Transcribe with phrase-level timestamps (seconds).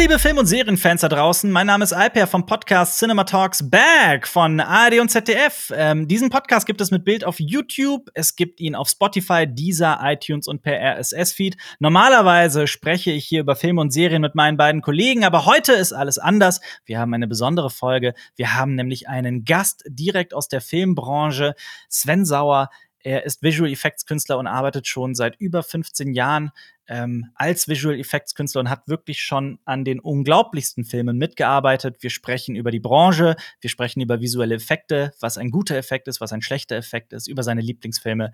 [0.00, 1.50] liebe Film- und Serienfans da draußen.
[1.50, 5.70] Mein Name ist Alper vom Podcast Cinema Talks Back von ARD und ZDF.
[5.76, 8.08] Ähm, diesen Podcast gibt es mit Bild auf YouTube.
[8.14, 11.58] Es gibt ihn auf Spotify, Deezer, iTunes und per RSS-Feed.
[11.80, 15.92] Normalerweise spreche ich hier über Filme und Serien mit meinen beiden Kollegen, aber heute ist
[15.92, 16.62] alles anders.
[16.86, 18.14] Wir haben eine besondere Folge.
[18.36, 21.54] Wir haben nämlich einen Gast direkt aus der Filmbranche,
[21.90, 22.70] Sven Sauer.
[23.02, 26.50] Er ist Visual Effects Künstler und arbeitet schon seit über 15 Jahren
[26.86, 31.96] ähm, als Visual Effects Künstler und hat wirklich schon an den unglaublichsten Filmen mitgearbeitet.
[32.00, 36.20] Wir sprechen über die Branche, wir sprechen über visuelle Effekte, was ein guter Effekt ist,
[36.20, 38.32] was ein schlechter Effekt ist, über seine Lieblingsfilme.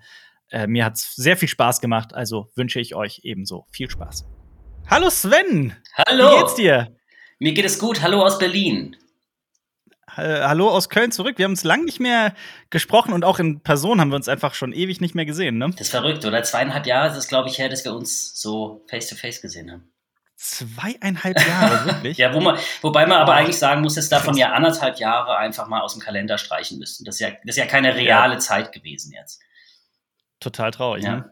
[0.49, 4.25] Äh, mir hat es sehr viel Spaß gemacht, also wünsche ich euch ebenso viel Spaß.
[4.89, 5.75] Hallo Sven!
[5.95, 6.31] Hallo!
[6.31, 6.95] Wie geht's dir?
[7.39, 8.01] Mir geht es gut.
[8.01, 8.95] Hallo aus Berlin.
[10.17, 11.37] Äh, hallo aus Köln zurück.
[11.37, 12.33] Wir haben uns lange nicht mehr
[12.69, 15.69] gesprochen und auch in Person haben wir uns einfach schon ewig nicht mehr gesehen, ne?
[15.71, 16.41] Das ist verrückt, oder?
[16.43, 19.91] Zweieinhalb Jahre ist es, glaube ich, her, dass wir uns so face-to-face -face gesehen haben.
[20.35, 22.17] Zweieinhalb Jahre, wirklich?
[22.17, 25.67] ja, wo man, wobei man aber eigentlich sagen muss, dass davon ja anderthalb Jahre einfach
[25.67, 27.05] mal aus dem Kalender streichen müssten.
[27.05, 28.39] Das ist ja, das ist ja keine reale ja.
[28.39, 29.41] Zeit gewesen jetzt.
[30.39, 31.15] Total traurig, ja.
[31.17, 31.31] ne?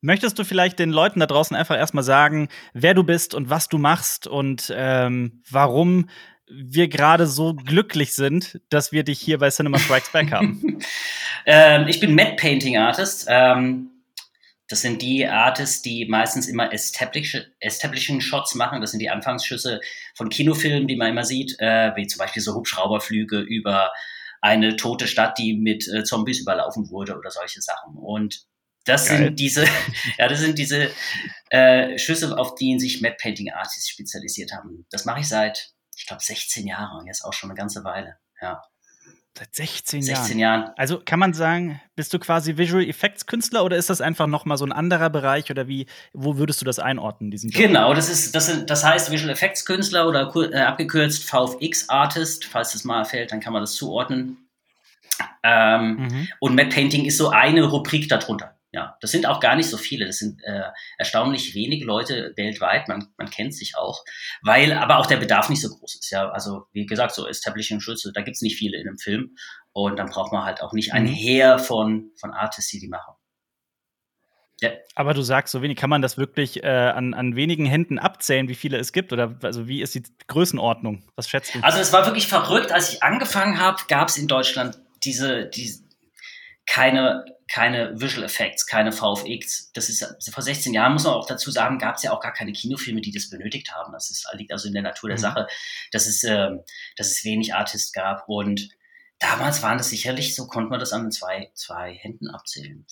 [0.00, 3.68] Möchtest du vielleicht den Leuten da draußen einfach erstmal sagen, wer du bist und was
[3.68, 6.08] du machst und ähm, warum
[6.50, 10.80] wir gerade so glücklich sind, dass wir dich hier bei Cinema Strikes Back haben?
[11.46, 13.26] ähm, ich bin Matte Painting Artist.
[13.28, 13.90] Ähm,
[14.68, 18.80] das sind die Artists, die meistens immer Establish Establishing Shots machen.
[18.80, 19.80] Das sind die Anfangsschüsse
[20.14, 23.92] von Kinofilmen, die man immer sieht, äh, wie zum Beispiel so Hubschrauberflüge über
[24.40, 27.96] eine tote Stadt, die mit äh, Zombies überlaufen wurde oder solche Sachen.
[27.96, 28.46] Und
[28.84, 29.18] das Geil.
[29.18, 29.64] sind diese,
[30.18, 30.90] ja, das sind diese
[31.50, 34.86] äh, Schüsse, auf die sich Matte Painting Artists spezialisiert haben.
[34.90, 38.16] Das mache ich seit ich glaube, 16 Jahre und jetzt auch schon eine ganze Weile.
[38.40, 38.62] Ja.
[39.36, 40.62] Seit 16, 16 Jahren.
[40.62, 40.72] Jahren.
[40.76, 44.44] Also kann man sagen, bist du quasi Visual Effects Künstler oder ist das einfach noch
[44.44, 47.62] mal so ein anderer Bereich oder wie wo würdest du das einordnen diesen Job?
[47.62, 52.46] Genau, das ist das, sind, das heißt Visual Effects Künstler oder äh, abgekürzt VFX Artist,
[52.46, 54.48] falls das mal fällt, dann kann man das zuordnen.
[55.42, 56.28] Ähm, mhm.
[56.40, 58.57] Und Matte Painting ist so eine Rubrik darunter.
[58.70, 60.04] Ja, das sind auch gar nicht so viele.
[60.04, 60.64] Das sind äh,
[60.98, 62.86] erstaunlich wenige Leute weltweit.
[62.86, 64.04] Man, man kennt sich auch,
[64.42, 66.10] weil aber auch der Bedarf nicht so groß ist.
[66.10, 69.36] Ja, also wie gesagt, so Establishing Schütze, da gibt's nicht viele in einem Film.
[69.72, 71.14] Und dann braucht man halt auch nicht ein mhm.
[71.14, 73.14] Heer von, von Artists, die die machen.
[74.60, 74.70] Ja.
[74.96, 78.48] Aber du sagst so wenig, kann man das wirklich äh, an, an wenigen Händen abzählen,
[78.48, 79.12] wie viele es gibt?
[79.12, 81.04] Oder also wie ist die Größenordnung?
[81.14, 81.60] Was schätzt du?
[81.62, 85.87] Also es war wirklich verrückt, als ich angefangen habe, gab es in Deutschland diese, diese
[86.68, 89.72] keine keine Visual Effects, keine VFX.
[89.72, 92.32] Das ist vor 16 Jahren, muss man auch dazu sagen, gab es ja auch gar
[92.32, 93.92] keine Kinofilme, die das benötigt haben.
[93.92, 95.22] Das ist, liegt also in der Natur der mhm.
[95.22, 95.46] Sache,
[95.90, 96.50] dass es, äh,
[96.96, 98.28] dass es wenig Artists gab.
[98.28, 98.68] Und
[99.18, 102.86] damals waren das sicherlich so, konnte man das an zwei, zwei Händen abzählen.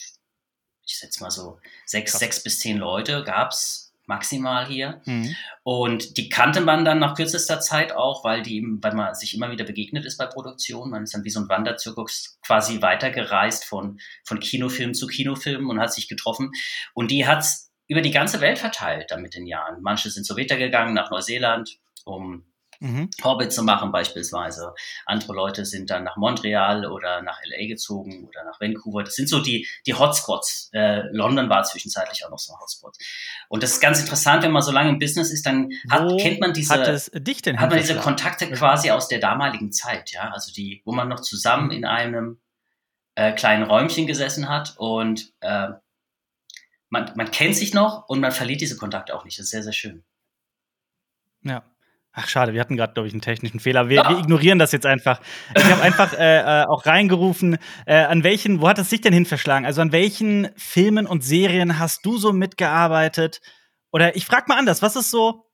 [0.87, 5.01] Ich setze mal so sechs, sechs bis zehn Leute gab es maximal hier.
[5.05, 5.35] Mhm.
[5.63, 9.51] Und die kannte man dann nach kürzester Zeit auch, weil die, weil man sich immer
[9.51, 10.91] wieder begegnet ist bei Produktion.
[10.91, 15.81] Man ist dann wie so ein Wanderzirkus quasi weitergereist von, von Kinofilm zu Kinofilm und
[15.81, 16.53] hat sich getroffen.
[16.95, 19.83] Und die hat's über die ganze Welt verteilt dann mit den Jahren.
[19.83, 22.45] Manche sind so weitergegangen nach Neuseeland, um
[22.81, 23.11] mhm.
[23.23, 24.75] Hobbit zu machen beispielsweise.
[25.05, 29.05] Andere Leute sind dann nach Montreal oder nach LA gezogen oder nach Vancouver.
[29.05, 30.71] Das sind so die, die Hotspots.
[30.73, 32.97] Äh, London war zwischenzeitlich auch noch so ein Hotspot.
[33.49, 36.41] Und das ist ganz interessant, wenn man so lange im Business ist, dann hat, kennt
[36.41, 40.31] man diese, hat, hat man diese Kontakte quasi aus der damaligen Zeit, ja.
[40.31, 42.41] Also die, wo man noch zusammen in einem
[43.15, 45.69] äh, kleinen Räumchen gesessen hat und äh,
[46.89, 49.39] man, man kennt sich noch und man verliert diese Kontakte auch nicht.
[49.39, 50.05] Das ist sehr, sehr schön.
[51.43, 51.65] Ja.
[52.19, 53.91] Ach, schade, wir hatten gerade, glaube ich, einen technischen Fehler.
[53.91, 54.09] Wir, ja.
[54.09, 55.21] wir, ignorieren das jetzt einfach.
[55.55, 59.13] Ich habe einfach äh, äh, auch reingerufen, äh, an welchen, wo hat es sich denn
[59.13, 59.67] hin verschlagen?
[59.67, 63.43] Also an welchen Filmen und Serien hast du so mitgearbeitet?
[63.93, 65.45] Oder ich frage mal anders, was ist so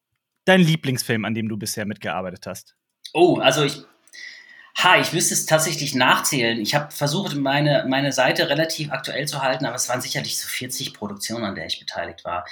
[0.45, 2.77] dein Lieblingsfilm, an dem du bisher mitgearbeitet hast?
[3.12, 3.83] Oh, also ich,
[4.79, 6.61] ha, ich müsste es tatsächlich nachzählen.
[6.61, 10.47] Ich habe versucht, meine, meine Seite relativ aktuell zu halten, aber es waren sicherlich so
[10.47, 12.47] 40 Produktionen, an der ich beteiligt war.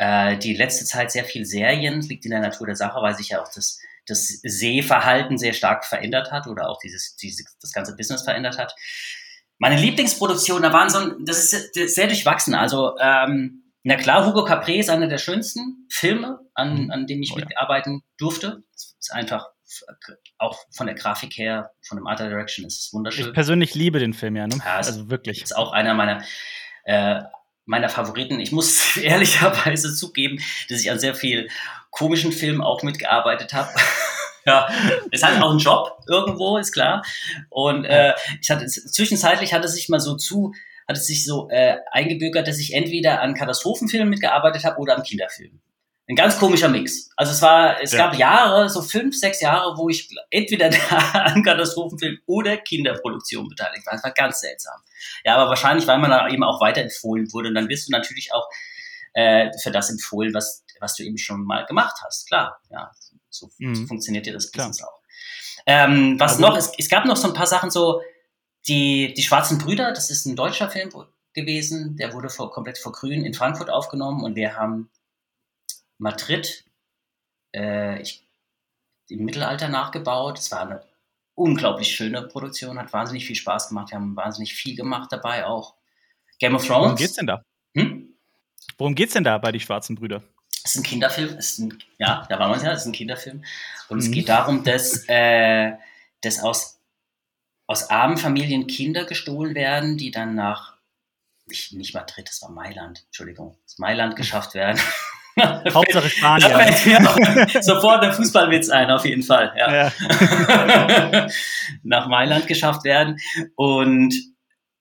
[0.00, 3.28] Äh, die letzte Zeit sehr viel Serien, liegt in der Natur der Sache, weil sich
[3.28, 7.94] ja auch das, das Sehverhalten sehr stark verändert hat oder auch dieses, dieses, das ganze
[7.94, 8.74] Business verändert hat.
[9.58, 12.54] Meine Lieblingsproduktion, da waren so, das ist sehr durchwachsen.
[12.54, 16.90] Also, ähm, na klar, Hugo Capre ist einer der schönsten Filme, an, mhm.
[16.90, 18.62] an dem ich oh, mitarbeiten durfte.
[18.72, 19.50] Das ist einfach
[20.38, 23.26] auch von der Grafik her, von dem Art Direction ist es wunderschön.
[23.26, 24.56] Ich persönlich liebe den Film ja, ne?
[24.64, 25.42] Ja, also wirklich.
[25.42, 26.24] Ist auch einer meiner
[26.84, 27.20] äh,
[27.66, 28.40] meiner Favoriten.
[28.40, 31.48] Ich muss ehrlicherweise zugeben, dass ich an sehr viel
[31.90, 33.70] komischen Filmen auch mitgearbeitet habe.
[34.46, 34.68] ja,
[35.10, 37.04] ist halt auch ein Job irgendwo, ist klar.
[37.48, 40.52] Und äh, ich hatte zwischenzeitlich hatte sich mal so zu,
[40.88, 45.02] hat es sich so äh, eingebürgert, dass ich entweder an Katastrophenfilmen mitgearbeitet habe oder am
[45.02, 45.60] Kinderfilm.
[46.10, 47.08] Ein ganz komischer Mix.
[47.16, 47.98] Also es war, es ja.
[47.98, 50.66] gab Jahre, so fünf, sechs Jahre, wo ich entweder
[51.12, 53.92] an Katastrophenfilm oder Kinderproduktion beteiligt war.
[53.92, 54.80] Das war ganz seltsam.
[55.24, 57.48] Ja, aber wahrscheinlich, weil man da eben auch weiterempfohlen wurde.
[57.50, 58.48] Und dann wirst du natürlich auch
[59.14, 62.26] äh, für das empfohlen, was, was du eben schon mal gemacht hast.
[62.26, 62.90] Klar, ja,
[63.28, 63.76] so, mhm.
[63.76, 64.90] so funktioniert ja das Business Klar.
[64.90, 65.00] auch.
[65.66, 68.02] Ähm, was also, noch, es, es gab noch so ein paar Sachen so,
[68.66, 70.90] die, die Schwarzen Brüder, das ist ein deutscher Film
[71.34, 74.90] gewesen, der wurde vor, komplett vor Grün in Frankfurt aufgenommen und wir haben
[76.00, 76.64] Madrid
[77.54, 78.26] äh, ich,
[79.08, 80.38] im Mittelalter nachgebaut.
[80.38, 80.82] Es war eine
[81.34, 83.90] unglaublich schöne Produktion, hat wahnsinnig viel Spaß gemacht.
[83.90, 85.74] Wir haben wahnsinnig viel gemacht dabei auch.
[86.38, 86.84] Game of Thrones.
[86.84, 87.42] Worum geht's denn da?
[87.76, 88.14] Hm?
[88.78, 90.22] Worum geht's denn da bei Die Schwarzen Brüder?
[90.64, 91.36] Es ist ein Kinderfilm.
[91.36, 93.44] Ist ein, ja, da waren wir ja, es ist ein Kinderfilm.
[93.88, 94.04] Und mhm.
[94.04, 95.72] es geht darum, dass, äh,
[96.22, 96.80] dass aus,
[97.66, 100.76] aus armen Familien Kinder gestohlen werden, die dann nach,
[101.46, 104.80] nicht, nicht Madrid, das war Mailand, Entschuldigung, Mailand geschafft werden.
[105.74, 106.50] Hauptsache Spanien.
[106.50, 109.52] Da fällt mir sofort der Fußballwitz ein, auf jeden Fall.
[109.56, 109.90] Ja.
[109.90, 111.26] ja.
[111.82, 113.18] Nach Mailand geschafft werden
[113.56, 114.14] und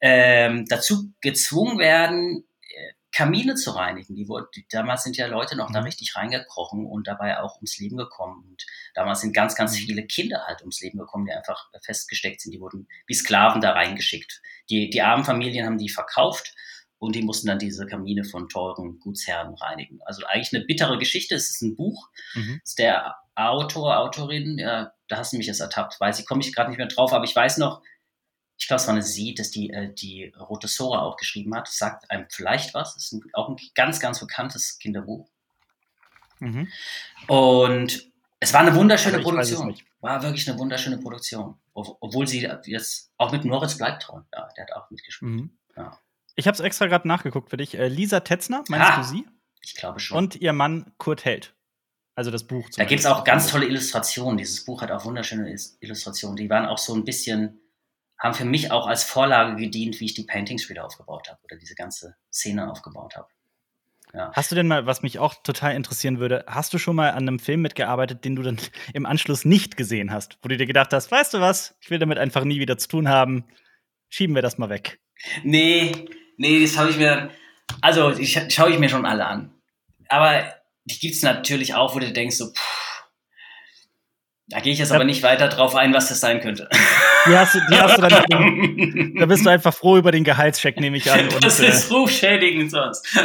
[0.01, 4.15] ähm, dazu gezwungen werden, äh, Kamine zu reinigen.
[4.15, 5.85] Die, die, damals sind ja Leute noch da mhm.
[5.85, 8.45] richtig reingekrochen und dabei auch ums Leben gekommen.
[8.49, 9.85] Und damals sind ganz, ganz mhm.
[9.85, 12.53] viele Kinder halt ums Leben gekommen, die einfach festgesteckt sind.
[12.53, 14.41] Die wurden wie Sklaven da reingeschickt.
[14.69, 16.53] Die, die armen Familien haben die verkauft
[16.99, 19.99] und die mussten dann diese Kamine von teuren Gutsherren reinigen.
[20.05, 21.35] Also eigentlich eine bittere Geschichte.
[21.35, 22.09] Es ist ein Buch.
[22.35, 22.61] Mhm.
[22.63, 26.53] ist der Autor, Autorin, ja, da hast du mich jetzt ertappt, weiß ich, komme ich
[26.53, 27.81] gerade nicht mehr drauf, aber ich weiß noch,
[28.57, 31.69] ich glaube, es war eine Sie, dass die, äh, die Rote Sora auch geschrieben hat.
[31.69, 32.93] Sagt einem vielleicht was.
[32.93, 35.29] Das ist ein, auch ein ganz, ganz bekanntes Kinderbuch.
[36.39, 36.67] Mhm.
[37.27, 38.11] Und
[38.41, 39.77] es war eine wunderschöne Produktion.
[40.01, 41.57] War wirklich eine wunderschöne Produktion.
[41.73, 44.19] Obwohl sie jetzt auch mit Moritz bleibt treu.
[44.33, 45.31] Ja, der hat auch mitgespielt.
[45.31, 45.57] Mhm.
[45.77, 45.97] Ja.
[46.35, 47.77] Ich habe es extra gerade nachgeguckt für dich.
[47.77, 49.25] Äh, Lisa Tetzner, meinst ah, du sie?
[49.61, 50.17] Ich glaube schon.
[50.17, 51.55] Und ihr Mann Kurt Held.
[52.15, 52.67] Also das Buch.
[52.75, 54.37] Da gibt es auch ganz tolle Illustrationen.
[54.37, 56.35] Dieses Buch hat auch wunderschöne Illustrationen.
[56.35, 57.61] Die waren auch so ein bisschen,
[58.17, 61.55] haben für mich auch als Vorlage gedient, wie ich die Paintings wieder aufgebaut habe oder
[61.55, 63.29] diese ganze Szene aufgebaut habe.
[64.13, 64.31] Ja.
[64.33, 67.27] Hast du denn mal, was mich auch total interessieren würde, hast du schon mal an
[67.27, 68.57] einem Film mitgearbeitet, den du dann
[68.93, 71.99] im Anschluss nicht gesehen hast, wo du dir gedacht hast, weißt du was, ich will
[71.99, 73.45] damit einfach nie wieder zu tun haben,
[74.09, 74.99] schieben wir das mal weg?
[75.43, 75.91] Nee,
[76.39, 77.29] Nee, das habe ich mir,
[77.81, 79.51] also ich, schaue ich mir schon alle an.
[80.07, 80.45] Aber
[80.85, 83.03] die gibt es natürlich auch, wo du denkst so, pff,
[84.47, 84.95] da gehe ich jetzt ja.
[84.95, 86.69] aber nicht weiter drauf ein, was das sein könnte.
[87.27, 90.79] Die hast du, die hast du dann, da bist du einfach froh über den Gehaltscheck,
[90.79, 91.27] nehme ich an.
[91.27, 93.05] Und, das ist äh, rufschädigend sonst.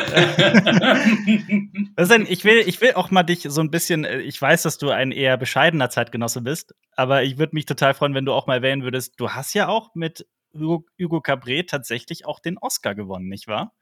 [1.96, 4.76] denn, ich, will, ich will auch mal dich so ein bisschen, äh, ich weiß, dass
[4.76, 8.48] du ein eher bescheidener Zeitgenosse bist, aber ich würde mich total freuen, wenn du auch
[8.48, 12.94] mal erwähnen würdest, du hast ja auch mit Hugo, Hugo Cabret tatsächlich auch den Oscar
[12.94, 13.72] gewonnen, nicht wahr?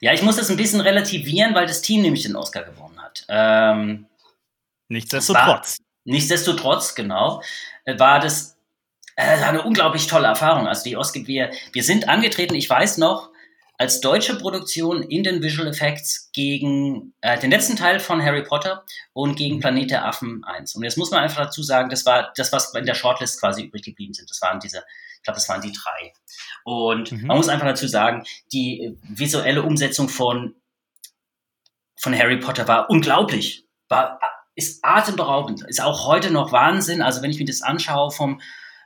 [0.00, 3.24] Ja, ich muss das ein bisschen relativieren, weil das Team nämlich den Oscar gewonnen hat.
[3.28, 4.06] Ähm,
[4.88, 5.78] nichtsdestotrotz.
[6.04, 7.42] nichtsdestotrotz, genau,
[7.84, 8.58] äh, war das
[9.16, 10.66] äh, eine unglaublich tolle Erfahrung.
[10.66, 13.30] Also die Oscar, wir, wir sind angetreten, ich weiß noch,
[13.80, 18.84] als deutsche Produktion in den Visual Effects gegen äh, den letzten Teil von Harry Potter
[19.14, 19.60] und gegen mhm.
[19.60, 20.74] Planet der Affen 1.
[20.74, 23.62] Und jetzt muss man einfach dazu sagen, das war das, was in der Shortlist quasi
[23.62, 24.28] übrig geblieben sind.
[24.28, 24.84] Das waren diese
[25.20, 26.12] ich glaube, das waren die drei.
[26.64, 27.26] Und mhm.
[27.26, 30.54] man muss einfach dazu sagen, die visuelle Umsetzung von,
[31.96, 33.66] von Harry Potter war unglaublich.
[33.88, 34.18] War,
[34.54, 35.62] ist atemberaubend.
[35.68, 37.02] Ist auch heute noch Wahnsinn.
[37.02, 38.40] Also wenn ich mir das anschaue vom,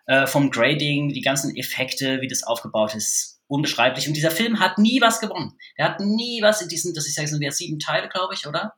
[0.07, 4.09] äh, vom Grading, die ganzen Effekte, wie das aufgebaut ist, unbeschreiblich.
[4.09, 5.57] Und dieser Film hat nie was gewonnen.
[5.77, 8.75] Er hat nie was in diesen, das ist ja, sieben Teile, glaube ich, oder?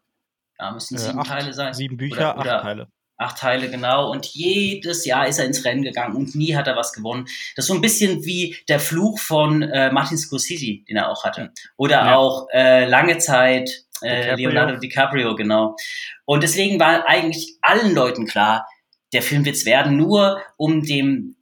[0.59, 1.73] Ja, müssen sieben äh, acht, Teile sein.
[1.73, 2.89] Sieben Bücher, oder, oder, acht Teile.
[3.19, 4.11] Acht Teile, genau.
[4.11, 7.27] Und jedes Jahr ist er ins Rennen gegangen und nie hat er was gewonnen.
[7.55, 11.25] Das ist so ein bisschen wie der Fluch von äh, Martin Scorsese, den er auch
[11.25, 11.53] hatte.
[11.77, 12.17] Oder ja.
[12.17, 13.71] auch äh, lange Zeit
[14.03, 15.77] äh, Leonardo DiCaprio, genau.
[16.27, 18.67] Und deswegen war eigentlich allen Leuten klar,
[19.13, 21.37] der Film wird's werden, nur um dem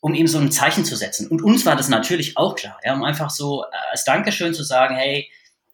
[0.00, 1.28] um ihm so ein Zeichen zu setzen.
[1.28, 4.62] Und uns war das natürlich auch klar, ja, um einfach so äh, als Dankeschön zu
[4.62, 5.30] sagen, hey,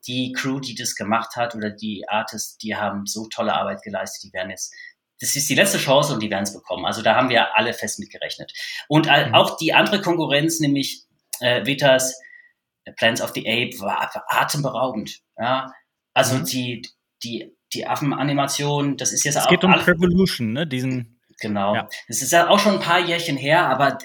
[0.07, 4.23] die Crew, die das gemacht hat oder die Artists, die haben so tolle Arbeit geleistet,
[4.23, 4.73] die werden jetzt
[5.21, 6.87] das ist die letzte Chance und die werden es bekommen.
[6.87, 8.53] Also da haben wir alle fest mitgerechnet.
[8.89, 9.35] Und mhm.
[9.35, 11.05] auch die andere Konkurrenz, nämlich
[11.41, 12.19] äh, Vitas
[12.85, 15.21] äh, Plans of the Ape, war, war atemberaubend.
[15.39, 15.73] Ja?
[16.15, 16.45] Also mhm.
[16.47, 16.83] die,
[17.23, 19.47] die, die Affenanimation, das ist jetzt es auch.
[19.47, 20.67] Es geht um Revolution, ne?
[20.67, 21.21] Diesen.
[21.41, 21.75] Genau.
[21.75, 21.89] Ja.
[22.09, 23.99] Das ist ja auch schon ein paar Jährchen her, aber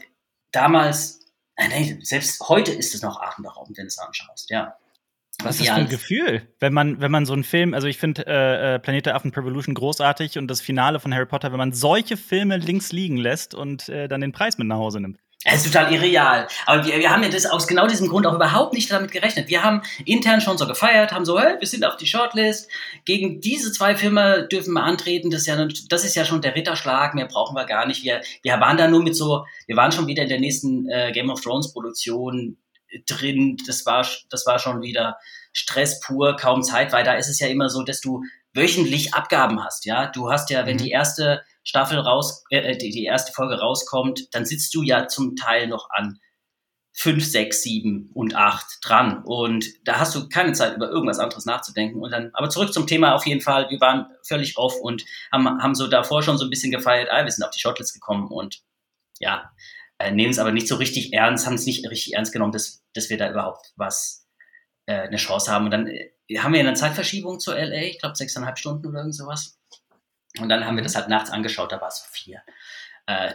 [0.51, 1.19] damals,
[1.57, 4.77] nein, selbst heute ist es noch atemberaubend, wenn du es anschaust, ja.
[5.43, 7.97] Was ist das für ein Gefühl, wenn man, wenn man so einen Film, also ich
[7.97, 11.57] finde äh, äh, Planet der Affen Revolution großartig und das Finale von Harry Potter, wenn
[11.57, 15.19] man solche Filme links liegen lässt und äh, dann den Preis mit nach Hause nimmt.
[15.47, 16.47] Es ist total irreal.
[16.65, 19.47] Aber wir, wir haben ja das aus genau diesem Grund auch überhaupt nicht damit gerechnet.
[19.47, 22.67] Wir haben intern schon so gefeiert, haben so, hey, wir sind auf die Shortlist.
[23.05, 25.29] Gegen diese zwei Firmen dürfen wir antreten.
[25.29, 27.13] Das ist ja, das ist ja schon der Ritterschlag.
[27.13, 28.03] Mehr brauchen wir gar nicht.
[28.03, 31.11] Wir, wir waren da nur mit so, wir waren schon wieder in der nächsten äh,
[31.13, 32.57] Game of Thrones Produktion
[33.07, 33.57] drin.
[33.67, 35.17] Das war, das war schon wieder
[35.53, 38.23] Stress pur, kaum Zeit, weil da ist es ja immer so, dass du
[38.53, 39.85] wöchentlich Abgaben hast.
[39.85, 40.83] Ja, du hast ja, wenn mhm.
[40.83, 45.07] die erste Staffel raus, äh, äh, die, die erste Folge rauskommt, dann sitzt du ja
[45.07, 46.19] zum Teil noch an
[46.97, 49.21] fünf, sechs, sieben und acht dran.
[49.25, 52.01] Und da hast du keine Zeit, über irgendwas anderes nachzudenken.
[52.01, 53.69] Und dann, aber zurück zum Thema auf jeden Fall.
[53.69, 57.25] Wir waren völlig off und haben, haben so davor schon so ein bisschen gefeiert, ah,
[57.25, 58.61] wir sind auf die Shotlist gekommen und
[59.19, 59.51] ja,
[59.97, 62.83] äh, nehmen es aber nicht so richtig ernst, haben es nicht richtig ernst genommen, dass,
[62.93, 64.25] dass wir da überhaupt was,
[64.85, 65.65] äh, eine Chance haben.
[65.65, 69.15] Und dann äh, haben wir eine Zeitverschiebung zu LA, ich glaube sechseinhalb Stunden oder irgend
[69.15, 69.57] sowas.
[70.39, 72.41] Und dann haben wir das halt nachts angeschaut, da war es so vier.
[73.05, 73.33] Äh,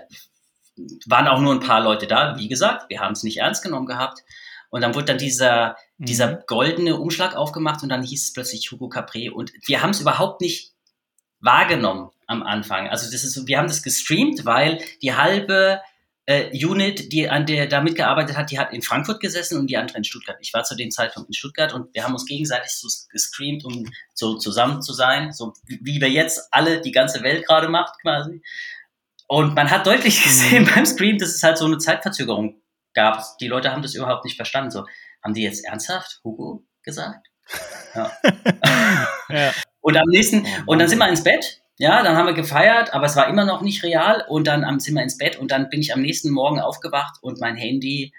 [1.07, 3.87] waren auch nur ein paar Leute da, wie gesagt, wir haben es nicht ernst genommen
[3.87, 4.23] gehabt.
[4.71, 6.05] Und dann wurde dann dieser, mhm.
[6.05, 9.29] dieser goldene Umschlag aufgemacht und dann hieß es plötzlich Hugo Capri.
[9.29, 10.73] Und wir haben es überhaupt nicht
[11.41, 12.89] wahrgenommen am Anfang.
[12.89, 15.81] Also das ist, wir haben das gestreamt, weil die halbe
[16.31, 19.77] äh, Unit, die an der da mitgearbeitet hat, die hat in Frankfurt gesessen und die
[19.77, 20.39] andere in Stuttgart.
[20.41, 23.91] Ich war zu dem Zeitpunkt in Stuttgart und wir haben uns gegenseitig so gestreamt, um
[24.15, 28.43] so zusammen zu sein, so wie wir jetzt alle die ganze Welt gerade macht quasi.
[29.27, 30.71] Und man hat deutlich gesehen mhm.
[30.75, 32.63] beim Stream, dass es halt so eine Zeitverzögerung
[32.95, 33.25] gab.
[33.39, 34.71] Die Leute haben das überhaupt nicht verstanden.
[34.71, 34.87] So,
[35.25, 37.27] haben die jetzt ernsthaft Hugo gesagt?
[37.93, 38.13] Ja.
[39.31, 39.53] ja.
[39.81, 43.07] Und am nächsten, und dann sind wir ins Bett ja, dann haben wir gefeiert, aber
[43.07, 45.81] es war immer noch nicht real und dann sind wir ins Bett und dann bin
[45.81, 48.13] ich am nächsten Morgen aufgewacht und mein Handy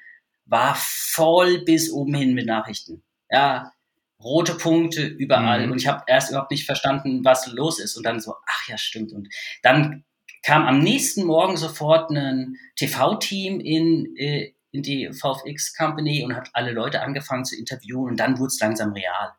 [0.46, 3.04] war voll bis oben hin mit Nachrichten.
[3.30, 3.72] Ja,
[4.20, 5.74] rote Punkte überall mhm.
[5.74, 8.80] und ich habe erst überhaupt nicht verstanden, was los ist und dann so, ach ja,
[8.80, 9.14] stimmt.
[9.14, 9.30] Und
[9.62, 10.06] dann
[10.42, 16.50] kam am nächsten Morgen sofort ein TV-Team in, äh, in die VFX Company und hat
[16.54, 19.34] alle Leute angefangen zu interviewen und dann wurde es langsam real.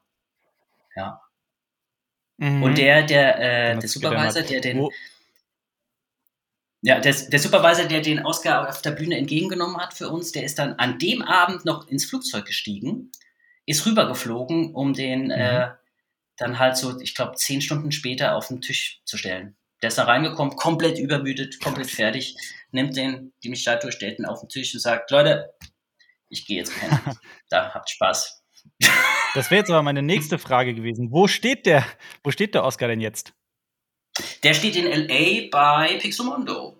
[0.94, 1.20] Ja.
[2.42, 2.60] Mhm.
[2.60, 4.78] Und der, der, äh, der Supervisor, der den.
[4.80, 4.90] Wo?
[6.80, 10.42] Ja, der, der Supervisor, der den Oscar auf der Bühne entgegengenommen hat für uns, der
[10.42, 13.12] ist dann an dem Abend noch ins Flugzeug gestiegen,
[13.64, 15.30] ist rübergeflogen, um den mhm.
[15.30, 15.68] äh,
[16.36, 19.54] dann halt so, ich glaube, zehn Stunden später auf den Tisch zu stellen.
[19.80, 22.36] Der ist da reingekommen, komplett übermüdet, komplett fertig,
[22.72, 25.54] nimmt den, die mich Statue stellt auf den Tisch und sagt, Leute,
[26.28, 26.98] ich gehe jetzt pennen.
[27.50, 28.41] da habt Spaß.
[29.34, 31.08] Das wäre jetzt aber meine nächste Frage gewesen.
[31.10, 31.86] Wo steht der,
[32.22, 33.32] wo steht der Oscar denn jetzt?
[34.42, 36.76] Der steht in LA bei Pixomondo.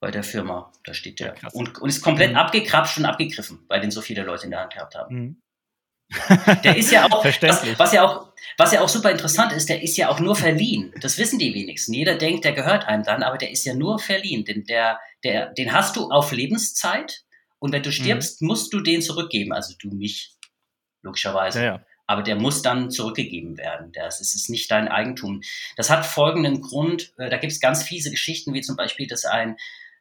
[0.00, 0.72] Bei der Firma.
[0.84, 1.36] Da steht der.
[1.40, 2.38] Ja, und, und, ist komplett mhm.
[2.38, 5.14] abgekrapscht und abgegriffen, weil den so viele Leute in der Hand gehabt haben.
[5.14, 5.42] Mhm.
[6.62, 7.42] Der ist ja auch, was,
[7.78, 10.94] was, ja auch, was ja auch super interessant ist, der ist ja auch nur verliehen.
[11.00, 11.92] Das wissen die wenigsten.
[11.94, 14.44] Jeder denkt, der gehört einem dann, aber der ist ja nur verliehen.
[14.44, 17.24] Denn der, der, den hast du auf Lebenszeit
[17.58, 18.46] und wenn du stirbst, mhm.
[18.46, 19.52] musst du den zurückgeben.
[19.52, 20.35] Also du nicht
[21.06, 21.60] logischerweise.
[21.60, 21.84] Ja, ja.
[22.06, 23.90] Aber der muss dann zurückgegeben werden.
[23.92, 25.42] Das ist, ist nicht dein Eigentum.
[25.76, 27.12] Das hat folgenden Grund.
[27.18, 29.56] Äh, da gibt es ganz fiese Geschichten, wie zum Beispiel, dass ein,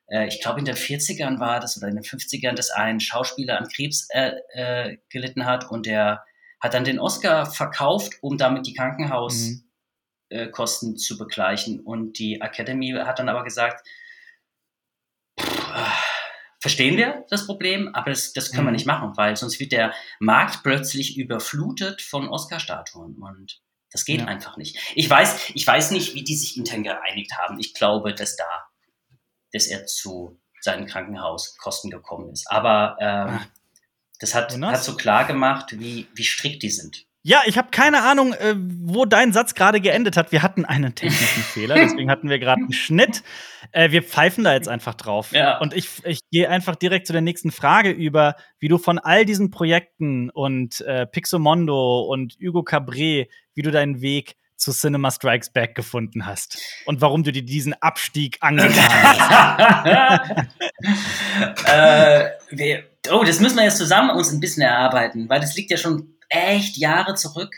[0.07, 3.57] äh, ich glaube in den 40ern war das oder in den 50ern, dass ein Schauspieler
[3.57, 6.23] an Krebs äh, äh, gelitten hat und der
[6.59, 10.97] hat dann den Oscar verkauft, um damit die Krankenhauskosten mhm.
[10.97, 11.79] zu begleichen.
[11.79, 13.85] Und die Academy hat dann aber gesagt,
[16.65, 18.69] verstehen wir das Problem, aber das, das können mhm.
[18.69, 24.21] wir nicht machen, weil sonst wird der Markt plötzlich überflutet von Oscar-Statuen und das geht
[24.21, 24.25] ja.
[24.25, 24.75] einfach nicht.
[24.95, 27.59] Ich weiß, ich weiß nicht, wie die sich intern geeinigt haben.
[27.59, 28.65] Ich glaube, dass da,
[29.53, 32.49] dass er zu seinen Krankenhauskosten gekommen ist.
[32.49, 33.39] Aber ähm,
[34.19, 37.05] das hat, hat so klar gemacht, wie, wie strikt die sind.
[37.27, 40.31] Ja, ich habe keine Ahnung, äh, wo dein Satz gerade geendet hat.
[40.31, 43.23] Wir hatten einen technischen Fehler, deswegen hatten wir gerade einen Schnitt.
[43.71, 45.31] Äh, wir pfeifen da jetzt einfach drauf.
[45.31, 45.57] Ja.
[45.57, 49.25] Und ich, ich gehe einfach direkt zu der nächsten Frage über, wie du von all
[49.25, 55.49] diesen Projekten und äh, Pixomondo und Hugo Cabret, wie du deinen Weg zu Cinema Strikes
[55.51, 60.29] Back gefunden hast und warum du dir diesen Abstieg angetan hast.
[61.65, 65.71] äh, wir, oh, das müssen wir jetzt zusammen uns ein bisschen erarbeiten, weil das liegt
[65.71, 67.53] ja schon echt Jahre zurück.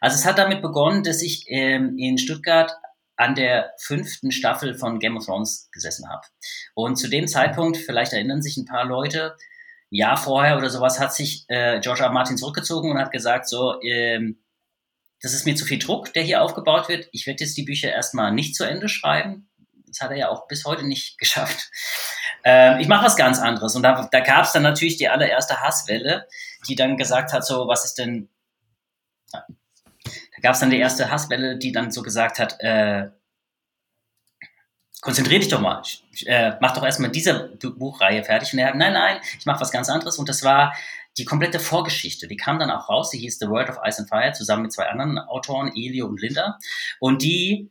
[0.00, 2.72] Also es hat damit begonnen, dass ich ähm, in Stuttgart
[3.16, 6.22] an der fünften Staffel von Game of Thrones gesessen habe.
[6.74, 9.36] Und zu dem Zeitpunkt, vielleicht erinnern sich ein paar Leute,
[9.92, 12.10] ein Jahr vorher oder sowas, hat sich äh, George R.
[12.10, 14.42] Martin zurückgezogen und hat gesagt, so, ähm,
[15.20, 17.08] das ist mir zu viel Druck, der hier aufgebaut wird.
[17.12, 19.50] Ich werde jetzt die Bücher erstmal nicht zu Ende schreiben.
[19.86, 21.70] Das hat er ja auch bis heute nicht geschafft.
[22.42, 23.76] Ähm, ich mache was ganz anderes.
[23.76, 26.26] Und da, da gab es dann natürlich die allererste Hasswelle,
[26.68, 28.28] die dann gesagt hat, so, was ist denn,
[29.32, 29.44] da
[30.42, 33.10] gab es dann die erste Hasswelle, die dann so gesagt hat, äh,
[35.00, 35.82] konzentrier dich doch mal,
[36.26, 38.52] äh, mach doch erstmal diese Buchreihe fertig.
[38.52, 40.18] Und er hat, nein, nein, ich mache was ganz anderes.
[40.18, 40.74] Und das war
[41.18, 42.28] die komplette Vorgeschichte.
[42.28, 43.10] Die kam dann auch raus.
[43.10, 46.20] Die hieß The World of Ice and Fire, zusammen mit zwei anderen Autoren, Elio und
[46.20, 46.58] Linda.
[46.98, 47.70] Und die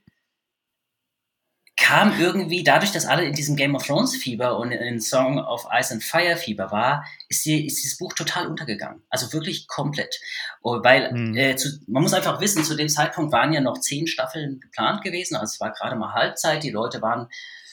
[1.79, 5.65] kam irgendwie dadurch, dass alle in diesem Game of Thrones Fieber und in Song of
[5.71, 9.01] Ice and Fire Fieber war, ist, die, ist dieses Buch total untergegangen.
[9.09, 10.19] Also wirklich komplett.
[10.61, 11.37] Oh, weil mhm.
[11.37, 15.03] äh, zu, man muss einfach wissen, zu dem Zeitpunkt waren ja noch zehn Staffeln geplant
[15.03, 15.35] gewesen.
[15.35, 16.63] Also es war gerade mal Halbzeit.
[16.63, 17.29] Die Leute waren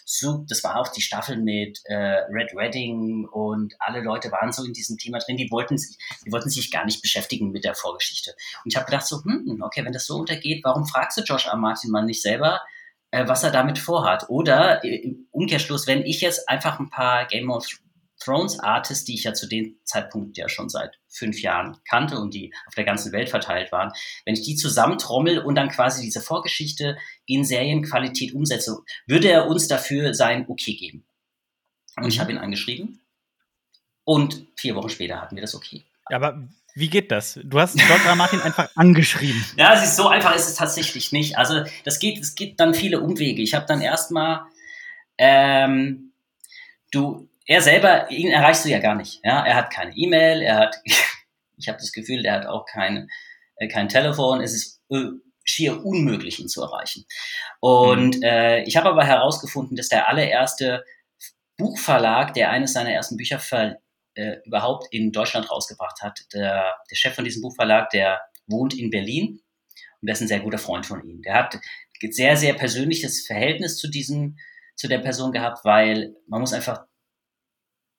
[0.09, 4.63] so, das war auch die Staffel mit äh, Red Wedding und alle Leute waren so
[4.63, 7.75] in diesem Thema drin, die wollten sich, die wollten sich gar nicht beschäftigen mit der
[7.75, 8.37] Vorgeschichte.
[8.65, 11.49] Und ich habe gedacht so, hm, okay, wenn das so untergeht, warum fragst du Josh
[11.49, 11.57] R.
[11.57, 12.61] Martin mal nicht selber,
[13.11, 14.29] äh, was er damit vorhat.
[14.29, 17.67] Oder äh, im Umkehrschluss, wenn ich jetzt einfach ein paar Game of
[18.19, 22.33] Thrones Artists, die ich ja zu dem Zeitpunkt ja schon seit fünf Jahren kannte und
[22.33, 23.93] die auf der ganzen Welt verteilt waren,
[24.25, 26.97] wenn ich die zusammentrommel und dann quasi diese Vorgeschichte
[27.27, 31.07] in Serienqualität umsetze, würde er uns dafür sein Okay geben.
[31.97, 32.21] Und ich mhm.
[32.21, 33.01] habe ihn angeschrieben
[34.05, 35.85] und vier Wochen später hatten wir das Okay.
[36.07, 37.41] Aber wie geht das?
[37.43, 38.17] Du hast George R.
[38.17, 39.43] Martin einfach angeschrieben.
[39.57, 41.39] Ja, es ist so einfach ist es tatsächlich nicht.
[41.39, 43.41] Also das geht, es gibt dann viele Umwege.
[43.41, 44.43] Ich habe dann erstmal,
[45.17, 46.13] ähm,
[46.93, 49.21] du, er selber, ihn erreichst du ja gar nicht.
[49.25, 50.77] Ja, er hat keine E-Mail, er hat,
[51.57, 53.09] ich habe das Gefühl, er hat auch kein,
[53.57, 54.43] äh, kein Telefon.
[54.43, 55.13] Es ist äh,
[55.45, 57.07] schier unmöglich, ihn zu erreichen.
[57.61, 58.23] Und mhm.
[58.23, 60.85] äh, ich habe aber herausgefunden, dass der allererste
[61.57, 63.79] Buchverlag, der eines seiner ersten Bücher ver
[64.17, 66.21] äh, überhaupt in Deutschland rausgebracht hat.
[66.33, 69.41] Der, der Chef von diesem Buchverlag, der wohnt in Berlin
[70.01, 71.23] und der ist ein sehr guter Freund von ihm.
[71.23, 71.59] Der hat
[72.11, 74.37] sehr, sehr persönliches Verhältnis zu diesem,
[74.75, 76.85] zu der Person gehabt, weil man muss einfach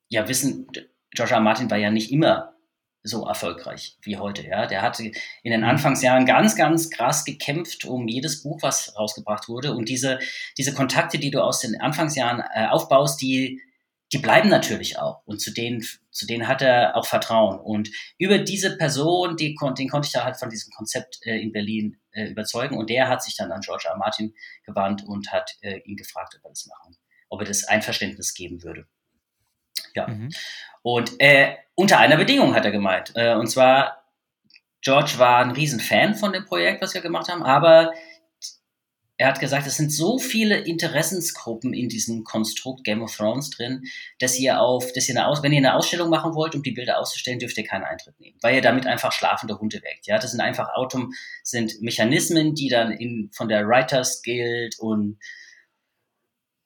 [0.10, 0.68] ja wissen,
[1.14, 2.54] Joshua Martin war ja nicht immer
[3.04, 4.46] so erfolgreich wie heute.
[4.46, 5.68] Ja, der hatte in den mhm.
[5.68, 9.74] Anfangsjahren ganz, ganz krass gekämpft um jedes Buch, was rausgebracht wurde.
[9.74, 10.20] Und diese,
[10.58, 13.62] diese Kontakte, die du aus den Anfangsjahren äh, aufbaust, die
[14.14, 15.22] die bleiben natürlich auch.
[15.26, 17.60] Und zu denen, zu denen hat er auch Vertrauen.
[17.60, 21.52] Und über diese Person, die, den konnte ich da halt von diesem Konzept äh, in
[21.52, 22.78] Berlin äh, überzeugen.
[22.78, 23.98] Und der hat sich dann an George R.
[23.98, 24.34] Martin
[24.66, 26.98] gewandt und hat äh, ihn gefragt, ob er das machen,
[27.30, 28.88] ob er das Einverständnis geben würde.
[29.94, 30.08] Ja.
[30.08, 30.30] Mhm.
[30.84, 33.12] Und äh, unter einer Bedingung hat er gemeint.
[33.16, 34.04] Äh, und zwar,
[34.82, 37.92] George war ein Riesenfan von dem Projekt, was wir gemacht haben, aber
[39.18, 43.84] er hat gesagt, es sind so viele Interessensgruppen in diesem Konstrukt Game of Thrones drin,
[44.20, 46.72] dass ihr auf, dass ihr eine Aus wenn ihr eine Ausstellung machen wollt, um die
[46.72, 50.06] Bilder auszustellen, dürft ihr keinen Eintritt nehmen, weil ihr damit einfach schlafende Hunde weckt.
[50.06, 55.18] Ja, das sind einfach Autom, sind Mechanismen, die dann in, von der Writers Guild und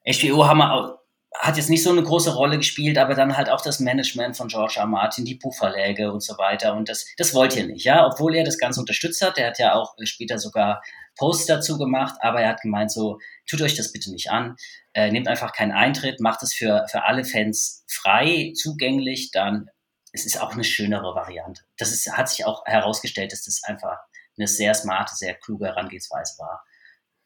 [0.06, 1.01] HBO haben wir
[1.34, 4.50] hat jetzt nicht so eine große Rolle gespielt, aber dann halt auch das Management von
[4.50, 4.86] George R.
[4.86, 6.76] Martin, die Buchverläge und so weiter.
[6.76, 9.38] Und das, das wollt ihr nicht, ja, obwohl er das Ganze unterstützt hat.
[9.38, 10.84] Der hat ja auch später sogar
[11.18, 14.56] Posts dazu gemacht, aber er hat gemeint so, tut euch das bitte nicht an,
[14.94, 19.70] äh, nehmt einfach keinen Eintritt, macht es für, für alle Fans frei zugänglich, dann
[20.14, 21.64] es ist auch eine schönere Variante.
[21.78, 23.98] Das ist, hat sich auch herausgestellt, dass das einfach
[24.38, 26.66] eine sehr smarte, sehr kluge Herangehensweise war,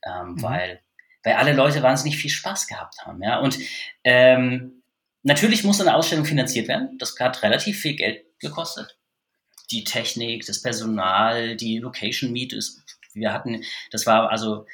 [0.06, 0.42] ähm, mhm.
[0.44, 0.82] weil
[1.26, 3.22] weil alle Leute wahnsinnig viel Spaß gehabt haben.
[3.22, 3.40] Ja?
[3.40, 3.58] Und
[4.04, 4.84] ähm,
[5.24, 6.98] natürlich muss eine Ausstellung finanziert werden.
[7.00, 8.98] Das hat relativ viel Geld gekostet.
[9.72, 12.56] Die Technik, das Personal, die Location Meet
[13.14, 14.66] wir hatten, das war also,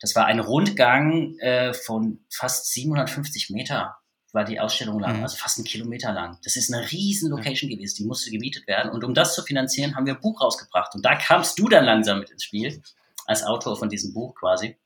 [0.00, 3.96] das war ein Rundgang äh, von fast 750 Meter
[4.32, 5.22] war die Ausstellung lang, mhm.
[5.24, 6.38] also fast einen Kilometer lang.
[6.44, 8.92] Das ist eine riesen Location gewesen, die musste gemietet werden.
[8.92, 10.94] Und um das zu finanzieren, haben wir ein Buch rausgebracht.
[10.94, 12.82] Und da kamst du dann langsam mit ins Spiel,
[13.26, 14.76] als Autor von diesem Buch quasi.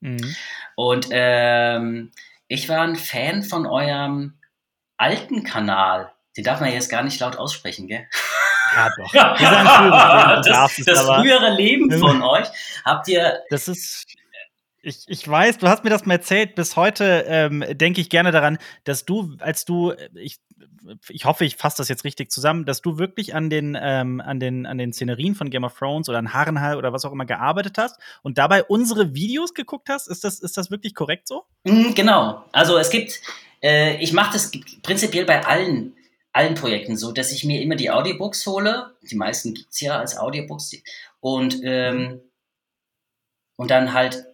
[0.00, 0.36] Mhm.
[0.74, 2.12] Und ähm,
[2.48, 4.34] ich war ein Fan von eurem
[4.96, 6.12] alten Kanal.
[6.36, 8.06] Den darf man jetzt gar nicht laut aussprechen, gell?
[8.74, 9.12] Ja, doch.
[10.44, 12.46] das, das frühere Leben von euch.
[12.84, 13.40] Habt ihr.
[13.50, 14.06] Das ist.
[14.86, 16.54] Ich, ich weiß, du hast mir das mal erzählt.
[16.54, 20.38] Bis heute ähm, denke ich gerne daran, dass du, als du, ich
[21.08, 24.38] ich hoffe, ich fasse das jetzt richtig zusammen, dass du wirklich an den, ähm, an
[24.38, 27.26] den, an den Szenerien von Game of Thrones oder an Harrenhal oder was auch immer
[27.26, 30.06] gearbeitet hast und dabei unsere Videos geguckt hast.
[30.06, 31.46] Ist das, ist das wirklich korrekt so?
[31.64, 32.44] Mhm, genau.
[32.52, 33.20] Also es gibt,
[33.64, 34.52] äh, ich mache das
[34.84, 35.94] prinzipiell bei allen,
[36.32, 38.94] allen Projekten so, dass ich mir immer die Audiobooks hole.
[39.10, 40.76] Die meisten gibt es ja als Audiobooks.
[41.18, 42.20] Und, ähm,
[43.56, 44.25] und dann halt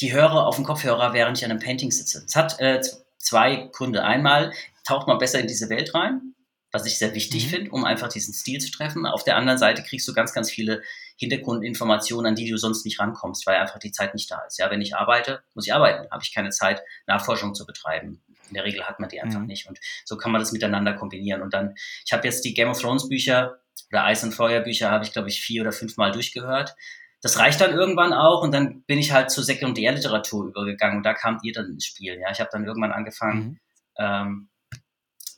[0.00, 2.24] die höre auf dem Kopfhörer, während ich an einem Painting sitze.
[2.26, 2.80] Es hat äh,
[3.18, 4.04] zwei Gründe.
[4.04, 4.52] Einmal,
[4.84, 6.34] taucht man besser in diese Welt rein,
[6.72, 7.50] was ich sehr wichtig mhm.
[7.50, 9.06] finde, um einfach diesen Stil zu treffen.
[9.06, 10.82] Auf der anderen Seite kriegst du ganz, ganz viele
[11.16, 14.58] Hintergrundinformationen, an die du sonst nicht rankommst, weil einfach die Zeit nicht da ist.
[14.58, 16.10] Ja, wenn ich arbeite, muss ich arbeiten.
[16.10, 18.22] Habe ich keine Zeit, Nachforschung zu betreiben.
[18.48, 19.46] In der Regel hat man die einfach mhm.
[19.46, 19.68] nicht.
[19.68, 21.42] Und so kann man das miteinander kombinieren.
[21.42, 23.60] Und dann, ich habe jetzt die Game of Thrones Bücher
[23.90, 26.74] oder Eis und Feuer Bücher habe ich, glaube ich, vier oder fünf Mal durchgehört.
[27.22, 31.12] Das reicht dann irgendwann auch und dann bin ich halt zur Sekundärliteratur übergegangen und da
[31.12, 32.18] kamt ihr dann ins Spiel.
[32.18, 33.58] Ja, ich habe dann irgendwann angefangen, mhm.
[33.98, 34.48] ähm,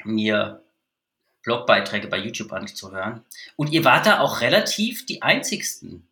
[0.05, 0.63] mir
[1.43, 3.25] Blogbeiträge bei YouTube anzuhören.
[3.57, 6.09] Und ihr wart da auch relativ die einzigsten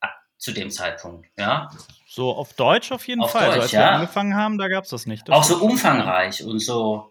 [0.00, 1.70] ah, zu dem Zeitpunkt, ja.
[2.06, 3.46] So auf Deutsch auf jeden auf Fall.
[3.46, 3.80] Deutsch, also als ja.
[3.80, 5.28] wir angefangen haben, da gab es das nicht.
[5.28, 7.10] Das auch so umfangreich und so.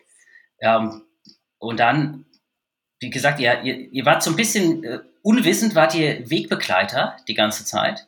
[0.60, 1.02] Ja,
[1.58, 2.26] und dann,
[3.00, 7.34] wie gesagt, ihr, ihr, ihr wart so ein bisschen äh, unwissend, wart ihr Wegbegleiter die
[7.34, 8.06] ganze Zeit.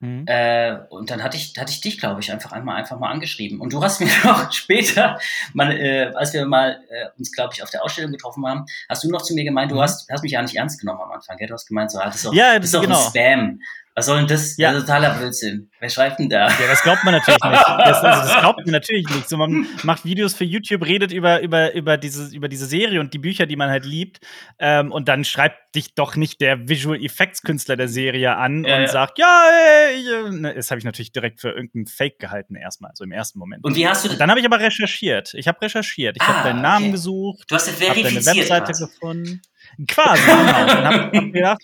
[0.00, 0.24] Mhm.
[0.26, 3.60] Äh, und dann hatte ich, hatte ich dich, glaube ich, einfach einmal einfach mal angeschrieben.
[3.60, 5.18] Und du hast mir noch später,
[5.52, 9.04] mal, äh, als wir mal äh, uns, glaube ich, auf der Ausstellung getroffen haben, hast
[9.04, 9.80] du noch zu mir gemeint, du mhm.
[9.80, 11.36] hast, hast mich ja nicht ernst genommen am Anfang.
[11.36, 11.48] Gell?
[11.48, 12.98] Du hast gemeint, so, ah, das ist doch, ja, das ist doch genau.
[12.98, 13.60] ein Spam.
[13.96, 14.56] Was soll denn das?
[14.56, 14.72] Ja.
[14.72, 15.70] Das ist totaler Blödsinn.
[15.78, 16.48] Wer schreibt denn da?
[16.48, 17.64] Ja, das glaubt man natürlich nicht.
[17.84, 19.28] Das, also, das glaubt man natürlich nicht.
[19.28, 23.14] So, man macht Videos für YouTube, redet über, über, über, diese, über diese Serie und
[23.14, 24.18] die Bücher, die man halt liebt.
[24.58, 28.76] Ähm, und dann schreibt dich doch nicht der Visual Effects Künstler der Serie an Ja,
[28.76, 28.88] und ja.
[28.88, 29.44] sagt, ja,
[29.90, 33.12] ey, ich, ne, das habe ich natürlich direkt für irgendeinen Fake gehalten, erstmal, so im
[33.12, 33.64] ersten Moment.
[33.64, 35.34] Und wie hast du Und dann habe ich aber recherchiert.
[35.34, 36.16] Ich habe recherchiert.
[36.16, 36.92] Ich Ah, habe deinen Namen okay.
[36.92, 38.36] gesucht, Du hast ja habe deine verifiziert.
[38.38, 38.86] Webseite quasi.
[38.86, 39.42] gefunden.
[39.88, 40.62] Quasi, genau.
[40.62, 41.62] Und hab, hab gedacht,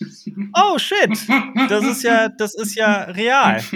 [0.57, 1.11] oh shit,
[1.69, 3.63] das ist ja, das ist ja real.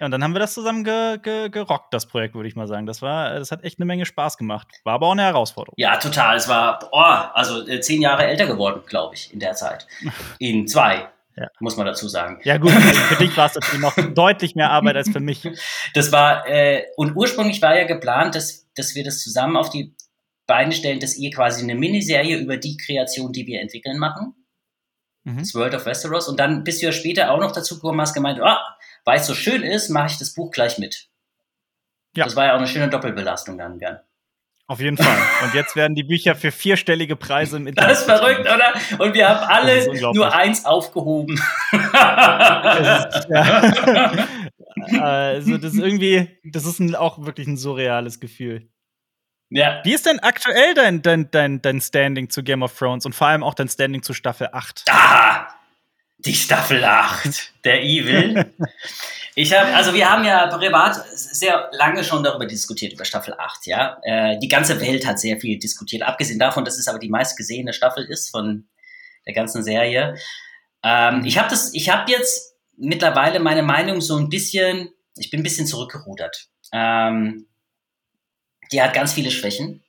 [0.00, 2.66] Ja, und dann haben wir das zusammen ge ge gerockt, das Projekt, würde ich mal
[2.66, 2.84] sagen.
[2.84, 4.66] Das war, das hat echt eine Menge Spaß gemacht.
[4.82, 5.74] War aber auch eine Herausforderung.
[5.76, 6.36] Ja, total.
[6.36, 9.86] Es war, oh, also äh, zehn Jahre älter geworden, glaube ich, in der Zeit.
[10.38, 11.48] In zwei, Ja.
[11.58, 12.38] muss man dazu sagen.
[12.44, 15.48] Ja, gut, für dich war es natürlich noch deutlich mehr Arbeit als für mich.
[15.92, 19.94] Das war, äh, und ursprünglich war ja geplant, dass, dass wir das zusammen auf die
[20.46, 24.34] Beine stellen, dass ihr quasi eine Miniserie über die Kreation, die wir entwickeln, machen.
[25.24, 25.38] Mhm.
[25.38, 26.28] Das World of Westeros.
[26.28, 29.26] Und dann bist du ja später auch noch dazu gekommen, hast gemeint, ah, weil es
[29.26, 31.08] so schön ist, mache ich das Buch gleich mit.
[32.16, 32.24] Ja.
[32.24, 34.00] Das war ja auch eine schöne Doppelbelastung dann, gell?
[34.66, 35.18] Auf jeden Fall.
[35.44, 37.90] Und jetzt werden die Bücher für vierstellige Preise im Internet.
[37.90, 38.72] Das ist verrückt, oder?
[38.98, 41.38] Und wir haben Das alle nur eins aufgehoben.
[41.70, 44.26] Das ist, ja.
[45.02, 48.70] also, das ist irgendwie, das ist ein, auch wirklich ein surreales Gefühl.
[49.50, 49.80] Ja.
[49.84, 53.28] Wie ist denn aktuell dein, dein, dein, dein Standing zu Game of Thrones und vor
[53.28, 54.84] allem auch dein Standing zu Staffel 8?
[54.90, 55.48] Ah,
[56.18, 58.52] die Staffel 8, der Evil.
[59.36, 63.66] Ich habe, also wir haben ja privat sehr lange schon darüber diskutiert, über Staffel 8,
[63.66, 63.98] ja.
[64.02, 67.72] Äh, die ganze Welt hat sehr viel diskutiert, abgesehen davon, dass es aber die meistgesehene
[67.72, 68.68] Staffel ist von
[69.26, 70.16] der ganzen Serie.
[70.84, 75.40] Ähm, ich habe das, ich habe jetzt mittlerweile meine Meinung so ein bisschen, ich bin
[75.40, 76.46] ein bisschen zurückgerudert.
[76.72, 77.48] Ähm,
[78.74, 79.82] die hat ganz viele Schwächen.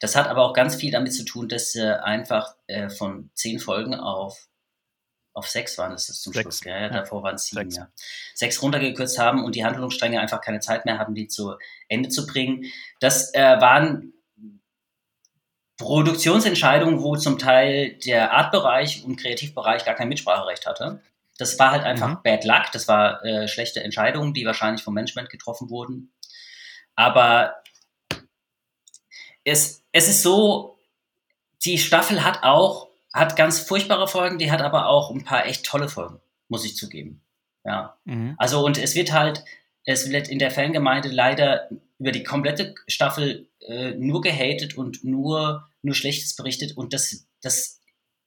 [0.00, 3.58] Das hat aber auch ganz viel damit zu tun, dass sie einfach äh, von zehn
[3.58, 4.46] Folgen auf
[5.34, 6.82] auf sechs waren es zum Sechs, Schluss, gell?
[6.82, 6.88] ja.
[6.88, 7.76] davor waren es sieben, Sechs.
[7.76, 7.88] ja.
[8.34, 11.54] Sechs runtergekürzt haben und die Handlungsstränge einfach keine Zeit mehr hatten, die zu
[11.88, 12.64] Ende zu bringen.
[12.98, 14.14] Das äh, waren
[15.76, 21.00] Produktionsentscheidungen, wo zum Teil der Artbereich und Kreativbereich gar kein Mitspracherecht hatte.
[21.38, 22.18] Das war halt einfach Mhm.
[22.24, 26.12] Bad Luck, das war äh, schlechte Entscheidungen, die wahrscheinlich vom Management getroffen wurden.
[26.96, 27.54] Aber
[29.48, 30.76] es, es ist so,
[31.64, 35.64] die Staffel hat auch, hat ganz furchtbare Folgen, die hat aber auch ein paar echt
[35.64, 37.22] tolle Folgen, muss ich zugeben.
[37.64, 37.96] Ja.
[38.04, 38.34] Mhm.
[38.38, 39.44] Also, und es wird halt,
[39.84, 45.68] es wird in der Fangemeinde leider über die komplette Staffel äh, nur gehatet und nur,
[45.82, 47.80] nur Schlechtes berichtet und das, das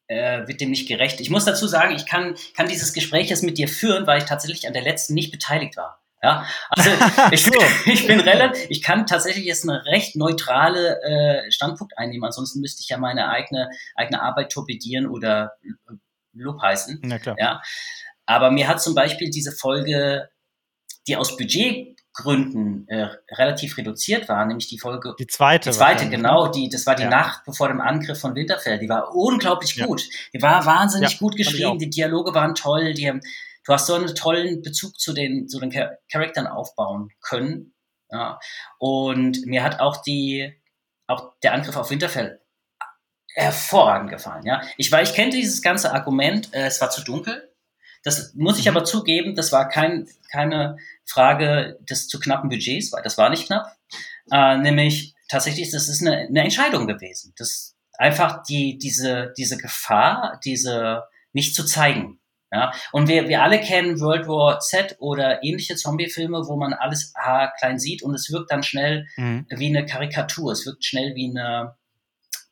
[0.07, 1.21] äh, wird dem nicht gerecht.
[1.21, 4.25] Ich muss dazu sagen, ich kann, kann dieses Gespräch jetzt mit dir führen, weil ich
[4.25, 6.00] tatsächlich an der letzten nicht beteiligt war.
[6.23, 6.89] Ja, also
[7.31, 7.51] ich, So.
[7.91, 12.23] ich bin relativ, ich kann tatsächlich jetzt eine recht neutrale äh, Standpunkt einnehmen.
[12.25, 15.93] Ansonsten müsste ich ja meine eigene, eigene Arbeit torpedieren oder äh,
[16.34, 16.99] lobheißen.
[17.03, 17.36] Na klar.
[17.39, 17.62] Ja.
[18.27, 20.29] Aber mir hat zum Beispiel diese Folge,
[21.07, 25.69] die aus Budgetgründen äh, relativ reduziert war, nämlich die Folge, Die zweite.
[25.71, 26.51] die zweite, wahrscheinlich, genau, ne?
[26.51, 27.10] die, das war die Ja.
[27.10, 28.77] Nacht bevor dem Angriff von Winterfell.
[28.79, 29.86] Die war unglaublich Ja.
[29.88, 30.03] gut.
[30.34, 31.79] Die war wahnsinnig Ja, gut geschrieben.
[31.79, 32.93] Die Dialoge waren toll.
[32.93, 33.21] Die haben,
[33.65, 37.74] du hast so einen tollen Bezug zu den, zu den Char Charakteren aufbauen können.
[38.10, 38.39] Ja.
[38.80, 40.54] Und mir hat auch die,
[41.08, 42.41] auch der Angriff auf Winterfell
[43.34, 44.45] hervorragend gefallen.
[44.45, 46.54] Ja, ich war, ich kenne dieses ganze Argument.
[46.54, 47.50] Äh, es war zu dunkel.
[48.04, 48.76] Das muss ich Mhm.
[48.76, 49.36] aber zugeben.
[49.36, 53.76] Das war kein, keine Frage des zu knappen Budgets, weil das war nicht knapp.
[54.32, 57.34] Äh, nämlich tatsächlich, das ist eine, eine Entscheidung gewesen.
[57.38, 62.20] Das einfach die diese diese Gefahr, diese nicht zu zeigen.
[62.53, 67.13] Ja, und wir, wir alle kennen World War Z oder ähnliche Zombie-Filme, wo man alles
[67.57, 69.45] klein sieht und es wirkt dann schnell Mhm.
[69.49, 70.51] wie eine Karikatur.
[70.51, 71.75] Es wirkt schnell wie, eine,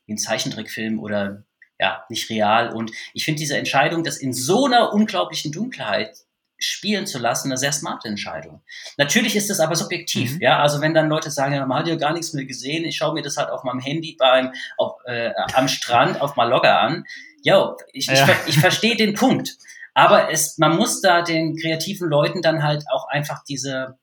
[0.06, 1.44] wie ein Zeichentrickfilm oder
[1.78, 2.72] ja, nicht real.
[2.72, 6.14] Und ich finde diese Entscheidung, das in so einer unglaublichen Dunkelheit
[6.58, 8.62] spielen zu lassen, eine sehr smarte Entscheidung.
[8.98, 10.40] Natürlich ist das aber subjektiv, Mhm.
[10.40, 10.58] ja.
[10.60, 13.14] Also wenn dann Leute sagen, ja, man hat ja gar nichts mehr gesehen, ich schaue
[13.14, 17.04] mir das halt auf meinem Handy beim, auf, äh, am Strand auf Mallorca an.
[17.42, 18.26] Jo, ich, ich, Ja.
[18.26, 19.56] ver- ich verstehe den Punkt.
[20.00, 23.98] Aber es, man muss da den kreativen Leuten dann halt auch einfach diese,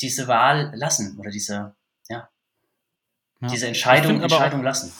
[0.00, 1.76] diese Wahl lassen oder diese,
[2.08, 2.28] ja,
[3.40, 3.48] ja.
[3.48, 4.92] diese Entscheidung, Entscheidung lassen.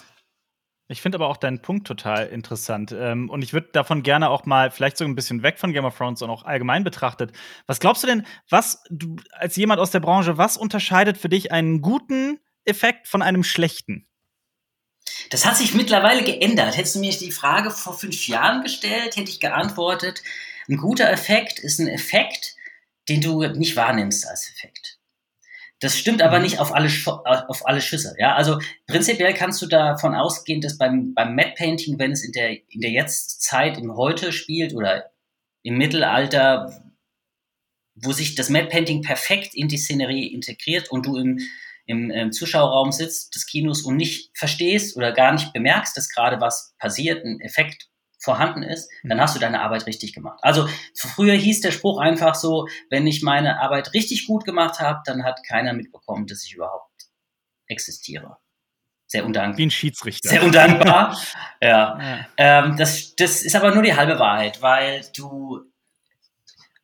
[0.87, 2.93] Ich finde aber auch deinen Punkt total interessant.
[2.97, 5.85] Ähm, und ich würde davon gerne auch mal vielleicht so ein bisschen weg von Game
[5.85, 7.33] of Thrones und auch allgemein betrachtet.
[7.67, 11.51] Was glaubst du denn, was du als jemand aus der Branche, was unterscheidet für dich
[11.51, 14.08] einen guten Effekt von einem schlechten?
[15.31, 16.77] Das hat sich mittlerweile geändert.
[16.77, 20.23] Hättest du mir die Frage vor fünf Jahren gestellt, hätte ich geantwortet,
[20.69, 22.55] ein guter Effekt ist ein Effekt,
[23.09, 24.99] den du nicht wahrnimmst als Effekt.
[25.81, 26.45] Das stimmt aber mhm.
[26.45, 26.91] nicht auf alle,
[27.49, 28.15] auf alle Schüsse.
[28.19, 32.33] Ja, also prinzipiell kannst du davon ausgehen, dass beim, beim Matte Painting, wenn es in
[32.33, 35.11] der, in der Jetztzeit, im Heute spielt oder
[35.63, 36.83] im Mittelalter,
[37.95, 41.41] wo sich das Matte Painting perfekt in die Szenerie integriert und du im,
[41.89, 46.41] im, im Zuschauerraum sitzt des Kinos und nicht verstehst oder gar nicht bemerkst, dass gerade
[46.41, 47.89] was passiert, ein Effekt
[48.21, 49.23] vorhanden ist, dann mhm.
[49.23, 50.39] hast du deine Arbeit richtig gemacht.
[50.43, 55.01] Also früher hieß der Spruch einfach so, wenn ich meine Arbeit richtig gut gemacht habe,
[55.07, 57.07] dann hat keiner mitbekommen, dass ich überhaupt
[57.69, 58.37] existiere.
[59.07, 59.57] Sehr undankbar.
[59.57, 60.29] Wie ein Schiedsrichter.
[60.29, 61.19] Sehr undankbar.
[61.63, 61.99] ja.
[61.99, 62.27] ja.
[62.37, 65.61] Ähm, das, das ist aber nur die halbe Wahrheit, weil du,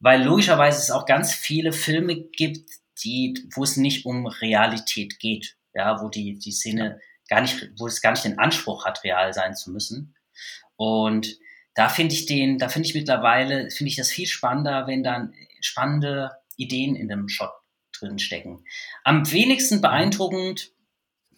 [0.01, 2.71] weil logischerweise es auch ganz viele Filme gibt,
[3.03, 5.57] die, wo es nicht um Realität geht.
[5.75, 9.33] Ja, wo die, die Szene gar nicht, wo es gar nicht den Anspruch hat, real
[9.33, 10.15] sein zu müssen.
[10.77, 11.39] Und
[11.75, 15.35] da finde ich den, da finde ich mittlerweile, finde ich das viel spannender, wenn dann
[15.61, 17.51] spannende Ideen in dem Shot
[17.99, 18.65] drin stecken.
[19.03, 20.73] Am wenigsten beeindruckend,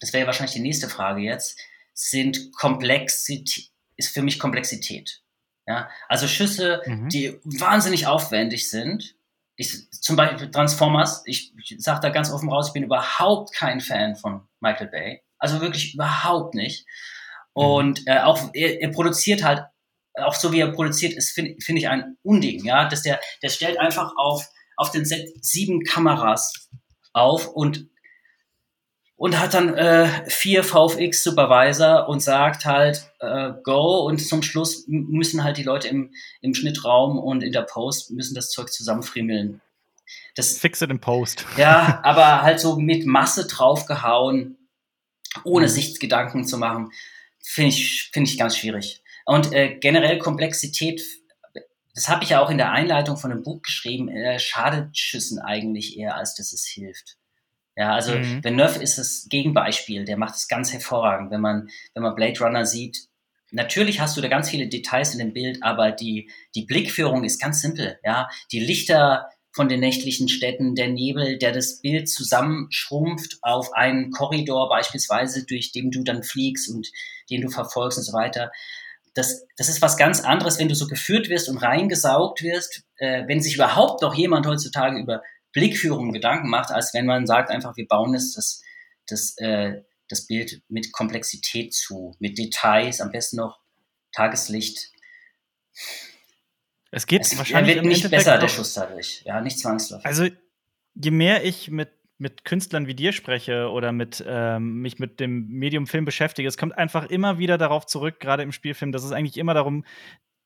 [0.01, 1.59] das wäre wahrscheinlich die nächste Frage jetzt,
[1.95, 5.23] sind Komplexität, ist für mich Komplexität.
[5.67, 7.09] Ja, also Schüsse, mhm.
[7.09, 9.17] die wahnsinnig aufwendig sind.
[9.57, 13.81] Ich, zum Beispiel Transformers, ich, ich sage da ganz offen raus, ich bin überhaupt kein
[13.81, 15.23] Fan von Michael Bay.
[15.39, 16.87] Also wirklich überhaupt nicht.
[17.55, 17.63] Mhm.
[17.63, 19.65] Und äh, auch er, er produziert halt,
[20.15, 23.51] auch so wie er produziert ist, finde find ich ein Unding, ja, dass der, der
[23.51, 26.69] stellt einfach auf, auf den Set sieben Kameras
[27.13, 27.89] auf und
[29.17, 34.85] und hat dann äh, vier VFX Supervisor und sagt halt äh, Go und zum Schluss
[34.87, 39.61] müssen halt die Leute im, im Schnittraum und in der Post müssen das Zeug zusammenfriemeln.
[40.35, 41.47] Das, Fix it in Post.
[41.57, 44.59] Ja, aber halt so mit Masse draufgehauen,
[45.45, 45.71] ohne mhm.
[45.71, 46.91] sich Gedanken zu machen
[47.47, 49.03] finde ich, finde ich ganz schwierig.
[49.25, 51.01] Und äh, generell Komplexität,
[51.95, 55.39] das habe ich ja auch in der Einleitung von dem Buch geschrieben, äh, schadet Schüssen
[55.39, 57.17] eigentlich eher, als dass es hilft.
[57.77, 58.41] Ja, also mhm.
[58.57, 62.65] Neuf ist das Gegenbeispiel, der macht es ganz hervorragend, wenn man, wenn man Blade Runner
[62.65, 63.09] sieht.
[63.51, 67.41] Natürlich hast du da ganz viele Details in dem Bild, aber die, die Blickführung ist
[67.41, 68.29] ganz simpel, ja.
[68.51, 74.69] Die Lichter von den nächtlichen Städten, der Nebel, der das Bild zusammenschrumpft auf einen Korridor
[74.69, 76.91] beispielsweise, durch den du dann fliegst und
[77.31, 78.53] den du verfolgst und so weiter.
[79.15, 83.27] Das, das ist was ganz anderes, wenn du so geführt wirst und reingesaugt wirst, äh,
[83.27, 85.23] wenn sich überhaupt noch jemand heutzutage über
[85.57, 88.63] Blickführung Gedanken macht, als wenn man sagt einfach, wir bauen es das,
[89.07, 93.59] das, äh, das Bild mit Komplexität zu, mit Details, am besten noch
[94.13, 94.93] Tageslicht.
[96.91, 97.77] Es geht es, wahrscheinlich.
[97.77, 99.23] Wird nicht besser, der Schuss dadurch.
[99.25, 100.05] Ja, nicht zwangsläufig.
[100.05, 100.29] Also,
[100.95, 101.89] je mehr ich mit,
[102.19, 106.59] mit Künstlern wie dir spreche oder mit, ähm, mich mit dem Medium Film beschäftige, es
[106.59, 109.87] kommt einfach immer wieder darauf zurück, gerade im Spielfilm, dass es eigentlich immer darum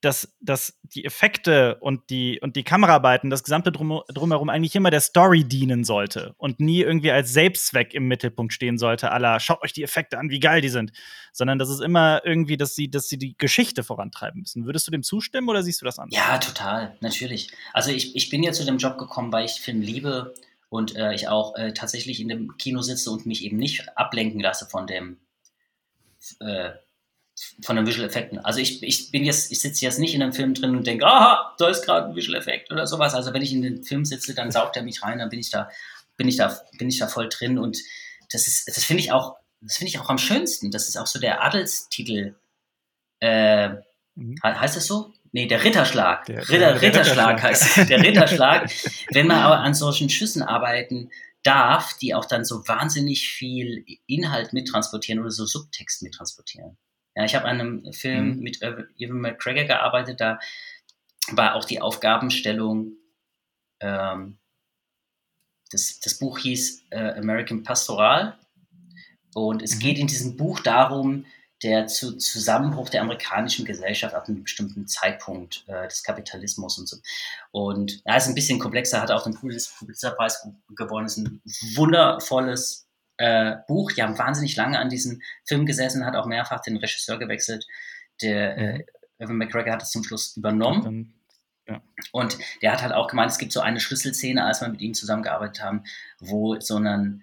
[0.00, 4.90] dass, dass die Effekte und die, und die Kameraarbeiten, das gesamte Drum, Drumherum eigentlich immer
[4.90, 9.62] der Story dienen sollte und nie irgendwie als Selbstzweck im Mittelpunkt stehen sollte, aller schaut
[9.62, 10.92] euch die Effekte an, wie geil die sind,
[11.32, 14.64] sondern das ist immer irgendwie, dass sie, dass sie die Geschichte vorantreiben müssen.
[14.64, 16.18] Würdest du dem zustimmen oder siehst du das anders?
[16.18, 17.50] Ja, total, natürlich.
[17.74, 20.34] Also ich, ich bin ja zu dem Job gekommen, weil ich Film liebe
[20.70, 24.40] und äh, ich auch äh, tatsächlich in dem Kino sitze und mich eben nicht ablenken
[24.40, 25.18] lasse von dem
[26.40, 26.70] äh,
[27.62, 28.38] von den Visual Effekten.
[28.38, 31.06] Also ich, ich bin jetzt, ich sitze jetzt nicht in einem Film drin und denke,
[31.06, 33.14] aha, da ist gerade ein Visual Effekt oder sowas.
[33.14, 35.50] Also wenn ich in den Film sitze, dann saugt er mich rein, dann bin ich
[35.50, 35.70] da,
[36.16, 37.78] bin ich da, bin ich da voll drin und
[38.30, 40.70] das ist, das finde ich auch, das finde ich auch am schönsten.
[40.70, 42.34] Das ist auch so der Adelstitel.
[43.20, 43.70] Äh,
[44.14, 44.36] mhm.
[44.42, 45.12] Heißt das so?
[45.32, 46.24] Nee, der Ritterschlag.
[46.26, 48.70] Der, Ritter, der Ritterschlag, Ritterschlag heißt der Ritterschlag.
[49.10, 51.10] wenn man aber an solchen Schüssen arbeiten
[51.42, 56.76] darf, die auch dann so wahnsinnig viel Inhalt mittransportieren oder so Subtext mittransportieren.
[57.20, 58.40] Ja, ich habe an einem Film mhm.
[58.40, 60.38] mit Evan McGregor gearbeitet, da
[61.32, 62.92] war auch die Aufgabenstellung,
[63.80, 64.38] ähm,
[65.70, 68.38] das, das Buch hieß äh, American Pastoral
[69.34, 69.80] und es mhm.
[69.80, 71.26] geht in diesem Buch darum,
[71.62, 76.96] der zu Zusammenbruch der amerikanischen Gesellschaft ab einem bestimmten Zeitpunkt äh, des Kapitalismus und so.
[77.50, 81.42] Und ja, ist ein bisschen komplexer, hat auch den Pulitzerpreis gewonnen, ist ein
[81.74, 82.89] wundervolles
[83.20, 83.92] äh, Buch.
[83.92, 87.66] Die haben wahnsinnig lange an diesem Film gesessen, hat auch mehrfach den Regisseur gewechselt.
[88.22, 88.84] Der äh.
[89.18, 91.14] Evan McGregor hat es zum Schluss übernommen.
[91.68, 91.82] Ja.
[92.12, 94.94] Und der hat halt auch gemeint, es gibt so eine Schlüsselszene, als wir mit ihm
[94.94, 95.84] zusammengearbeitet haben,
[96.18, 97.22] wo so ein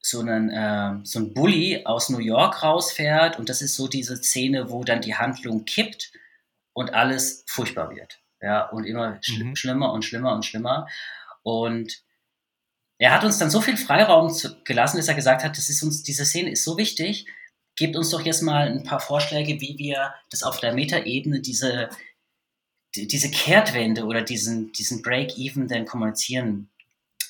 [0.00, 4.16] so einen, äh, so ein Bully aus New York rausfährt und das ist so diese
[4.16, 6.12] Szene, wo dann die Handlung kippt
[6.72, 8.20] und alles furchtbar wird.
[8.40, 9.56] Ja, und immer sch mhm.
[9.56, 10.86] schlimmer und schlimmer und schlimmer.
[11.42, 12.02] Und
[12.98, 15.82] er hat uns dann so viel Freiraum zu, gelassen, dass er gesagt hat, das ist
[15.82, 17.26] uns, diese Szene ist so wichtig,
[17.76, 21.88] gebt uns doch jetzt mal ein paar Vorschläge, wie wir das auf der Metaebene diese,
[22.96, 26.70] die, diese Kehrtwende oder diesen, diesen Break-Even dann kommunizieren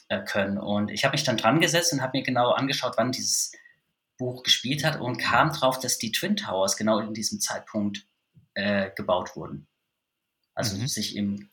[0.09, 0.57] äh, können.
[0.57, 3.53] Und ich habe mich dann dran gesetzt und habe mir genau angeschaut, wann dieses
[4.17, 8.07] Buch gespielt hat und kam drauf, dass die Twin Towers genau in diesem Zeitpunkt
[8.55, 9.67] äh, gebaut wurden.
[10.55, 10.89] Also mhm.
[10.89, 11.51] sich im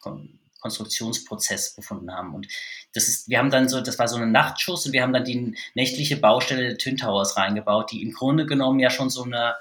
[0.65, 2.33] Konstruktionsprozess befunden haben.
[2.33, 2.47] Und
[2.95, 5.23] das ist, wir haben dann so, das war so ein Nachtschuss und wir haben dann
[5.23, 9.53] die nächtliche Baustelle der Twin Towers reingebaut, die im Grunde genommen ja schon so eine,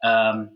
[0.00, 0.52] ähm,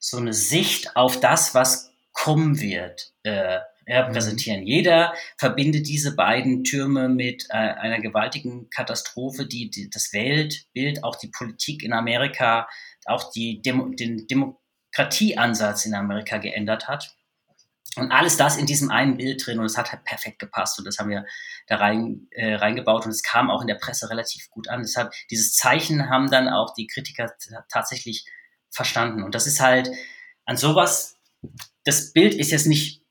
[0.00, 4.62] so eine Sicht auf das, was kommen wird, äh, repräsentieren.
[4.62, 4.66] Mhm.
[4.66, 11.14] Jeder verbindet diese beiden Türme mit äh, einer gewaltigen Katastrophe, die, die, das Weltbild, auch
[11.14, 12.66] die Politik in Amerika,
[13.04, 17.14] auch die Demo, den Demokratieansatz in Amerika geändert hat.
[17.96, 20.84] Und alles das in diesem einen Bild drin und es hat halt perfekt gepasst und
[20.86, 21.24] das haben wir
[21.66, 24.82] da rein, äh, reingebaut und es kam auch in der Presse relativ gut an.
[24.82, 27.32] Deshalb, dieses Zeichen haben dann auch die Kritiker
[27.70, 28.26] tatsächlich
[28.70, 29.22] verstanden.
[29.22, 29.90] Und das ist halt
[30.44, 31.16] an sowas,
[31.84, 33.02] das Bild ist jetzt nicht,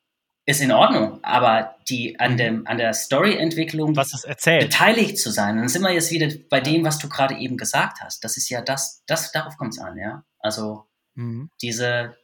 [0.45, 5.55] ist in Ordnung, aber die an, dem, an der Storyentwicklung beteiligt zu sein.
[5.55, 8.23] Und dann sind wir jetzt wieder bei dem, was du gerade eben gesagt hast.
[8.23, 10.25] Das ist ja das, das darauf kommt es an, ja.
[10.39, 11.49] Also mhm.
[11.61, 12.17] diese,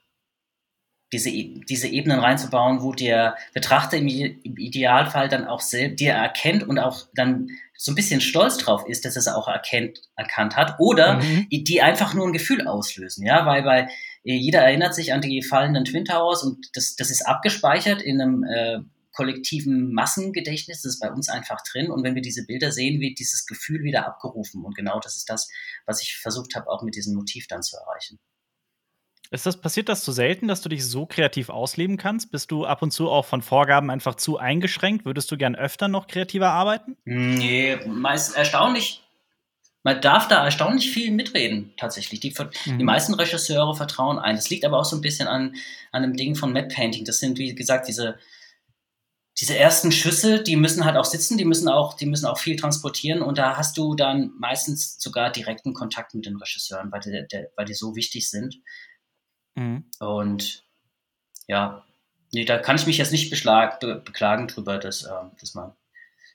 [1.12, 6.64] diese, diese Ebenen reinzubauen, wo der Betrachter im, im Idealfall dann auch selbst dir erkennt
[6.64, 10.58] und auch dann so ein bisschen stolz drauf ist, dass er es auch erkennt, erkannt
[10.58, 11.48] hat, oder mhm.
[11.50, 13.88] die einfach nur ein Gefühl auslösen, ja, weil bei
[14.24, 18.22] äh, jeder erinnert sich an die fallenden Twin Towers und das, das ist abgespeichert in
[18.22, 18.80] einem äh,
[19.14, 23.18] kollektiven Massengedächtnis, das ist bei uns einfach drin und wenn wir diese Bilder sehen, wird
[23.18, 25.50] dieses Gefühl wieder abgerufen und genau das ist das,
[25.86, 28.20] was ich versucht habe, auch mit diesem Motiv dann zu erreichen.
[29.32, 32.32] Ist das, passiert das zu selten, dass du dich so kreativ ausleben kannst?
[32.32, 35.06] Bist du ab und zu auch von Vorgaben einfach zu eingeschränkt?
[35.06, 36.98] Würdest du gern öfter noch kreativer arbeiten?
[37.06, 39.04] Nee, meist erstaunlich.
[39.84, 42.20] Man darf da erstaunlich viel mitreden, tatsächlich.
[42.20, 42.34] Die,
[42.66, 42.80] mhm.
[42.80, 44.36] die meisten Regisseure vertrauen ein.
[44.36, 45.56] Das liegt aber auch so ein bisschen an,
[45.92, 47.06] an dem Ding von Matte Painting.
[47.06, 48.18] Das sind, wie gesagt, diese,
[49.40, 52.58] diese ersten Schüsse, die müssen halt auch sitzen, die müssen auch, die müssen auch viel
[52.58, 57.26] transportieren und da hast du dann meistens sogar direkten Kontakt mit den Regisseuren, weil die,
[57.32, 58.58] der, weil die so wichtig sind.
[59.60, 59.84] Mhm.
[60.00, 60.64] Und
[61.48, 61.86] ja,
[62.32, 65.74] nee, da kann ich mich jetzt nicht beschlag, beklagen drüber, dass, äh, dass, man,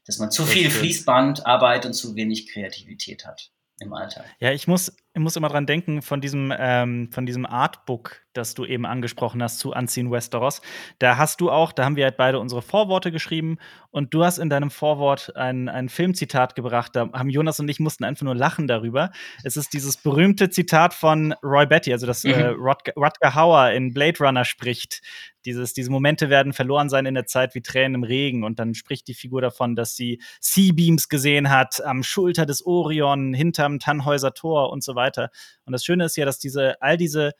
[0.06, 4.26] dass man zu viel Fließbandarbeit und zu wenig Kreativität hat im Alltag.
[4.40, 8.54] Ja, ich muss, ich muss immer dran denken von diesem, ähm, von diesem Artbook, das
[8.54, 10.60] du eben angesprochen hast zu Anziehen Westeros.
[10.98, 13.58] Da hast du auch, da haben wir halt beide unsere Vorworte geschrieben
[13.92, 16.96] und du hast in deinem Vorwort ein, ein Filmzitat gebracht.
[16.96, 19.12] Da haben Jonas und ich mussten einfach nur lachen darüber.
[19.44, 22.32] Es ist dieses berühmte Zitat von Roy Betty, also das mhm.
[22.32, 25.00] äh, Rutger Hauer in Blade Runner spricht.
[25.44, 28.44] Dieses, diese Momente werden verloren sein in der Zeit wie Tränen im Regen.
[28.44, 33.34] Und dann spricht die Figur davon, dass sie Sea-Beams gesehen hat am Schulter des Orion,
[33.34, 35.03] hinterm Tannhäuser Tor und so weiter.
[35.12, 37.32] Und das Schöne ist ja, dass diese, all diese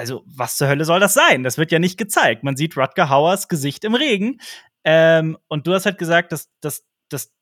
[0.00, 1.42] also was zur Hölle soll das sein?
[1.42, 2.42] Das wird ja nicht gezeigt.
[2.42, 4.40] Man sieht Rutger Hauers Gesicht im Regen.
[4.82, 7.32] Ähm, und du hast halt gesagt, dass, dass, dass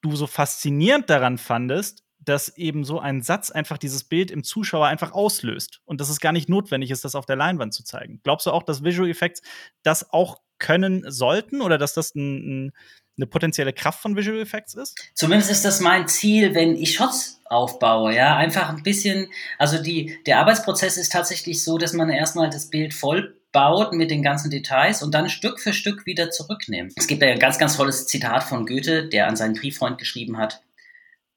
[0.00, 4.86] du so faszinierend daran fandest, dass eben so ein Satz einfach dieses Bild im Zuschauer
[4.86, 8.20] einfach auslöst und dass es gar nicht notwendig ist, das auf der Leinwand zu zeigen.
[8.22, 9.42] Glaubst du auch, dass Visual Effects
[9.82, 12.72] das auch können sollten oder dass das ein, ein,
[13.16, 14.98] eine potenzielle Kraft von Visual Effects ist?
[15.14, 20.18] Zumindest ist das mein Ziel, wenn ich Shots aufbaue, ja, einfach ein bisschen, also die,
[20.26, 24.50] der Arbeitsprozess ist tatsächlich so, dass man erstmal das Bild voll baut mit den ganzen
[24.50, 26.94] Details und dann Stück für Stück wieder zurücknimmt.
[26.96, 30.62] Es gibt ein ganz, ganz tolles Zitat von Goethe, der an seinen Brieffreund geschrieben hat,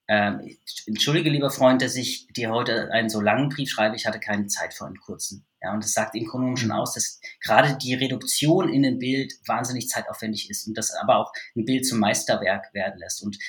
[0.07, 3.95] ähm, entschuldige, lieber Freund, dass ich dir heute einen so langen Brief schreibe.
[3.95, 5.47] Ich hatte keine Zeit für einen kurzen.
[5.61, 9.33] Ja, und das sagt im Grunde schon aus, dass gerade die Reduktion in ein Bild
[9.47, 13.23] wahnsinnig zeitaufwendig ist und das aber auch ein Bild zum Meisterwerk werden lässt.
[13.23, 13.39] Und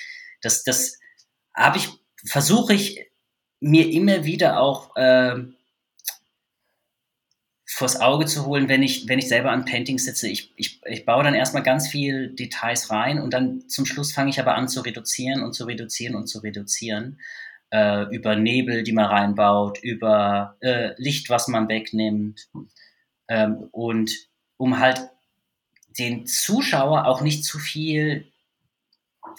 [0.40, 0.98] das, das
[1.54, 1.88] habe ich,
[2.26, 3.10] versuche ich
[3.60, 5.34] mir immer wieder auch äh,
[7.76, 10.28] vors Auge zu holen, wenn ich, wenn ich selber an Paintings sitze.
[10.28, 14.30] Ich, ich, ich baue dann erstmal ganz viel Details rein und dann zum Schluss fange
[14.30, 17.20] ich aber an zu reduzieren und zu reduzieren und zu reduzieren.
[17.68, 22.48] Äh, über Nebel, die man reinbaut, über äh, Licht, was man wegnimmt.
[23.28, 24.10] Ähm, und
[24.56, 25.10] um halt
[25.98, 28.32] den Zuschauer auch nicht zu viel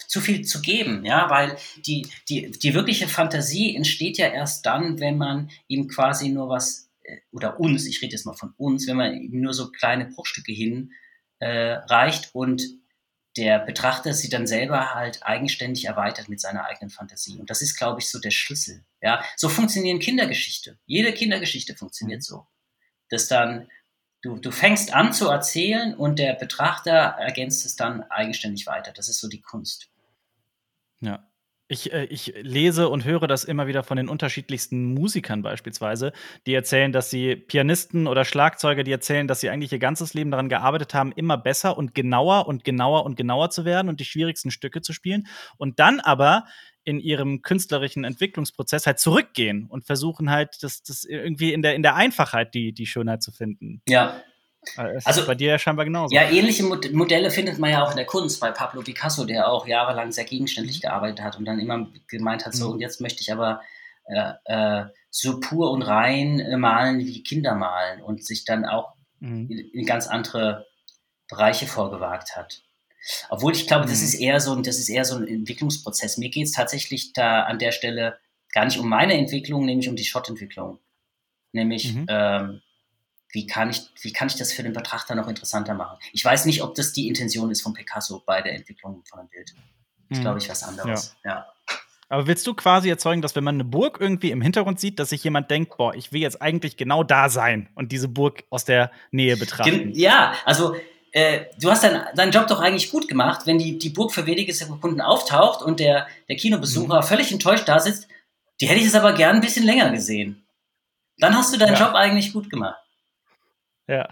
[0.06, 1.58] zu viel zu geben, ja, weil
[1.88, 6.87] die, die, die wirkliche Fantasie entsteht ja erst dann, wenn man ihm quasi nur was
[7.32, 10.51] oder uns, ich rede jetzt mal von uns, wenn man eben nur so kleine Bruchstücke
[10.51, 10.91] hin
[11.39, 11.78] äh,
[12.34, 12.64] und
[13.38, 17.39] der Betrachter sie dann selber halt eigenständig erweitert mit seiner eigenen Fantasie.
[17.39, 18.84] Und das ist, glaube ich, so der Schlüssel.
[19.01, 20.80] Ja, so funktionieren Kindergeschichte.
[20.86, 22.47] Jede Kindergeschichte funktioniert so.
[23.10, 23.70] Dass dann
[24.24, 28.91] du, du fängst an zu erzählen und der Betrachter ergänzt es dann eigenständig weiter.
[28.91, 29.89] Das ist so die Kunst.
[31.01, 31.27] Ja.
[31.70, 36.13] Ich, äh, ich lese und höre das immer wieder von den unterschiedlichsten Musikern beispielsweise,
[36.45, 40.32] die erzählen, dass sie Pianisten oder Schlagzeuger, die erzählen, dass sie eigentlich ihr ganzes Leben
[40.32, 44.05] daran gearbeitet haben, immer besser und genauer und genauer und genauer zu werden und die
[44.05, 45.28] schwierigsten Stücke zu spielen.
[45.57, 46.45] Und dann aber
[46.88, 51.84] in ihrem künstlerischen Entwicklungsprozess halt zurückgehen und versuchen halt, das, das irgendwie in der, in
[51.84, 53.82] der Einfachheit die, die Schönheit zu finden.
[53.89, 54.22] Ja,
[54.76, 56.13] also bei dir ja scheinbar genauso.
[56.13, 59.68] Ja, ähnliche Modelle findet man ja auch in der Kunst bei Pablo Picasso, der auch
[59.68, 62.74] jahrelang sehr gegenständlich gearbeitet hat und dann immer gemeint hat, so mhm.
[62.74, 63.61] und jetzt möchte ich aber
[64.07, 68.93] äh, äh, so pur und rein äh, malen wie Kinder malen und sich dann auch
[69.20, 69.47] mhm.
[69.49, 70.65] in, in, ganz andere
[71.28, 72.63] Bereiche vorgewagt hat.
[73.30, 73.89] Obwohl ich glaube, mhm.
[73.89, 76.18] das ist eher so, das ist eher so ein Entwicklungsprozess.
[76.18, 78.18] Mir geht es tatsächlich da an der Stelle
[78.53, 80.80] gar nicht um meine Entwicklung, nämlich um die Shot-Entwicklung.
[81.51, 82.05] Nämlich mhm.
[82.09, 82.61] ähm,
[83.38, 86.00] wie kann ich, wie kann ich das für den Betrachter noch interessanter machen?
[86.12, 89.30] Ich weiß nicht, ob das die Intention ist von Picasso bei der Entwicklung von einem
[89.30, 89.54] Bild.
[90.10, 90.24] Das mhm.
[90.24, 91.16] glaube ich was anderes.
[91.24, 91.32] Ja.
[91.32, 91.46] ja.
[92.10, 95.10] Aber willst du quasi erzeugen, dass wenn man eine Burg irgendwie im Hintergrund sieht, dass
[95.10, 98.66] sich jemand denkt, boah, ich will jetzt eigentlich genau da sein und diese Burg aus
[98.66, 99.92] der Nähe betrachten?
[99.94, 100.76] Ja, also
[101.12, 104.26] äh, du hast dein, deinen Job doch eigentlich gut gemacht, wenn die, die Burg für
[104.26, 107.06] wenige Sekunden auftaucht und der, der Kinobesucher mhm.
[107.06, 108.08] völlig enttäuscht da sitzt.
[108.60, 110.44] Die hätte ich jetzt aber gern ein bisschen länger gesehen.
[111.20, 111.86] Dann hast du deinen ja.
[111.86, 112.80] Job eigentlich gut gemacht.
[113.88, 114.10] Ja.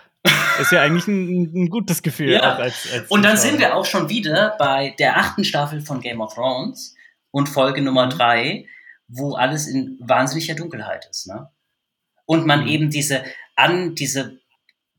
[0.59, 2.32] Ist ja eigentlich ein, ein gutes Gefühl.
[2.32, 2.55] ja.
[2.55, 6.21] Als, als und dann sind wir auch schon wieder bei der achten Staffel von Game
[6.21, 6.95] of Thrones
[7.32, 8.11] und Folge Nummer mhm.
[8.11, 8.67] drei,
[9.07, 11.28] wo alles in wahnsinniger Dunkelheit ist.
[11.28, 11.49] Ne?
[12.26, 12.67] Und man mhm.
[12.67, 13.23] eben diese
[13.55, 14.39] an diese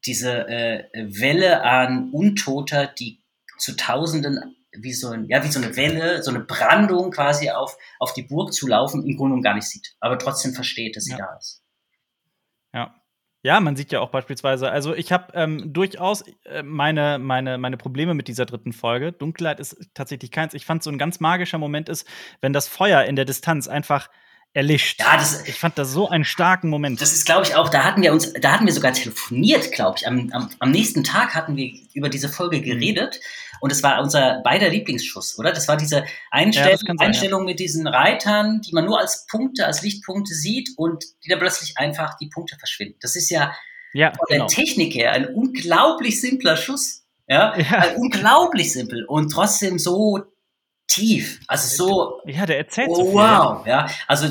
[0.05, 3.23] diese äh, Welle an Untoter, die
[3.59, 7.77] zu Tausenden wie so, ein, ja, wie so eine Welle, so eine Brandung quasi auf,
[7.99, 11.13] auf die Burg zu laufen, im Grunde gar nicht sieht, aber trotzdem versteht, dass sie
[11.13, 11.19] ja.
[11.19, 11.63] da ist.
[12.75, 12.95] Ja,
[13.47, 17.77] ja, man sieht ja auch beispielsweise, also ich habe ähm, durchaus äh, meine, meine, meine
[17.77, 19.13] Probleme mit dieser dritten Folge.
[19.13, 20.53] Dunkelheit ist tatsächlich keins.
[20.53, 22.09] Ich fand so ein ganz magischer Moment ist,
[22.41, 24.11] wenn das Feuer in der Distanz einfach
[24.57, 25.01] erlischt.
[25.01, 27.01] Ja, das, ich fand das so einen starken Moment.
[27.01, 29.99] Das ist, glaube ich, auch, da hatten wir uns, da hatten wir sogar telefoniert, glaube
[29.99, 30.09] ich.
[30.09, 32.63] Am, am, am, nächsten Tag hatten wir über diese Folge mhm.
[32.63, 33.21] geredet.
[33.21, 33.59] Mhm.
[33.61, 35.53] Und es war unser beider Lieblingsschuss, oder?
[35.53, 37.47] Das war diese Einstell ja, sein, Einstellung ja.
[37.47, 41.77] mit diesen Reitern, die man nur als Punkte, als Lichtpunkte sieht und die dann plötzlich
[41.77, 42.97] einfach die Punkte verschwinden.
[43.01, 43.53] Das ist ja,
[43.93, 44.49] ja von der genau.
[44.49, 47.03] Technik her ein unglaublich simpler Schuss.
[47.29, 47.89] Ja, ja.
[47.97, 50.23] unglaublich simpel und trotzdem so
[50.89, 51.41] tief.
[51.47, 52.21] Also so.
[52.27, 53.15] Ja, der erzählt oh, so viel.
[53.15, 53.89] Wow, ja.
[54.07, 54.29] Also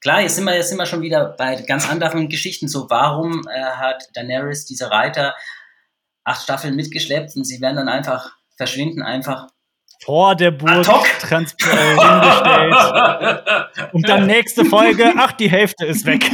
[0.00, 2.68] klar, jetzt sind wir, jetzt sind wir schon wieder bei ganz anderen Geschichten.
[2.68, 5.34] So, warum äh, hat Daenerys diese Reiter
[6.24, 9.48] acht Staffeln mitgeschleppt und sie werden dann einfach verschwinden einfach
[10.04, 10.84] vor der Burg
[11.20, 13.44] transportiert hingestellt.
[13.92, 16.30] Und dann nächste Folge, ach, die Hälfte ist weg.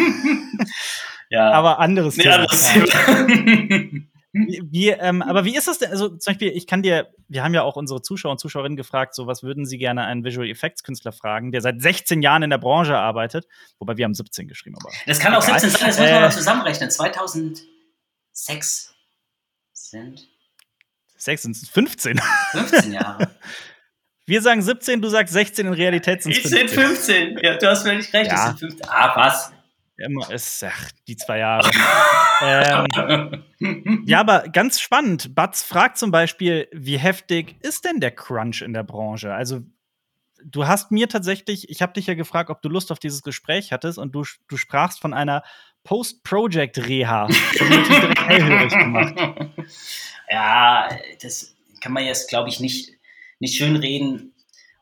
[1.30, 1.52] ja.
[1.52, 2.34] Aber anderes Thema.
[2.36, 5.90] Anderes Wie, wie, ähm, aber wie ist das denn?
[5.90, 9.14] Also zum Beispiel, ich kann dir, wir haben ja auch unsere Zuschauer und Zuschauerinnen gefragt,
[9.14, 12.50] so was würden sie gerne einen Visual Effects Künstler fragen, der seit 16 Jahren in
[12.50, 13.46] der Branche arbeitet.
[13.78, 14.90] Wobei wir haben 17 geschrieben, aber.
[15.06, 16.90] Das kann auch 17 sein, das muss man mal äh, zusammenrechnen.
[16.90, 18.94] 2006
[19.72, 20.28] sind
[21.20, 22.20] Sechs sind es 15.
[22.52, 23.30] 15 Jahre.
[24.26, 26.64] Wir sagen 17, du sagst 16, in Realität sind es 15.
[26.64, 27.38] Ich sind 15.
[27.42, 28.36] Ja, du hast völlig recht, ja.
[28.36, 28.88] es sind 15.
[28.88, 29.52] Ah, was?
[30.00, 31.70] Immer ist, ach, die zwei Jahre.
[33.60, 35.34] ähm, ja, aber ganz spannend.
[35.34, 39.34] Batz fragt zum Beispiel, wie heftig ist denn der Crunch in der Branche?
[39.34, 39.60] Also,
[40.42, 43.72] du hast mir tatsächlich, ich habe dich ja gefragt, ob du Lust auf dieses Gespräch
[43.72, 45.42] hattest und du, du sprachst von einer
[45.84, 47.28] Post-Project-Reha.
[50.32, 50.88] Ja,
[51.20, 52.92] das kann man jetzt, glaube ich, nicht,
[53.40, 54.32] nicht schön reden.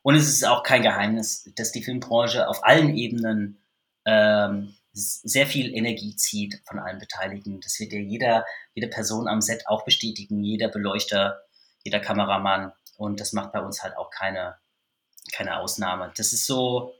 [0.03, 3.57] Und es ist auch kein Geheimnis, dass die Filmbranche auf allen Ebenen
[4.05, 7.61] ähm, sehr viel Energie zieht von allen Beteiligten.
[7.61, 8.45] Das wird ja jeder,
[8.75, 11.43] jede Person am Set auch bestätigen, jeder Beleuchter,
[11.85, 12.73] jeder Kameramann.
[12.97, 14.57] Und das macht bei uns halt auch keine,
[15.33, 16.13] keine Ausnahme.
[16.17, 16.95] Das ist so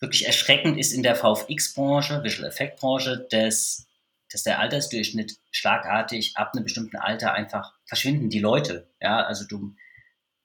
[0.00, 3.86] wirklich erschreckend ist in der VFX-Branche, Visual Effect-Branche, dass
[4.32, 8.88] dass der Altersdurchschnitt schlagartig ab einem bestimmten Alter einfach verschwinden, die Leute.
[9.00, 9.74] Ja, also du,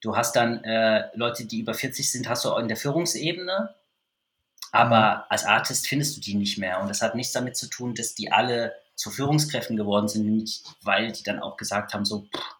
[0.00, 3.74] du hast dann äh, Leute, die über 40 sind, hast du auch in der Führungsebene,
[4.72, 6.80] aber als Artist findest du die nicht mehr.
[6.80, 10.62] Und das hat nichts damit zu tun, dass die alle zu Führungskräften geworden sind, nämlich
[10.82, 12.58] weil die dann auch gesagt haben, so, pff,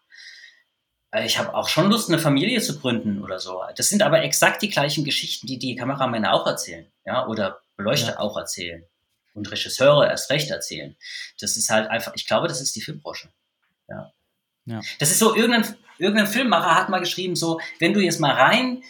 [1.11, 3.61] äh, ich habe auch schon Lust, eine Familie zu gründen oder so.
[3.75, 8.11] Das sind aber exakt die gleichen Geschichten, die die Kameramänner auch erzählen, ja, oder Beleuchter
[8.11, 8.19] ja.
[8.19, 8.85] auch erzählen.
[9.33, 10.95] und Regisseure erst recht erzählen.
[11.39, 13.29] Das ist halt einfach, ich glaube, das ist die Filmbranche.
[13.87, 14.11] Ja.
[14.65, 14.81] ja.
[14.99, 18.83] Das ist so, irgendein, irgendein Filmmacher hat mal geschrieben, so, wenn du jetzt mal rein,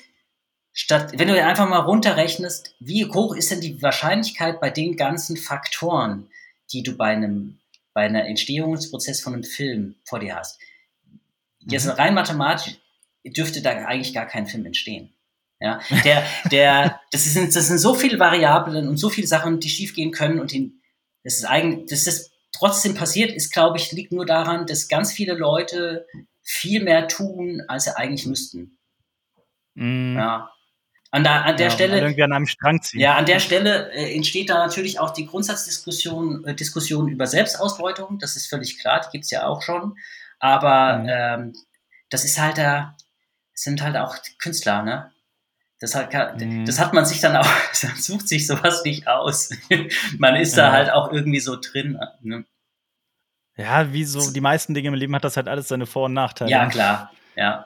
[0.73, 5.37] statt, wenn du einfach mal runterrechnest, wie hoch ist denn die Wahrscheinlichkeit bei den ganzen
[5.37, 6.29] Faktoren,
[6.71, 7.59] die du bei einem,
[7.93, 10.59] bei einer Entstehungsprozess von einem Film vor dir hast.
[11.59, 11.91] Jetzt mhm.
[11.91, 12.77] rein mathematisch
[13.25, 15.13] dürfte da eigentlich gar kein Film entstehen.
[15.59, 19.69] Ja, der, der, das sind, das sind so viele Variablen und so viele Sachen, die
[19.69, 20.81] schiefgehen können und ihn,
[21.23, 25.11] das ist eigentlich, dass das trotzdem passiert ist, glaube ich, liegt nur daran, dass ganz
[25.11, 26.07] viele Leute
[26.41, 28.77] viel mehr tun, als sie eigentlich müssten.
[29.75, 30.15] Mm.
[30.15, 30.51] Ja.
[31.11, 31.99] An, der, an der ja, Stelle.
[31.99, 32.99] Irgendwie an einem Strang ziehen.
[32.99, 38.19] Ja, an der Stelle äh, entsteht da natürlich auch die Grundsatzdiskussion äh, Diskussion über Selbstausbeutung.
[38.19, 39.97] Das ist völlig klar, die gibt es ja auch schon.
[40.37, 41.07] Aber mhm.
[41.09, 41.53] ähm,
[42.09, 42.95] das ist halt da,
[43.53, 45.11] sind halt auch Künstler, ne?
[45.79, 46.65] Das hat, mhm.
[46.65, 47.45] das hat man sich dann auch,
[47.83, 49.49] man sucht sich sowas nicht aus.
[50.17, 50.67] man ist ja.
[50.67, 51.97] da halt auch irgendwie so drin.
[52.21, 52.45] Ne?
[53.55, 56.13] Ja, wie so die meisten Dinge im Leben hat das halt alles seine Vor- und
[56.13, 56.51] Nachteile.
[56.51, 57.11] Ja, klar.
[57.35, 57.65] Ja.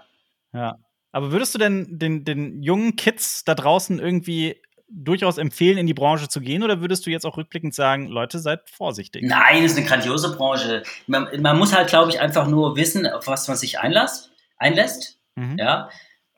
[0.54, 0.78] Ja.
[1.14, 4.57] Aber würdest du denn den, den jungen Kids da draußen irgendwie
[4.89, 6.64] durchaus empfehlen, in die Branche zu gehen?
[6.64, 9.24] Oder würdest du jetzt auch rückblickend sagen, Leute, seid vorsichtig?
[9.26, 10.84] Nein, es ist eine grandiose Branche.
[11.07, 14.32] Man, man muss halt, glaube ich, einfach nur wissen, auf was man sich einlässt.
[14.57, 15.18] einlässt.
[15.36, 15.57] Mhm.
[15.57, 15.89] Ja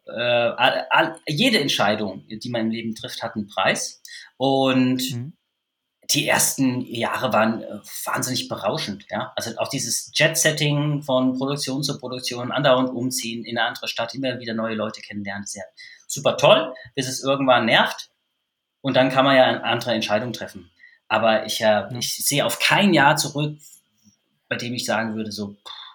[0.07, 4.01] äh, all, all, jede Entscheidung, die man im Leben trifft, hat einen Preis.
[4.37, 5.33] Und mhm.
[6.11, 9.05] Die ersten Jahre waren äh, wahnsinnig berauschend.
[9.09, 9.33] Ja?
[9.35, 14.39] Also auch dieses Jet-Setting von Produktion zu Produktion, andauernd umziehen in eine andere Stadt, immer
[14.39, 15.63] wieder neue Leute kennenlernen, ist ja
[16.07, 18.09] super toll, bis es irgendwann nervt.
[18.81, 20.71] Und dann kann man ja eine andere Entscheidung treffen.
[21.07, 23.57] Aber ich, äh, ich sehe auf kein Jahr zurück,
[24.47, 25.85] bei dem ich sagen würde, so, pff,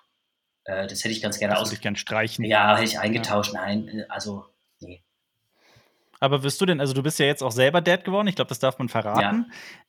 [0.64, 1.68] äh, das hätte ich ganz gerne aus.
[1.68, 2.44] Würde ich gerne streichen.
[2.44, 3.54] Ja, hätte ich eingetauscht.
[3.54, 3.60] Ja.
[3.60, 4.46] Nein, äh, also.
[6.20, 8.50] Aber wirst du denn, also du bist ja jetzt auch selber Dad geworden, ich glaube,
[8.50, 9.46] das darf man verraten.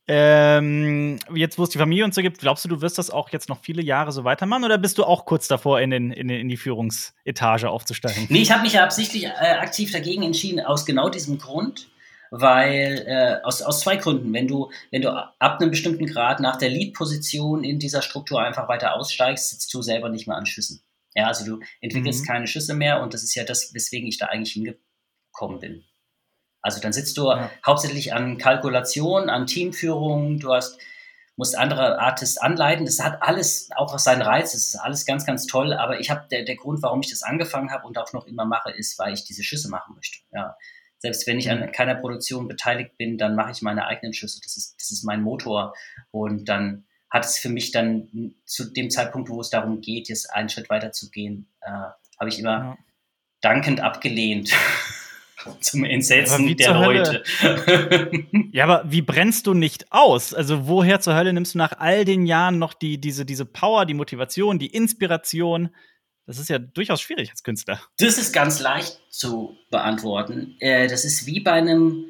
[0.08, 0.58] Ja.
[0.58, 3.30] Ähm, jetzt, wo es die Familie und so gibt, glaubst du, du wirst das auch
[3.30, 6.30] jetzt noch viele Jahre so weitermachen oder bist du auch kurz davor, in, den, in,
[6.30, 8.28] den, in die Führungsetage aufzusteigen?
[8.30, 11.92] Nee, ich habe mich ja absichtlich äh, aktiv dagegen entschieden, aus genau diesem Grund
[12.32, 14.34] weil äh, aus, aus zwei Gründen.
[14.34, 18.70] Wenn du, wenn du ab einem bestimmten Grad nach der Lead-Position in dieser Struktur einfach
[18.70, 20.82] weiter aussteigst, sitzt du selber nicht mehr an Schüssen.
[21.14, 22.28] Ja, also du entwickelst mhm.
[22.28, 25.84] keine Schüsse mehr und das ist ja das, weswegen ich da eigentlich hingekommen bin.
[26.62, 27.50] Also dann sitzt du ja.
[27.66, 30.80] hauptsächlich an Kalkulation, an Teamführung, du hast,
[31.36, 32.86] musst andere Artists anleiten.
[32.86, 36.28] Das hat alles auch seinen Reiz, das ist alles ganz, ganz toll, aber ich habe
[36.30, 39.14] der, der Grund, warum ich das angefangen habe und auch noch immer mache, ist, weil
[39.14, 40.20] ich diese Schüsse machen möchte.
[40.32, 40.56] Ja.
[41.00, 41.72] Selbst wenn ich an mhm.
[41.72, 44.40] keiner Produktion beteiligt bin, dann mache ich meine eigenen Schüsse.
[44.44, 45.74] Das ist, das ist mein Motor.
[46.12, 50.32] Und dann hat es für mich dann zu dem Zeitpunkt, wo es darum geht, jetzt
[50.32, 52.78] einen Schritt weiter zu gehen, äh, habe ich immer ja.
[53.42, 54.52] dankend abgelehnt.
[55.62, 57.24] Zum Entsetzen der Leute.
[58.52, 60.34] ja, aber wie brennst du nicht aus?
[60.34, 63.86] Also, woher zur Hölle nimmst du nach all den Jahren noch die, diese, diese Power,
[63.86, 65.70] die Motivation, die Inspiration?
[66.26, 67.82] Das ist ja durchaus schwierig als Künstler.
[67.98, 70.56] Das ist ganz leicht zu beantworten.
[70.60, 72.06] Äh, das ist wie bei einem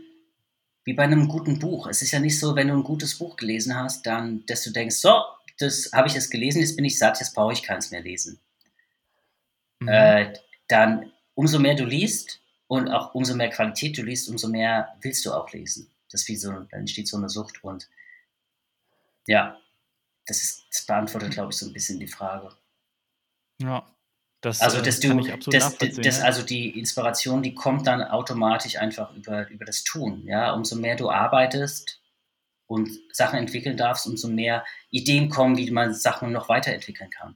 [0.83, 1.87] wie bei einem guten Buch.
[1.87, 4.71] Es ist ja nicht so, wenn du ein gutes Buch gelesen hast, dann, dass du
[4.71, 5.21] denkst, so,
[5.59, 8.39] das habe ich jetzt gelesen, jetzt bin ich satt, jetzt brauche ich keins mehr lesen.
[9.79, 9.87] Mhm.
[9.87, 10.33] Äh,
[10.67, 12.40] dann, umso mehr du liest
[12.71, 15.91] und auch umso mehr Qualität du liest, umso mehr willst du auch lesen.
[16.09, 17.89] Das ist wie so, dann entsteht so eine Sucht und
[19.27, 19.59] ja,
[20.25, 22.55] das, ist, das beantwortet, glaube ich, so ein bisschen die Frage.
[23.61, 23.85] Ja.
[24.39, 29.13] Das, also, äh, dass du, das, das, also die Inspiration, die kommt dann automatisch einfach
[29.17, 30.25] über, über das Tun.
[30.25, 31.99] Ja, umso mehr du arbeitest
[32.67, 37.35] und Sachen entwickeln darfst, umso mehr Ideen kommen, wie man Sachen noch weiterentwickeln kann.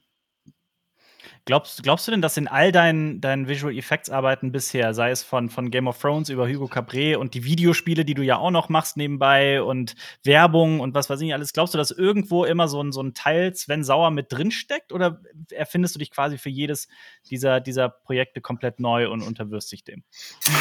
[1.46, 5.22] Glaubst, glaubst du denn, dass in all deinen, deinen Visual Effects Arbeiten bisher, sei es
[5.22, 8.50] von, von Game of Thrones über Hugo Cabret und die Videospiele, die du ja auch
[8.50, 9.94] noch machst nebenbei und
[10.24, 13.14] Werbung und was weiß ich alles, glaubst du, dass irgendwo immer so ein, so ein
[13.14, 15.20] Teil Sven Sauer mit drin steckt oder
[15.52, 16.88] erfindest du dich quasi für jedes
[17.30, 20.02] dieser, dieser Projekte komplett neu und unterwirfst dich dem?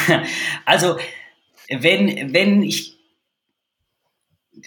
[0.65, 0.99] Also,
[1.67, 2.99] wenn, wenn ich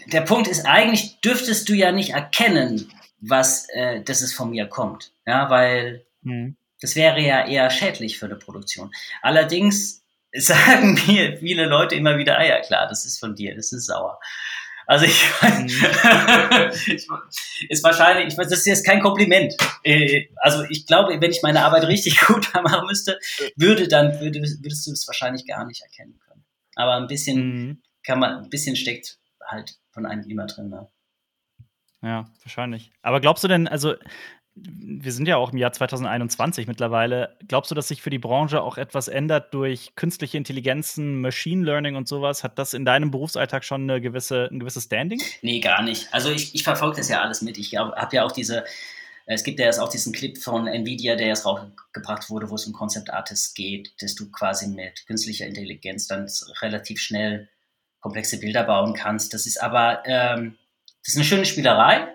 [0.07, 2.91] der Punkt ist, eigentlich dürftest du ja nicht erkennen,
[3.21, 5.13] was, äh, dass es von mir kommt.
[5.27, 6.57] Ja, weil Mhm.
[6.81, 8.93] Das wäre ja eher schädlich für eine Produktion.
[9.23, 13.73] Allerdings sagen mir viele Leute immer wieder, ah ja klar, das ist von dir, das
[13.73, 14.19] ist sauer.
[14.87, 15.67] Also ich, mhm.
[17.69, 19.55] ist wahrscheinlich, ich weiß, das ist jetzt kein Kompliment.
[19.83, 23.19] Äh, also ich glaube, wenn ich meine Arbeit richtig gut machen müsste,
[23.57, 26.43] würde dann würde, würdest du es wahrscheinlich gar nicht erkennen können.
[26.75, 27.83] Aber ein bisschen mhm.
[28.03, 30.71] kann man, ein bisschen steckt halt von einem immer drin.
[30.71, 30.89] Ne?
[32.03, 32.91] Ja, wahrscheinlich.
[33.03, 33.95] Aber glaubst du denn, also
[34.63, 37.37] wir sind ja auch im Jahr 2021 mittlerweile.
[37.47, 41.97] Glaubst du, dass sich für die Branche auch etwas ändert durch künstliche Intelligenzen, Machine Learning
[41.97, 42.43] und sowas?
[42.45, 45.21] Hat das in deinem Berufsalltag schon eine gewisse, ein gewisses Standing?
[45.43, 46.13] Nee, gar nicht.
[46.13, 47.59] Also ich, ich verfolge das ja alles mit.
[47.59, 48.65] Ich habe ja auch diese,
[49.27, 52.67] es gibt ja jetzt auch diesen Clip von Nvidia, der jetzt rausgebracht wurde, wo es
[52.67, 56.29] um Concept Artists geht, dass du quasi mit künstlicher Intelligenz dann
[56.61, 57.49] relativ schnell
[58.01, 59.35] komplexe Bilder bauen kannst.
[59.35, 60.57] Das ist aber, ähm,
[61.05, 62.09] das ist eine schöne Spielerei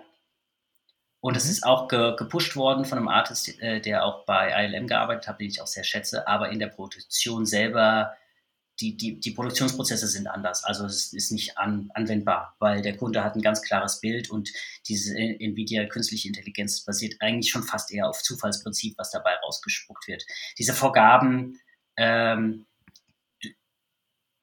[1.24, 1.50] und es mhm.
[1.52, 5.40] ist auch ge gepusht worden von einem Artist, äh, der auch bei ILM gearbeitet hat,
[5.40, 6.28] den ich auch sehr schätze.
[6.28, 8.12] Aber in der Produktion selber,
[8.78, 10.64] die, die, die Produktionsprozesse sind anders.
[10.64, 14.50] Also es ist nicht an, anwendbar, weil der Kunde hat ein ganz klares Bild und
[14.86, 20.26] diese Nvidia künstliche Intelligenz basiert eigentlich schon fast eher auf Zufallsprinzip, was dabei rausgespuckt wird.
[20.58, 21.58] Diese Vorgaben,
[21.96, 22.66] ähm,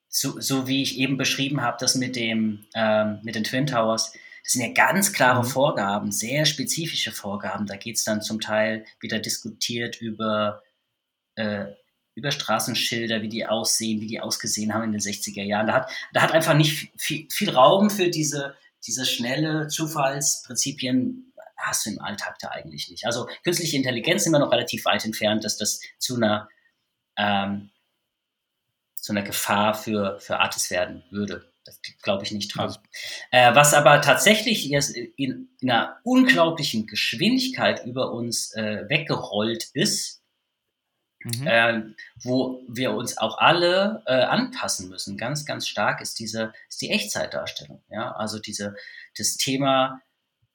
[0.10, 4.14] so, so wie ich eben beschrieben habe, das mit dem ähm, mit den Twin Towers,
[4.44, 5.48] das sind ja ganz klare mhm.
[5.48, 7.66] Vorgaben, sehr spezifische Vorgaben.
[7.66, 10.64] Da geht es dann zum Teil wieder diskutiert über,
[11.36, 11.66] äh,
[12.16, 15.68] über Straßenschilder, wie die aussehen, wie die ausgesehen haben in den 60er Jahren.
[15.68, 21.32] Da hat, da hat einfach nicht viel, viel Raum für diese, diese schnelle Zufallsprinzipien
[21.62, 23.06] hast du im Alltag da eigentlich nicht.
[23.06, 26.50] Also künstliche Intelligenz sind wir noch relativ weit entfernt, dass das zu einer,
[27.18, 27.70] ähm,
[28.96, 31.51] zu einer Gefahr für, für Artists werden würde.
[31.64, 32.68] Das glaube ich nicht dran.
[32.68, 32.80] Also.
[33.30, 40.24] Äh, was aber tatsächlich jetzt in, in, einer unglaublichen Geschwindigkeit über uns äh, weggerollt ist,
[41.24, 41.48] mhm.
[41.48, 41.84] äh,
[42.24, 46.90] wo wir uns auch alle äh, anpassen müssen, ganz, ganz stark, ist diese, ist die
[46.90, 47.84] Echtzeitdarstellung.
[47.90, 48.76] Ja, also diese,
[49.18, 50.02] das Thema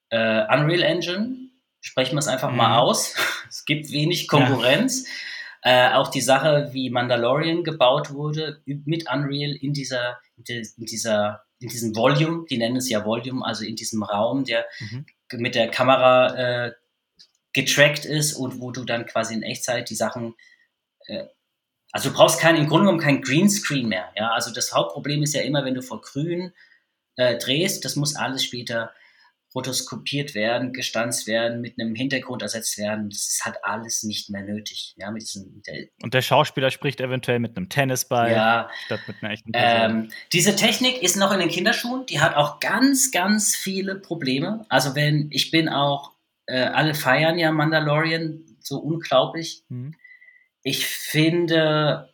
[0.09, 1.49] äh, Unreal Engine,
[1.79, 2.57] sprechen wir es einfach mhm.
[2.57, 3.15] mal aus.
[3.49, 5.05] es gibt wenig Konkurrenz.
[5.05, 5.13] Ja.
[5.67, 11.67] Äh, auch die Sache, wie Mandalorian gebaut wurde mit Unreal in dieser, in dieser, in
[11.67, 15.05] diesem Volume, die nennen es ja Volume, also in diesem Raum, der mhm.
[15.33, 16.71] mit der Kamera äh,
[17.51, 20.35] getrackt ist und wo du dann quasi in Echtzeit die Sachen
[21.07, 21.25] äh,
[21.91, 24.11] also du brauchst kein, im Grunde genommen kein Greenscreen mehr.
[24.15, 24.31] Ja?
[24.31, 26.53] Also das Hauptproblem ist ja immer, wenn du vor Grün
[27.17, 28.93] äh, drehst, das muss alles später
[29.55, 33.09] rotoskopiert werden, gestanzt werden, mit einem Hintergrund ersetzt werden.
[33.09, 34.93] Das halt alles nicht mehr nötig.
[34.97, 39.17] Ja, mit diesem, der und der Schauspieler spricht eventuell mit einem Tennisball ja, statt mit
[39.21, 40.01] einer echten Person.
[40.03, 42.05] Ähm, diese Technik ist noch in den Kinderschuhen.
[42.05, 44.65] Die hat auch ganz, ganz viele Probleme.
[44.69, 46.11] Also wenn ich bin auch,
[46.45, 49.63] äh, alle feiern ja Mandalorian so unglaublich.
[49.69, 49.95] Mhm.
[50.63, 52.13] Ich finde,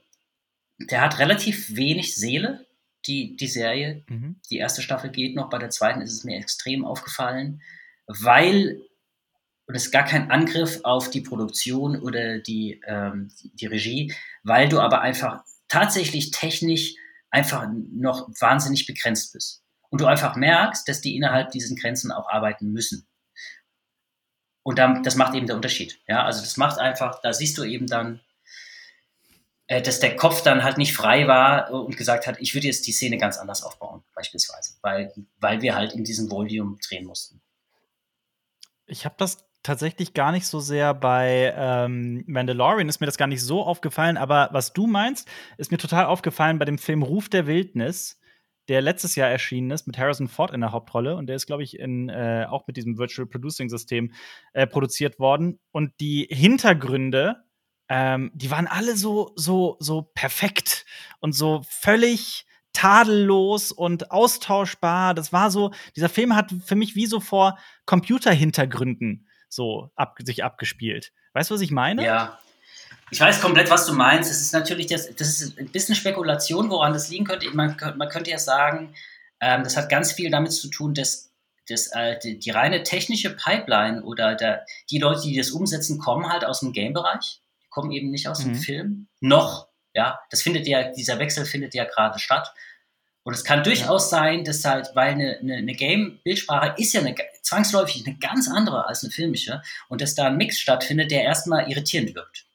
[0.80, 2.63] der hat relativ wenig Seele
[3.08, 4.04] die, die Serie.
[4.08, 4.38] Mhm.
[4.50, 7.62] Die erste Staffel geht noch, bei der zweiten ist es mir extrem aufgefallen,
[8.08, 8.82] weil,
[9.68, 14.70] und es ist gar kein Angriff auf die Produktion oder die, ähm, die Regie, weil
[14.70, 16.96] du aber einfach tatsächlich technisch
[17.30, 19.64] einfach noch wahnsinnig begrenzt bist.
[19.90, 23.08] Und du einfach merkst, dass die innerhalb diesen Grenzen auch arbeiten müssen.
[24.64, 26.00] Und dann, das macht eben der Unterschied.
[26.08, 28.22] Ja, also das macht einfach, da siehst du eben dann,
[29.68, 32.92] dass der Kopf dann halt nicht frei war und gesagt hat, ich würde jetzt die
[32.92, 37.42] Szene ganz anders aufbauen, beispielsweise, weil, weil wir halt in diesem Volume drehen mussten.
[38.86, 43.28] Ich habe das tatsächlich gar nicht so sehr bei ähm, Mandalorian, ist mir das gar
[43.28, 47.30] nicht so aufgefallen, aber was du meinst, ist mir total aufgefallen bei dem Film Ruf
[47.30, 48.20] der Wildnis,
[48.68, 51.16] der letztes Jahr erschienen ist, mit Harrison Ford in der Hauptrolle.
[51.16, 54.14] Und der ist, glaube ich, in, äh, auch mit diesem Virtual Producing System
[54.54, 55.60] äh, produziert worden.
[55.72, 57.44] Und die Hintergründe
[57.96, 60.84] ähm, die waren alle so, so, so perfekt
[61.20, 65.14] und so völlig tadellos und austauschbar.
[65.14, 70.44] Das war so, dieser Film hat für mich wie so vor Computerhintergründen so ab, sich
[70.44, 71.14] abgespielt.
[71.34, 72.04] Weißt du, was ich meine?
[72.04, 72.40] Ja.
[73.12, 74.32] Ich weiß komplett, was du meinst.
[74.32, 77.48] Es ist natürlich das, das ist ein bisschen Spekulation, woran das liegen könnte.
[77.52, 78.96] Man, man könnte ja sagen,
[79.40, 81.32] ähm, das hat ganz viel damit zu tun, dass
[81.70, 86.28] das, äh, die, die, reine technische Pipeline oder der, die Leute, die das umsetzen, kommen
[86.28, 87.43] halt aus dem Game-Bereich
[87.74, 88.54] kommen eben nicht aus mhm.
[88.54, 89.08] dem Film.
[89.20, 92.54] Noch, ja, das findet ja, dieser Wechsel findet ja gerade statt.
[93.24, 94.20] Und es kann durchaus ja.
[94.20, 98.86] sein, dass halt, weil eine, eine, eine Game-Bildsprache ist ja eine, zwangsläufig eine ganz andere
[98.86, 102.46] als eine filmische und dass da ein Mix stattfindet, der erstmal irritierend wirkt.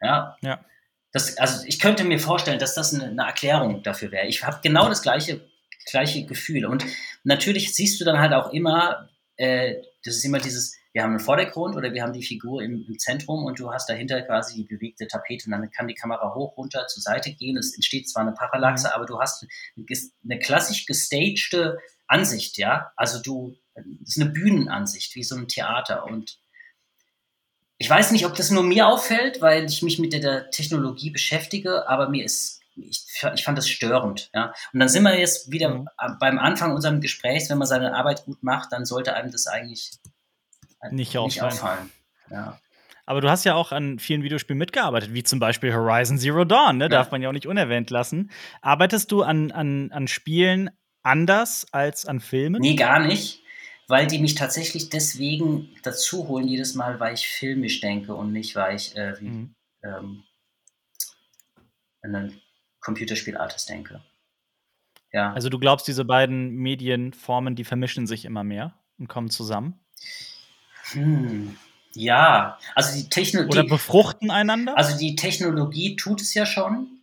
[0.00, 0.36] Ja.
[0.42, 0.64] ja.
[1.12, 4.26] Das, also ich könnte mir vorstellen, dass das eine, eine Erklärung dafür wäre.
[4.26, 5.46] Ich habe genau das gleiche,
[5.90, 6.64] gleiche Gefühl.
[6.64, 6.84] Und
[7.22, 9.74] natürlich siehst du dann halt auch immer, äh,
[10.04, 12.98] das ist immer dieses, wir haben einen Vordergrund oder wir haben die Figur im, im,
[12.98, 16.56] Zentrum und du hast dahinter quasi die bewegte Tapete und dann kann die Kamera hoch,
[16.56, 17.56] runter, zur Seite gehen.
[17.56, 18.92] Es entsteht zwar eine Parallaxe, mhm.
[18.94, 22.92] aber du hast eine klassisch gestagte Ansicht, ja.
[22.96, 26.38] Also du, das ist eine Bühnenansicht, wie so ein Theater und
[27.78, 31.88] ich weiß nicht, ob das nur mir auffällt, weil ich mich mit der, Technologie beschäftige,
[31.88, 34.30] aber mir ist ich, ich, fand das störend.
[34.32, 34.54] Ja.
[34.72, 35.88] Und dann sind wir jetzt wieder mhm.
[36.20, 39.90] beim Anfang unseres Gesprächs, wenn man seine Arbeit gut macht, dann sollte einem das eigentlich
[40.90, 41.52] nicht auffallen.
[41.52, 41.90] Nicht auffallen.
[42.30, 42.58] Ja.
[43.04, 46.78] Aber du hast ja auch an vielen Videospielen mitgearbeitet, wie zum Beispiel Horizon Zero Dawn,
[46.78, 46.84] ne?
[46.84, 46.88] Ja.
[46.88, 48.30] darf man ja auch nicht unerwähnt lassen.
[48.60, 50.70] Arbeitest du an, an, an Spielen
[51.02, 52.62] anders als an Filmen?
[52.62, 53.42] Nee, gar nicht,
[53.88, 58.54] weil die mich tatsächlich deswegen dazu holen, jedes Mal, weil ich filmisch denke und nicht,
[58.54, 59.54] weil ich äh, wie, mhm.
[59.82, 60.22] ähm,
[62.02, 62.40] an ein
[62.80, 64.00] Computerspielartist denke.
[65.12, 65.32] Ja.
[65.32, 69.78] Also du glaubst, diese beiden Medienformen, die vermischen sich immer mehr und kommen zusammen?
[70.90, 71.56] Hm.
[71.94, 73.58] Ja, also die Technologie.
[73.58, 74.76] Oder befruchten einander?
[74.76, 77.00] Also die Technologie tut es ja schon.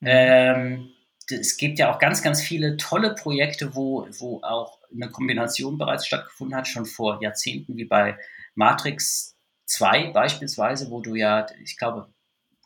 [0.00, 0.06] Mhm.
[0.06, 0.90] Ähm,
[1.30, 6.06] es gibt ja auch ganz, ganz viele tolle Projekte, wo, wo auch eine Kombination bereits
[6.06, 8.18] stattgefunden hat, schon vor Jahrzehnten, wie bei
[8.54, 9.36] Matrix
[9.66, 12.08] 2 beispielsweise, wo du ja, ich glaube,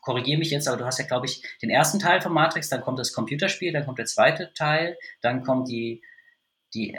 [0.01, 2.81] korrigiere mich jetzt, aber du hast ja, glaube ich, den ersten Teil von Matrix, dann
[2.81, 6.01] kommt das Computerspiel, dann kommt der zweite Teil, dann kommt die,
[6.73, 6.93] die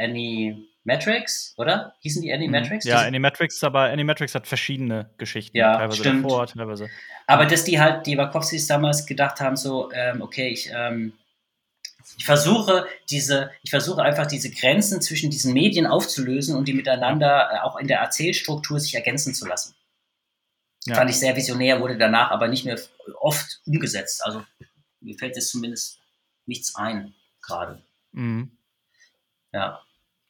[0.87, 1.95] Animatrix, oder?
[2.01, 2.85] Hießen die Animatrix?
[2.85, 2.91] Mhm.
[2.91, 5.57] Ja, Animatrix, aber Animatrix hat verschiedene Geschichten.
[5.57, 6.24] Ja, teilweise stimmt.
[6.24, 6.91] davor, teilweise.
[7.26, 11.14] Aber dass die halt, die Wachowskis damals gedacht haben, so, ähm, okay, ich, ähm,
[12.18, 17.51] ich versuche diese, ich versuche einfach diese Grenzen zwischen diesen Medien aufzulösen und die miteinander
[17.53, 19.74] äh, auch in der Erzählstruktur sich ergänzen zu lassen.
[20.85, 20.97] Ja.
[20.97, 22.78] Fand ich sehr visionär, wurde danach aber nicht mehr
[23.20, 24.22] oft umgesetzt.
[24.22, 24.45] Also
[25.01, 25.99] mir fällt jetzt zumindest
[26.45, 27.82] nichts ein gerade.
[28.12, 28.59] Mhm.
[29.53, 29.80] Ja.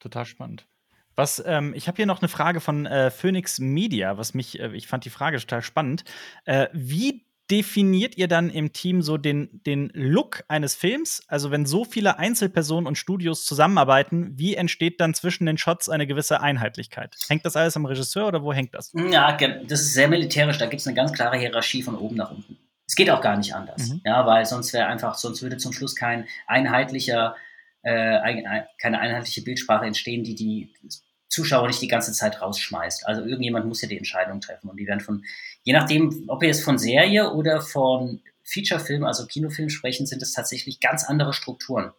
[0.05, 0.67] Total spannend.
[1.15, 4.69] Was, ähm, ich habe hier noch eine Frage von äh, Phoenix Media, was mich, äh,
[4.75, 6.03] ich fand die Frage total spannend.
[6.43, 11.23] Äh, wie definiert ihr dann im Team so den, den Look eines Films?
[11.27, 16.05] Also, wenn so viele Einzelpersonen und Studios zusammenarbeiten, wie entsteht dann zwischen den Shots eine
[16.05, 17.15] gewisse Einheitlichkeit?
[17.27, 18.93] Hängt das alles am Regisseur oder wo hängt das?
[18.93, 20.59] Ja, das ist sehr militärisch.
[20.59, 22.59] Da gibt es eine ganz klare Hierarchie von oben nach unten.
[22.87, 24.01] Es geht auch gar nicht anders, mhm.
[24.05, 27.35] ja, weil sonst wäre einfach, sonst würde zum Schluss kein einheitlicher,
[27.85, 30.73] äh, keine einheitliche Bildsprache entstehen, die die
[31.27, 33.05] Zuschauer nicht die ganze Zeit rausschmeißt.
[33.07, 35.23] Also irgendjemand muss ja die Entscheidung treffen und die werden von
[35.63, 40.33] je nachdem, ob wir jetzt von Serie oder von Featurefilm, also Kinofilm sprechen, sind es
[40.33, 41.91] tatsächlich ganz andere Strukturen.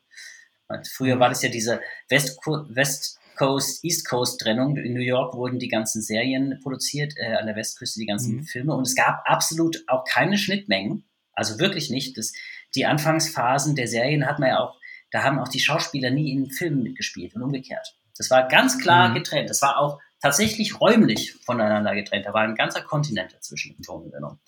[0.90, 4.76] Früher war das ja diese West, West Coast, East Coast Trennung.
[4.76, 8.44] In New York wurden die ganzen Serien produziert, äh, an der Westküste die ganzen mhm.
[8.44, 11.04] Filme und es gab absolut auch keine Schnittmengen.
[11.32, 12.16] Also wirklich nicht.
[12.16, 12.32] Das,
[12.74, 14.80] die Anfangsphasen der Serien hat man ja auch,
[15.16, 17.96] da haben auch die Schauspieler nie in Filmen mitgespielt und umgekehrt.
[18.18, 19.14] Das war ganz klar mhm.
[19.14, 19.48] getrennt.
[19.48, 22.26] Das war auch tatsächlich räumlich voneinander getrennt.
[22.26, 24.40] Da war ein ganzer Kontinent dazwischen im Ton genommen.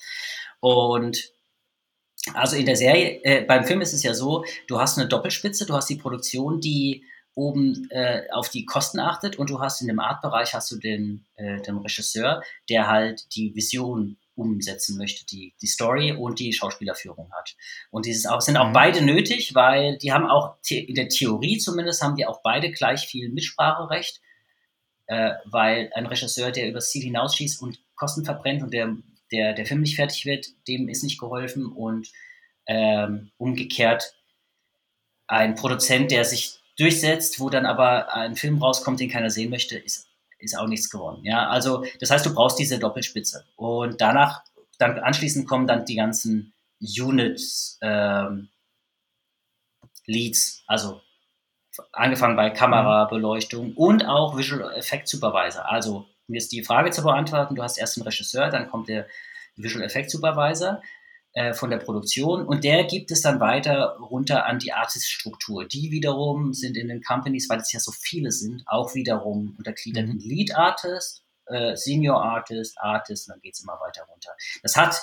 [0.59, 1.31] Und
[2.35, 5.65] also in der Serie, äh, beim Film ist es ja so, du hast eine Doppelspitze,
[5.65, 7.03] du hast die Produktion, die
[7.33, 11.25] oben äh, auf die Kosten achtet und du hast in dem Artbereich hast du den,
[11.35, 17.31] äh, den Regisseur, der halt die Vision umsetzen möchte, die, die Story und die Schauspielerführung
[17.33, 17.55] hat.
[17.91, 18.73] Und dieses auch, sind auch mhm.
[18.73, 23.07] beide nötig, weil die haben auch, in der Theorie zumindest, haben die auch beide gleich
[23.07, 24.21] viel Mitspracherecht
[25.09, 28.95] äh, weil ein Regisseur, der übers Ziel hinausschießt und Kosten verbrennt und der,
[29.31, 32.07] der, der Film nicht fertig wird, dem ist nicht geholfen und
[32.67, 34.13] ähm, umgekehrt
[35.25, 39.79] ein Produzent, der sich durchsetzt, wo dann aber ein Film rauskommt, den keiner sehen möchte,
[39.79, 40.08] ist,
[40.39, 41.23] ist auch nichts gewonnen.
[41.23, 44.43] Ja, also das heißt, du brauchst diese Doppelspitze und danach,
[44.77, 48.49] dann anschließend kommen dann die ganzen Units, ähm,
[50.05, 51.01] Leads, also
[51.91, 53.09] angefangen bei Kamera, mhm.
[53.09, 55.69] Beleuchtung und auch Visual Effect Supervisor.
[55.69, 59.07] Also, um jetzt die Frage zu beantworten, du hast erst einen Regisseur, dann kommt der
[59.55, 60.81] Visual Effect Supervisor
[61.33, 65.65] äh, von der Produktion und der gibt es dann weiter runter an die Artist-Struktur.
[65.65, 70.05] Die wiederum sind in den Companies, weil es ja so viele sind, auch wiederum untergliedert
[70.05, 70.11] mhm.
[70.13, 74.31] in Lead Artist, äh, Senior Artist, Artist und dann geht es immer weiter runter.
[74.63, 75.01] Das hat,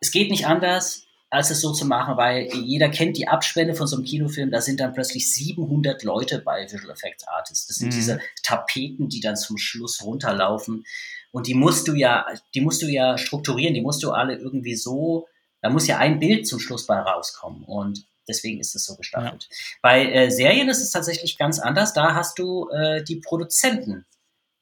[0.00, 3.86] es geht nicht anders als es so zu machen, weil jeder kennt die Abspende von
[3.86, 7.66] so einem Kinofilm, da sind dann plötzlich 700 Leute bei Visual Effects Artists.
[7.66, 7.96] Das sind mhm.
[7.96, 10.84] diese Tapeten, die dann zum Schluss runterlaufen.
[11.30, 14.74] Und die musst du ja, die musst du ja strukturieren, die musst du alle irgendwie
[14.74, 15.28] so,
[15.60, 17.64] da muss ja ein Bild zum Schluss bei rauskommen.
[17.64, 19.48] Und deswegen ist es so gestaffelt.
[19.50, 19.56] Ja.
[19.82, 21.92] Bei äh, Serien ist es tatsächlich ganz anders.
[21.92, 24.06] Da hast du äh, die Produzenten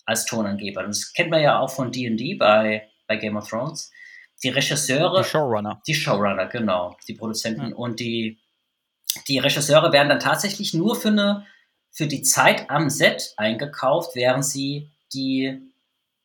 [0.04, 0.82] als Tonangeber.
[0.84, 3.90] Das kennt man ja auch von D&D bei, bei Game of Thrones
[4.42, 5.22] die Regisseure.
[5.22, 5.82] Die Showrunner.
[5.86, 6.96] Die Showrunner, genau.
[7.08, 7.70] Die Produzenten.
[7.70, 7.76] Ja.
[7.76, 8.38] Und die,
[9.28, 11.46] die Regisseure werden dann tatsächlich nur für eine,
[11.90, 15.72] für die Zeit am Set eingekauft, während sie die,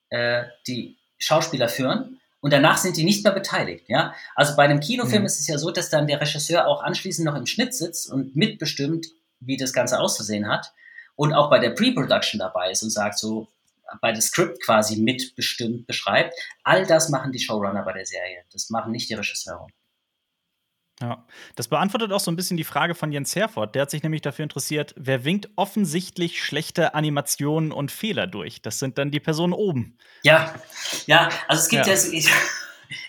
[0.10, 2.21] äh, die Schauspieler führen.
[2.42, 4.14] Und danach sind die nicht mehr beteiligt, ja.
[4.36, 5.28] Also bei einem Kinofilm mhm.
[5.28, 8.36] ist es ja so, dass dann der Regisseur auch anschließend noch im Schnitt sitzt und
[8.36, 9.08] mitbestimmt,
[9.40, 10.74] wie das Ganze auszusehen hat.
[11.16, 13.48] Und auch bei der Pre-Production dabei ist und sagt so,
[14.00, 16.34] bei der Script quasi mitbestimmt beschreibt.
[16.64, 18.44] All das machen die Showrunner bei der Serie.
[18.52, 19.68] Das machen nicht die Regisseure.
[21.02, 21.26] Ja,
[21.56, 23.74] das beantwortet auch so ein bisschen die Frage von Jens Herford.
[23.74, 28.62] Der hat sich nämlich dafür interessiert, wer winkt offensichtlich schlechte Animationen und Fehler durch?
[28.62, 29.98] Das sind dann die Personen oben.
[30.22, 30.54] Ja,
[31.08, 32.30] ja, also es gibt ja, ja ich,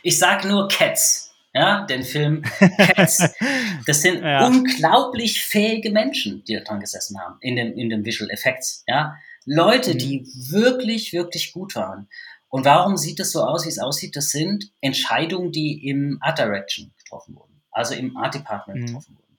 [0.02, 3.34] ich sage nur Cats, ja, den Film Cats.
[3.86, 4.46] Das sind ja.
[4.46, 9.16] unglaublich fähige Menschen, die da dran gesessen haben, in den, in den Visual Effects, ja.
[9.44, 9.98] Leute, mhm.
[9.98, 12.08] die wirklich, wirklich gut waren.
[12.48, 14.14] Und warum sieht es so aus, wie es aussieht?
[14.14, 18.86] Das sind Entscheidungen, die im Art Direction getroffen wurden also im Art Department mhm.
[18.86, 19.38] getroffen wurden.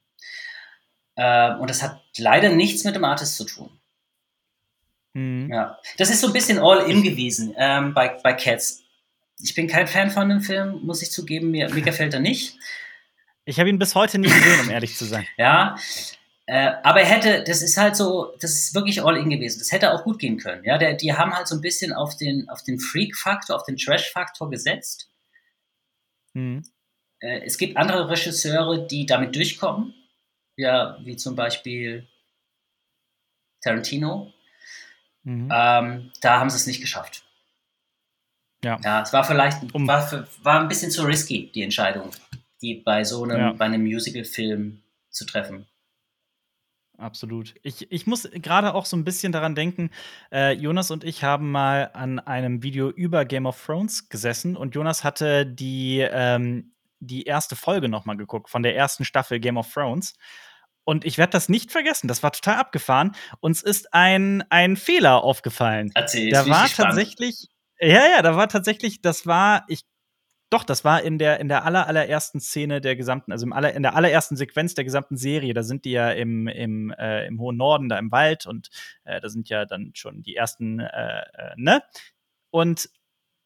[1.16, 3.70] Äh, und das hat leider nichts mit dem Artist zu tun.
[5.14, 5.50] Mhm.
[5.52, 8.84] Ja, das ist so ein bisschen all-in gewesen ähm, bei, bei Cats.
[9.42, 11.52] Ich bin kein Fan von dem Film, muss ich zugeben.
[11.52, 12.58] Mir, mir gefällt er nicht.
[13.46, 15.28] Ich habe ihn bis heute nie gesehen, um ehrlich zu sein.
[15.38, 15.76] Ja,
[16.46, 19.60] äh, aber er hätte, das ist halt so, das ist wirklich all-in gewesen.
[19.60, 20.64] Das hätte auch gut gehen können.
[20.66, 23.78] Ja, der, die haben halt so ein bisschen auf den, auf den Freak-Faktor, auf den
[23.78, 25.10] Trash-Faktor gesetzt.
[26.34, 26.64] Mhm.
[27.24, 29.94] Äh, es gibt andere Regisseure, die damit durchkommen,
[30.58, 32.08] ja, wie zum Beispiel
[33.62, 34.32] Tarantino.
[35.24, 35.50] Mhm.
[35.52, 37.24] Ähm, da haben sie es nicht geschafft.
[38.64, 38.80] Ja.
[38.84, 39.88] ja, es war vielleicht um.
[39.88, 42.12] war, war ein bisschen zu risky, die Entscheidung,
[42.62, 43.52] die bei so einem, ja.
[43.54, 45.66] bei einem Musical-Film zu treffen.
[46.98, 47.56] Absolut.
[47.64, 49.90] Ich, ich muss gerade auch so ein bisschen daran denken,
[50.32, 54.76] äh, Jonas und ich haben mal an einem Video über Game of Thrones gesessen und
[54.76, 56.74] Jonas hatte die ähm,
[57.06, 60.14] die erste Folge noch mal geguckt von der ersten Staffel Game of Thrones.
[60.86, 62.08] Und ich werde das nicht vergessen.
[62.08, 63.14] Das war total abgefahren.
[63.40, 65.92] Uns ist ein, ein Fehler aufgefallen.
[65.96, 67.48] Erzähl, da war tatsächlich,
[67.80, 69.84] ja, ja, da war tatsächlich, das war, ich,
[70.50, 73.74] doch, das war in der, in der aller, allerersten Szene der gesamten, also im aller,
[73.74, 75.54] in der allerersten Sequenz der gesamten Serie.
[75.54, 78.70] Da sind die ja im, im, äh, im hohen Norden, da im Wald und
[79.06, 81.82] äh, da sind ja dann schon die ersten, äh, äh ne?
[82.52, 82.90] Und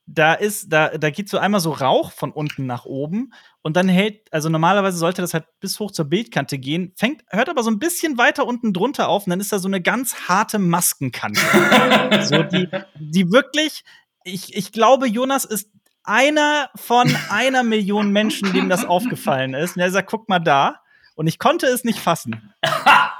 [0.07, 3.89] da ist, da, da geht so einmal so Rauch von unten nach oben und dann
[3.89, 7.69] hält, also normalerweise sollte das halt bis hoch zur Bildkante gehen, fängt, hört aber so
[7.69, 11.41] ein bisschen weiter unten drunter auf und dann ist da so eine ganz harte Maskenkante.
[12.23, 13.83] so, die, die wirklich,
[14.23, 15.69] ich, ich glaube, Jonas ist
[16.07, 19.75] einer von einer Million Menschen, dem das aufgefallen ist.
[19.75, 20.79] Und er sagt, guck mal da.
[21.17, 22.53] Und ich konnte es nicht fassen.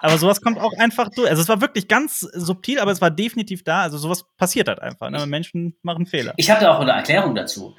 [0.01, 1.27] aber sowas kommt auch einfach durch.
[1.31, 3.81] Also es war wirklich ganz subtil, aber es war definitiv da.
[3.81, 5.09] Also sowas passiert halt einfach.
[5.09, 5.25] Ne?
[5.25, 6.35] Menschen machen Fehler.
[6.37, 7.75] Ich habe da auch eine Erklärung dazu.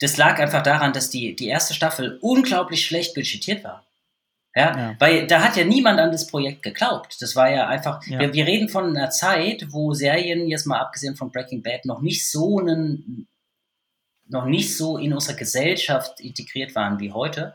[0.00, 3.86] Das lag einfach daran, dass die, die erste Staffel unglaublich schlecht budgetiert war.
[4.56, 4.76] Ja?
[4.76, 4.96] ja?
[4.98, 7.18] Weil da hat ja niemand an das Projekt geglaubt.
[7.20, 8.18] Das war ja einfach, ja.
[8.18, 12.00] Wir, wir reden von einer Zeit, wo Serien, jetzt mal abgesehen von Breaking Bad, noch
[12.00, 13.28] nicht so einen,
[14.26, 17.54] noch nicht so in unserer Gesellschaft integriert waren wie heute.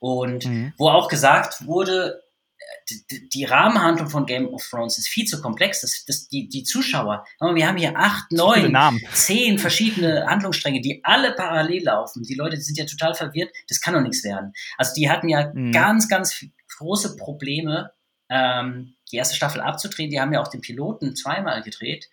[0.00, 0.72] Und mhm.
[0.76, 2.24] wo auch gesagt wurde,
[3.32, 5.80] die, Rahmenhandlung von Game of Thrones ist viel zu komplex.
[5.80, 8.76] Das, das, die, die Zuschauer, wir haben hier acht, neun,
[9.12, 12.22] zehn verschiedene Handlungsstränge, die alle parallel laufen.
[12.22, 13.50] Die Leute sind ja total verwirrt.
[13.68, 14.52] Das kann doch nichts werden.
[14.76, 15.72] Also die hatten ja mhm.
[15.72, 16.44] ganz, ganz
[16.76, 17.92] große Probleme,
[18.28, 20.10] ähm, die erste Staffel abzudrehen.
[20.10, 22.08] Die haben ja auch den Piloten zweimal gedreht.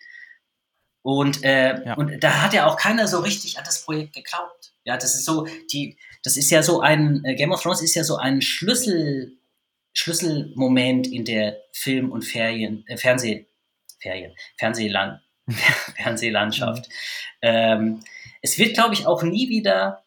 [1.02, 1.94] Und, äh, ja.
[1.94, 4.72] und da hat ja auch keiner so richtig an das Projekt geglaubt.
[4.84, 7.94] Ja, das ist so, die, das ist ja so ein, äh, Game of Thrones ist
[7.94, 9.36] ja so ein Schlüssel,
[9.94, 13.46] Schlüsselmoment in der Film- und Ferien, äh, Fernseh,
[14.00, 15.20] Ferien, Fernsehland,
[15.96, 16.88] Fernsehlandschaft.
[16.88, 16.92] Mhm.
[17.42, 18.00] Ähm,
[18.40, 20.04] es wird, glaube ich, auch nie wieder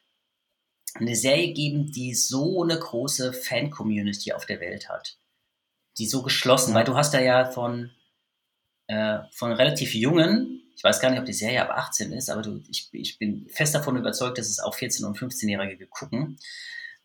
[0.96, 5.18] eine Serie geben, die so eine große Fan-Community auf der Welt hat.
[5.98, 7.92] Die so geschlossen, weil du hast da ja von,
[8.88, 12.42] äh, von relativ jungen ich weiß gar nicht, ob die Serie ab 18 ist, aber
[12.42, 16.38] du, ich, ich bin fest davon überzeugt, dass es auch 14- und 15-Jährige gucken.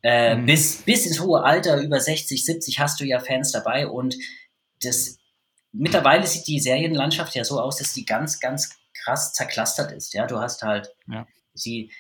[0.02, 0.46] Äh, mhm.
[0.46, 4.16] bis, bis ins hohe Alter, über 60, 70, hast du ja Fans dabei und
[4.82, 5.18] das
[5.72, 10.14] mittlerweile sieht die Serienlandschaft ja so aus, dass die ganz, ganz krass zerklastert ist.
[10.14, 11.26] Ja, du hast halt ja.
[11.54, 11.92] sie.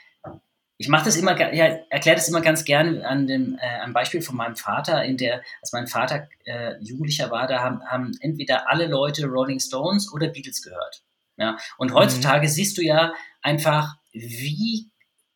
[0.76, 4.22] Ich mache das immer, ja, erkläre das immer ganz gerne an dem äh, am Beispiel
[4.22, 8.70] von meinem Vater, in der, als mein Vater äh, Jugendlicher war, da haben, haben entweder
[8.70, 11.02] alle Leute Rolling Stones oder Beatles gehört.
[11.40, 11.56] Ja?
[11.78, 12.52] Und heutzutage mhm.
[12.52, 13.12] siehst du ja
[13.42, 14.90] einfach, wie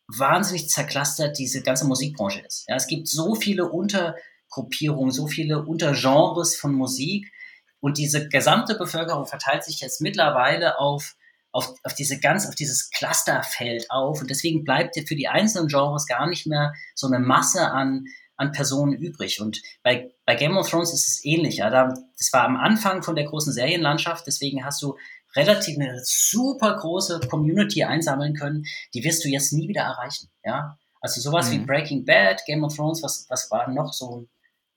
[0.06, 2.66] wahnsinnig zerklastert diese ganze Musikbranche ist.
[2.68, 7.32] Ja, es gibt so viele Untergruppierungen, so viele Untergenres von Musik
[7.80, 11.16] und diese gesamte Bevölkerung verteilt sich jetzt mittlerweile auf
[11.54, 16.06] auf, auf diese ganz, auf dieses Clusterfeld auf und deswegen bleibt für die einzelnen Genres
[16.06, 19.40] gar nicht mehr so eine Masse an, an Personen übrig.
[19.40, 21.58] Und bei, bei Game of Thrones ist es ähnlich.
[21.58, 24.96] Ja, da, das war am Anfang von der großen Serienlandschaft, deswegen hast du
[25.36, 28.64] relativ eine super große Community einsammeln können,
[28.94, 30.30] die wirst du jetzt nie wieder erreichen.
[30.44, 31.52] Ja, also sowas mhm.
[31.52, 34.26] wie Breaking Bad, Game of Thrones, was, was war noch so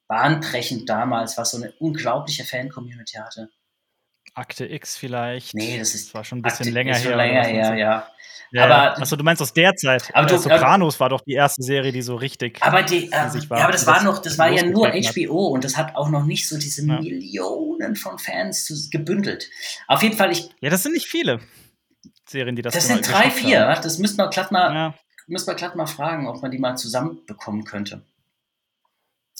[0.07, 3.49] bahnbrechend damals, was so eine unglaubliche Fan-Community hatte.
[4.38, 5.55] Akte X vielleicht.
[5.55, 7.15] Nee, das ist das war schon ein bisschen Akte länger her.
[7.15, 8.07] Länger her, ja.
[8.51, 10.09] Ja, aber achso, du meinst aus der Zeit.
[10.13, 12.59] Aber du, Sopranos war doch die erste Serie, die so richtig.
[12.61, 15.53] Aber die, äh, war, ja, aber das war noch, das war ja nur HBO hat.
[15.53, 16.99] und das hat auch noch nicht so diese ja.
[16.99, 19.49] Millionen von Fans gebündelt.
[19.88, 20.49] Auf jeden Fall, ich.
[20.61, 21.41] Ja, das sind nicht viele
[22.25, 22.73] Serien, die das.
[22.73, 23.67] Das sind drei, vier.
[23.67, 23.81] Haben.
[23.81, 24.93] Das müsste man glatt mal, ja.
[25.27, 28.03] müsste man glatt mal fragen, ob man die mal zusammenbekommen könnte.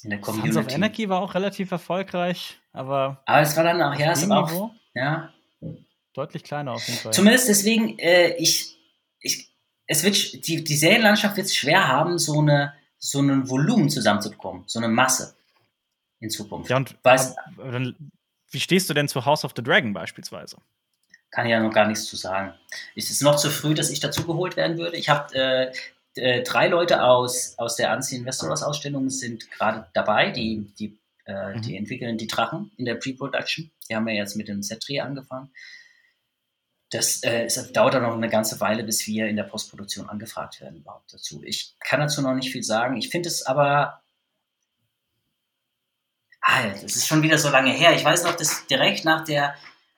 [0.04, 0.54] In der Community.
[0.54, 3.22] Sons of Anarchy war auch relativ erfolgreich, aber.
[3.26, 5.34] Aber es war dann auch, ja, es war auch, ja,
[6.18, 7.14] Deutlich kleiner auf jeden Fall.
[7.14, 8.76] Zumindest deswegen, äh, ich,
[9.20, 9.54] ich,
[9.86, 14.64] es wird, die, die Serienlandschaft wird es schwer haben, so eine, so ein Volumen zusammenzubekommen,
[14.66, 15.36] so eine Masse
[16.20, 16.72] in Zukunft.
[16.72, 17.54] Ja, und Weiß, ab,
[18.50, 20.58] wie stehst du denn zu House of the Dragon beispielsweise?
[21.30, 22.56] Kann ich ja noch gar nichts zu sagen.
[22.96, 24.98] Es ist noch zu früh, dass ich dazugeholt werden würde.
[24.98, 25.72] Ich habe äh,
[26.16, 30.98] äh, drei Leute aus, aus der Unseen Westeros Ausstellung sind gerade dabei, die, die,
[31.28, 31.62] äh, mhm.
[31.62, 33.70] die entwickeln die Drachen in der Pre-Production.
[33.90, 35.52] Die haben ja jetzt mit dem Setri angefangen
[36.90, 40.62] das äh, es dauert dann noch eine ganze Weile, bis wir in der Postproduktion angefragt
[40.62, 41.42] werden überhaupt dazu.
[41.44, 42.98] Ich kann dazu noch nicht viel sagen.
[42.98, 44.02] Ich finde es aber.
[46.42, 47.94] Ah, das ist schon wieder so lange her.
[47.94, 49.54] Ich weiß noch, dass direkt nach der,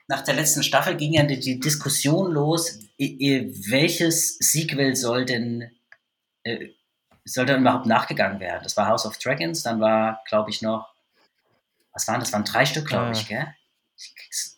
[0.08, 5.70] nach der letzten Staffel ging ja die, die Diskussion los, welches Sequel soll denn,
[6.44, 6.70] äh,
[7.24, 8.62] soll denn überhaupt nachgegangen werden?
[8.64, 10.92] Das war House of Dragons, dann war, glaube ich, noch,
[12.00, 12.32] was waren das?
[12.32, 13.48] waren drei Stück, glaube ich, gell?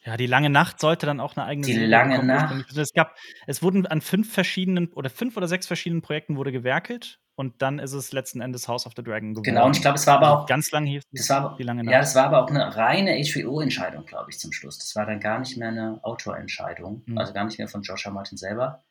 [0.05, 2.59] Ja, die lange Nacht sollte dann auch eine eigene Die Serie lange bekommen.
[2.59, 2.77] Nacht.
[2.77, 3.15] Es gab,
[3.47, 7.79] es wurden an fünf verschiedenen oder fünf oder sechs verschiedenen Projekten wurde gewerkelt und dann
[7.79, 9.43] ist es letzten Endes House of the Dragon geworden.
[9.43, 11.83] Genau, und ich glaube, es war aber auch ganz lang hieß das war, die lange
[11.83, 11.91] Nacht.
[11.91, 14.77] Ja, das war aber auch eine reine HBO-Entscheidung, glaube ich, zum Schluss.
[14.77, 17.17] Das war dann gar nicht mehr eine Autorentscheidung, mhm.
[17.17, 18.83] also gar nicht mehr von Joshua Martin selber.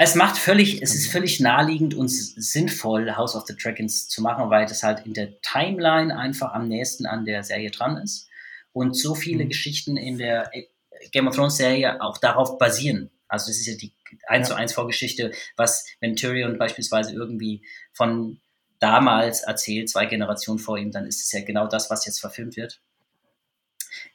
[0.00, 4.48] Es macht völlig, es ist völlig naheliegend und sinnvoll, House of the Dragons zu machen,
[4.48, 8.28] weil das halt in der Timeline einfach am nächsten an der Serie dran ist
[8.72, 9.48] und so viele mhm.
[9.48, 10.66] Geschichten in der äh,
[11.10, 13.10] Game of Thrones Serie auch darauf basieren.
[13.26, 13.92] Also das ist ja die
[14.28, 18.40] 1 zu 1 Vorgeschichte, was, wenn Tyrion beispielsweise irgendwie von
[18.78, 22.56] damals erzählt, zwei Generationen vor ihm, dann ist es ja genau das, was jetzt verfilmt
[22.56, 22.80] wird.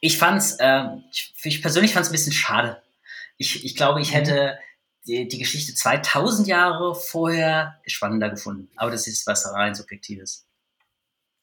[0.00, 2.82] Ich fand's, äh, ich, ich persönlich fand es ein bisschen schade.
[3.36, 4.14] Ich, ich glaube, ich mhm.
[4.14, 4.58] hätte
[5.06, 8.70] die, die Geschichte 2000 Jahre vorher spannender gefunden.
[8.76, 10.46] Aber das ist was rein subjektives.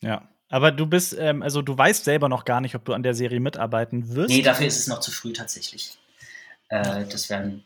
[0.01, 3.03] Ja, aber du bist, ähm, also du weißt selber noch gar nicht, ob du an
[3.03, 4.29] der Serie mitarbeiten wirst.
[4.29, 5.97] Nee, dafür ist es noch zu früh tatsächlich.
[6.69, 7.63] Äh, das, werden,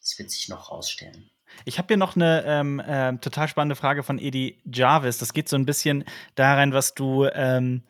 [0.00, 1.30] das wird sich noch rausstellen.
[1.64, 5.18] Ich habe hier noch eine ähm, äh, total spannende Frage von Edi Jarvis.
[5.18, 6.04] Das geht so ein bisschen
[6.34, 7.82] da rein, was du ähm,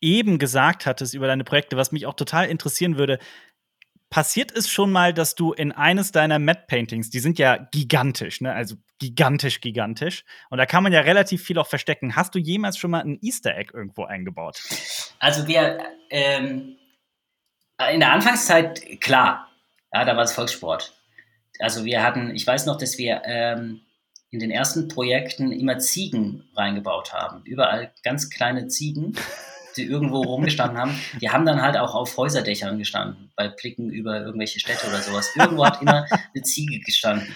[0.00, 3.18] eben gesagt hattest über deine Projekte, was mich auch total interessieren würde.
[4.10, 8.40] Passiert es schon mal, dass du in eines deiner Matte Paintings, die sind ja gigantisch,
[8.40, 8.54] ne?
[8.54, 10.24] Also gigantisch, gigantisch.
[10.48, 12.16] Und da kann man ja relativ viel auch verstecken.
[12.16, 14.62] Hast du jemals schon mal ein Easter Egg irgendwo eingebaut?
[15.18, 15.78] Also wir
[16.10, 16.78] ähm,
[17.92, 19.48] in der Anfangszeit klar,
[19.92, 20.94] ja, da war es Volkssport.
[21.58, 23.80] Also wir hatten, ich weiß noch, dass wir ähm,
[24.30, 27.42] in den ersten Projekten immer Ziegen reingebaut haben.
[27.44, 29.16] Überall ganz kleine Ziegen
[29.78, 34.20] die irgendwo rumgestanden haben, die haben dann halt auch auf Häuserdächern gestanden, bei Blicken über
[34.20, 35.30] irgendwelche Städte oder sowas.
[35.36, 37.34] Irgendwo hat immer eine Ziege gestanden.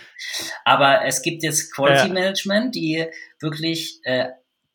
[0.65, 2.13] Aber es gibt jetzt Quality ja.
[2.13, 3.07] Management, die
[3.41, 4.29] wirklich äh,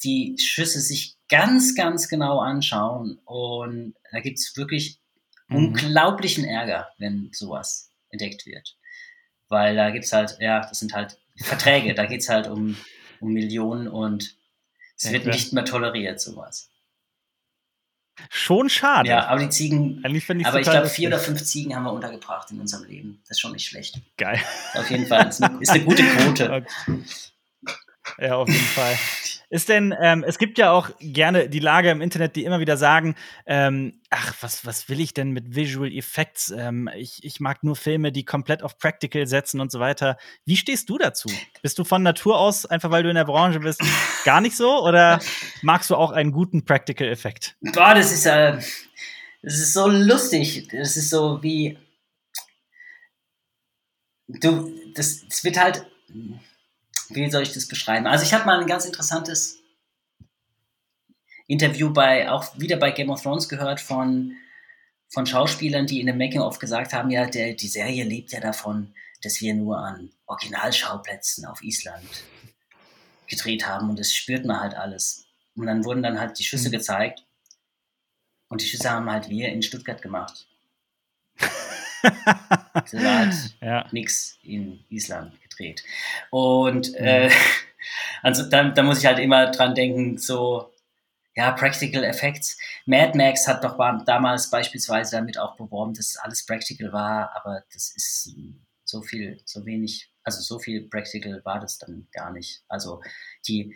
[0.04, 3.20] die Schüsse sich ganz, ganz genau anschauen.
[3.26, 5.00] Und da gibt es wirklich
[5.48, 5.58] mhm.
[5.58, 8.78] unglaublichen Ärger, wenn sowas entdeckt wird.
[9.50, 12.76] Weil da gibt es halt, ja, das sind halt Verträge, da geht es halt um,
[13.20, 14.36] um Millionen und
[14.98, 16.72] es wird nicht mehr toleriert, sowas.
[18.30, 19.10] Schon schade.
[19.10, 20.04] Ja, aber die Ziegen.
[20.04, 23.22] aber ich glaube, vier oder fünf Ziegen haben wir untergebracht in unserem Leben.
[23.28, 24.00] Das ist schon nicht schlecht.
[24.18, 24.42] Geil.
[24.74, 25.28] Auf jeden Fall.
[25.28, 26.66] Ist eine, ist eine gute Quote.
[28.20, 28.98] Ja, auf jeden Fall.
[29.50, 32.76] Ist denn, ähm, es gibt ja auch gerne die Lager im Internet, die immer wieder
[32.76, 36.52] sagen, ähm, ach, was, was will ich denn mit Visual Effects?
[36.52, 40.18] Ähm, ich, ich mag nur Filme, die komplett auf Practical setzen und so weiter.
[40.44, 41.30] Wie stehst du dazu?
[41.62, 43.82] Bist du von Natur aus, einfach weil du in der Branche bist,
[44.26, 44.84] gar nicht so?
[44.84, 45.20] Oder
[45.62, 47.56] magst du auch einen guten Practical-Effekt?
[47.62, 48.58] Boah, das ist, äh,
[49.42, 50.68] das ist so lustig.
[50.74, 51.78] Das ist so wie.
[54.28, 55.88] Du, das, das wird halt
[57.10, 58.08] wie soll ich das beschreiben?
[58.08, 59.60] Also ich habe mal ein ganz interessantes
[61.48, 64.36] Interview bei, auch wieder bei Game of Thrones gehört von,
[65.10, 68.94] von Schauspielern, die in dem Making-of gesagt haben, ja, der, die Serie lebt ja davon,
[69.22, 72.24] dass wir nur an Originalschauplätzen auf Island
[73.28, 75.26] gedreht haben und das spürt man halt alles.
[75.56, 76.74] Und dann wurden dann halt die Schüsse mhm.
[76.74, 77.26] gezeigt
[78.50, 80.48] und die Schüsse haben halt wir in Stuttgart gemacht.
[82.04, 83.88] das war halt ja.
[83.92, 85.84] nichts in Island gedreht.
[86.30, 87.06] Und mhm.
[87.06, 87.30] äh,
[88.24, 90.74] also da, da muss ich halt immer dran denken, so,
[91.36, 92.58] ja, Practical Effects.
[92.86, 97.96] Mad Max hat doch damals beispielsweise damit auch beworben, dass alles Practical war, aber das
[97.96, 98.34] ist
[98.84, 102.64] so viel, so wenig, also so viel Practical war das dann gar nicht.
[102.68, 103.02] Also
[103.48, 103.76] die,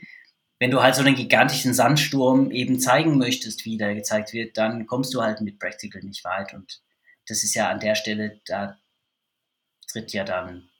[0.57, 4.87] wenn du halt so einen gigantischen Sandsturm eben zeigen möchtest, wie der gezeigt wird, dann
[4.87, 6.53] kommst du halt mit Practical nicht weit.
[6.55, 6.81] Und
[7.27, 8.79] das ist ja an der Stelle, da
[9.87, 10.70] tritt ja dann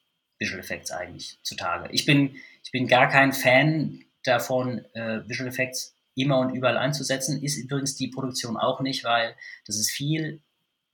[0.42, 1.88] Visual Effects eigentlich zutage.
[1.92, 7.42] Ich bin, ich bin gar kein Fan davon, äh, Visual Effects immer und überall einzusetzen.
[7.42, 9.36] Ist übrigens die Produktion auch nicht, weil
[9.66, 10.42] das ist viel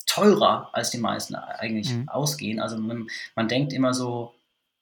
[0.06, 2.10] teurer, als die meisten eigentlich mhm.
[2.10, 2.60] ausgehen.
[2.60, 4.36] Also man, man, denkt immer so,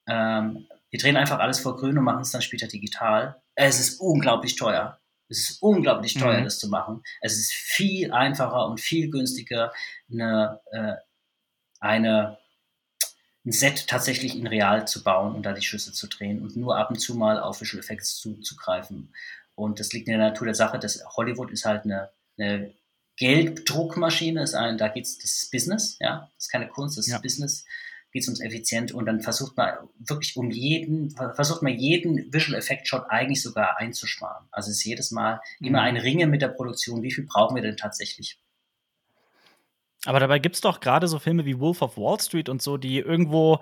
[0.06, 3.40] ähm, wir drehen einfach alles vor grün und machen es dann später digital.
[3.54, 4.98] Es ist unglaublich teuer.
[5.28, 6.44] Es ist unglaublich teuer, mhm.
[6.44, 7.02] das zu machen.
[7.20, 9.72] Es ist viel einfacher und viel günstiger,
[10.10, 10.94] eine, äh,
[11.80, 12.38] eine,
[13.46, 16.76] ein Set tatsächlich in real zu bauen und da die Schüsse zu drehen und nur
[16.76, 19.14] ab und zu mal auf Visual Effects zuzugreifen.
[19.54, 22.74] Und das liegt in der Natur der Sache, dass Hollywood ist halt eine, eine
[23.16, 27.12] Gelddruckmaschine, ist ein, da geht es, das Business, ja, das ist keine Kunst, das ist
[27.12, 27.18] ja.
[27.18, 27.64] Business,
[28.12, 32.58] geht es ums Effizient und dann versucht man wirklich um jeden, versucht man jeden Visual
[32.58, 34.46] Effect Shot eigentlich sogar einzusparen.
[34.50, 35.68] Also es ist jedes Mal mhm.
[35.68, 38.38] immer ein Ringe mit der Produktion, wie viel brauchen wir denn tatsächlich?
[40.06, 42.76] Aber dabei gibt es doch gerade so Filme wie Wolf of Wall Street und so,
[42.76, 43.60] die irgendwo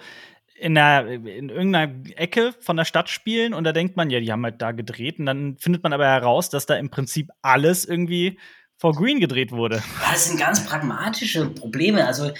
[0.56, 4.30] in, einer, in irgendeiner Ecke von der Stadt spielen und da denkt man, ja, die
[4.30, 7.84] haben halt da gedreht und dann findet man aber heraus, dass da im Prinzip alles
[7.84, 8.38] irgendwie
[8.76, 9.82] vor Green gedreht wurde.
[10.10, 12.06] Das sind ganz pragmatische Probleme.
[12.06, 12.32] Also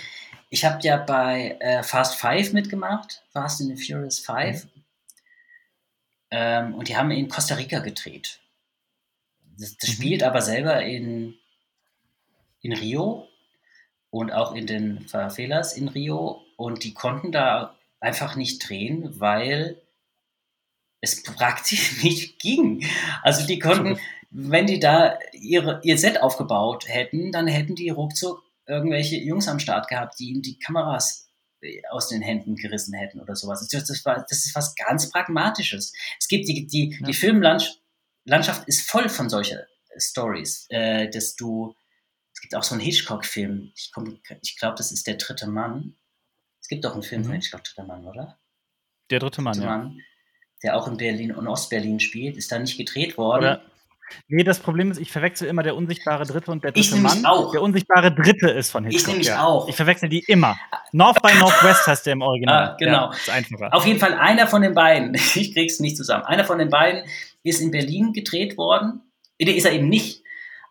[0.51, 4.65] ich habe ja bei äh, Fast Five mitgemacht, Fast in the Furious Five.
[4.65, 4.71] Mhm.
[6.31, 8.41] Ähm, und die haben in Costa Rica gedreht.
[9.59, 9.95] Das, das mhm.
[9.95, 11.35] spielt aber selber in,
[12.61, 13.29] in Rio
[14.15, 16.41] und auch in den Favelas in Rio.
[16.57, 19.83] Und die konnten da einfach nicht drehen, weil
[21.01, 22.87] es praktisch nicht ging.
[23.25, 23.99] Also die konnten,
[24.31, 29.59] wenn die da ihre, ihr Set aufgebaut hätten, dann hätten die ruckzuck irgendwelche Jungs am
[29.59, 31.29] Start gehabt, die ihnen die Kameras
[31.61, 33.67] äh, aus den Händen gerissen hätten oder sowas.
[33.69, 35.93] Das, war, das ist was ganz Pragmatisches.
[36.21, 37.07] Es gibt die, die, ja.
[37.09, 39.59] die Filmlandschaft ist voll von solchen
[39.99, 41.75] Stories, äh, dass du,
[42.45, 43.91] gibt auch so einen Hitchcock-Film, ich,
[44.43, 45.97] ich glaube, das ist der dritte Mann.
[46.61, 47.27] Es gibt doch einen Film mhm.
[47.27, 48.39] von Hitchcock, dritter Mann, oder?
[49.11, 50.03] Der dritte Mann, dritte Mann, ja.
[50.63, 53.45] Der auch in Berlin und Ostberlin spielt, ist da nicht gedreht worden.
[53.45, 53.63] Oder
[54.29, 57.25] Nee, das Problem ist, ich verwechsel immer der unsichtbare Dritte und der dritte ich Mann.
[57.25, 57.53] Auch.
[57.53, 59.01] Der unsichtbare Dritte ist von Hitchcock.
[59.01, 59.45] Ich nämlich ja.
[59.45, 59.69] auch.
[59.69, 60.57] Ich verwechsel die immer.
[60.93, 62.69] North by Northwest heißt der im Original.
[62.69, 63.11] Ah, genau.
[63.11, 63.75] Ja, ist einfacher.
[63.75, 65.15] Auf jeden Fall einer von den beiden.
[65.35, 66.25] Ich krieg's nicht zusammen.
[66.25, 67.05] Einer von den beiden
[67.43, 69.01] ist in Berlin gedreht worden.
[69.41, 70.23] Der ist er eben nicht.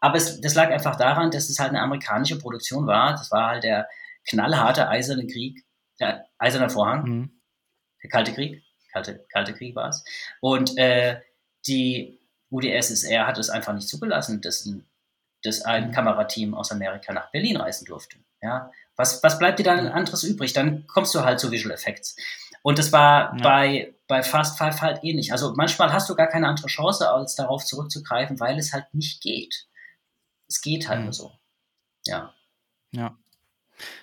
[0.03, 3.13] Aber es, das lag einfach daran, dass es halt eine amerikanische Produktion war.
[3.13, 3.87] Das war halt der
[4.27, 5.63] knallharte eiserne Krieg,
[5.97, 7.41] der eiserne Vorhang, mhm.
[8.03, 10.03] der Kalte Krieg, Kalte, Kalte Krieg war es.
[10.41, 11.21] Und äh,
[11.67, 12.19] die
[12.51, 14.85] UdSSR hat es einfach nicht zugelassen, dass ein,
[15.41, 15.91] dass ein mhm.
[15.93, 18.17] Kamerateam aus Amerika nach Berlin reisen durfte.
[18.41, 20.51] Ja, was, was bleibt dir dann anderes übrig?
[20.51, 22.17] Dann kommst du halt zu Visual Effects.
[22.61, 23.41] Und das war ja.
[23.41, 25.31] bei, bei Fast Five halt ähnlich.
[25.31, 29.21] Also manchmal hast du gar keine andere Chance, als darauf zurückzugreifen, weil es halt nicht
[29.21, 29.65] geht.
[30.53, 31.05] Es geht halt mhm.
[31.05, 31.31] nur so.
[32.05, 32.33] Ja.
[32.91, 33.17] Ja.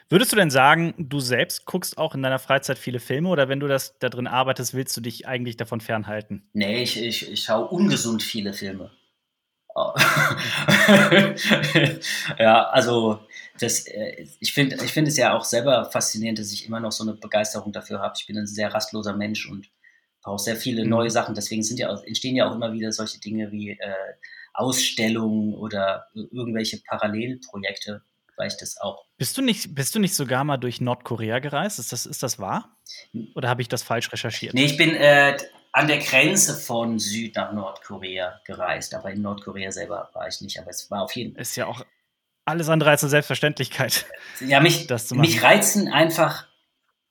[0.09, 3.61] Würdest du denn sagen, du selbst guckst auch in deiner Freizeit viele Filme oder wenn
[3.61, 6.51] du das da drin arbeitest, willst du dich eigentlich davon fernhalten?
[6.53, 8.91] Nee, ich, ich, ich schaue ungesund viele Filme.
[9.77, 9.93] Oh.
[12.41, 13.21] ja, also
[13.61, 16.91] das, äh, ich finde ich find es ja auch selber faszinierend, dass ich immer noch
[16.91, 18.15] so eine Begeisterung dafür habe.
[18.19, 19.71] Ich bin ein sehr rastloser Mensch und
[20.23, 20.91] brauche sehr viele mhm.
[20.91, 21.37] neue Sachen.
[21.37, 23.95] Deswegen sind ja, entstehen ja auch immer wieder solche Dinge wie äh,
[24.55, 28.03] Ausstellungen oder irgendwelche Parallelprojekte,
[28.37, 29.05] weil ich das auch.
[29.17, 31.79] Bist du nicht, bist du nicht sogar mal durch Nordkorea gereist?
[31.79, 32.77] Ist das, ist das wahr?
[33.35, 34.55] Oder habe ich das falsch recherchiert?
[34.55, 35.37] Nee, ich bin äh,
[35.73, 40.59] an der Grenze von Süd nach Nordkorea gereist, aber in Nordkorea selber war ich nicht.
[40.59, 41.43] Aber es war auf jeden Fall.
[41.43, 41.85] Ist ja auch
[42.45, 44.07] alles andere als eine Selbstverständlichkeit.
[44.41, 46.47] Ja, mich, mich reizen einfach,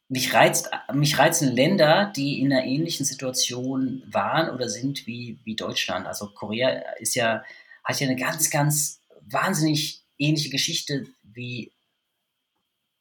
[0.10, 5.55] mich, reizt, mich reizen Länder, die in einer ähnlichen Situation waren oder sind wie, wie
[5.55, 6.08] Deutschland.
[6.08, 7.43] Also Korea ist ja,
[7.83, 11.71] hat ja eine ganz, ganz wahnsinnig ähnliche Geschichte wie,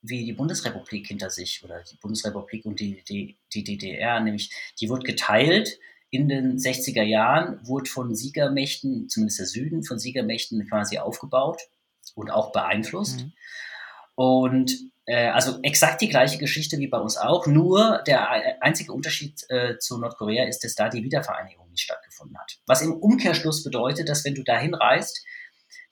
[0.02, 4.90] wie die Bundesrepublik hinter sich oder die Bundesrepublik und die, die, die DDR, nämlich die
[4.90, 5.78] wurde geteilt
[6.10, 11.62] in den 60er Jahren, wurde von Siegermächten, zumindest der Süden, von Siegermächten quasi aufgebaut
[12.14, 13.20] und auch beeinflusst.
[13.20, 13.32] Mhm.
[14.14, 19.78] Und also exakt die gleiche Geschichte wie bei uns auch, nur der einzige Unterschied äh,
[19.78, 22.58] zu Nordkorea ist, dass da die Wiedervereinigung nicht stattgefunden hat.
[22.66, 25.24] Was im Umkehrschluss bedeutet, dass wenn du dahin reist,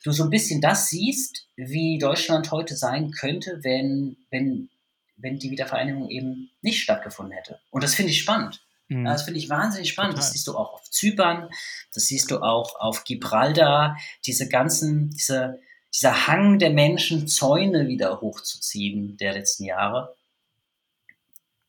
[0.05, 4.69] du so ein bisschen das siehst, wie Deutschland heute sein könnte, wenn, wenn,
[5.17, 7.59] wenn die Wiedervereinigung eben nicht stattgefunden hätte.
[7.71, 8.63] Und das finde ich spannend.
[8.89, 9.05] Mhm.
[9.05, 10.13] Das finde ich wahnsinnig spannend.
[10.13, 10.25] Total.
[10.27, 11.49] Das siehst du auch auf Zypern,
[11.93, 15.59] das siehst du auch auf Gibraltar, diese ganzen, diese,
[15.97, 20.15] dieser Hang der Menschen, Zäune wieder hochzuziehen der letzten Jahre.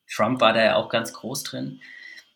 [0.10, 1.82] Trump war da ja auch ganz groß drin.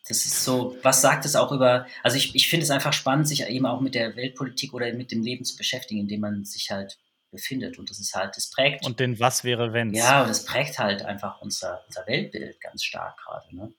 [0.07, 3.27] Das ist so, was sagt es auch über, also ich, ich finde es einfach spannend,
[3.27, 6.45] sich eben auch mit der Weltpolitik oder mit dem Leben zu beschäftigen, in dem man
[6.45, 6.97] sich halt
[7.29, 7.77] befindet.
[7.77, 8.85] Und das ist halt, das prägt.
[8.85, 9.93] Und den Was wäre, wenn?
[9.93, 13.55] Ja, und das prägt halt einfach unser, unser Weltbild ganz stark gerade.
[13.55, 13.73] Ne?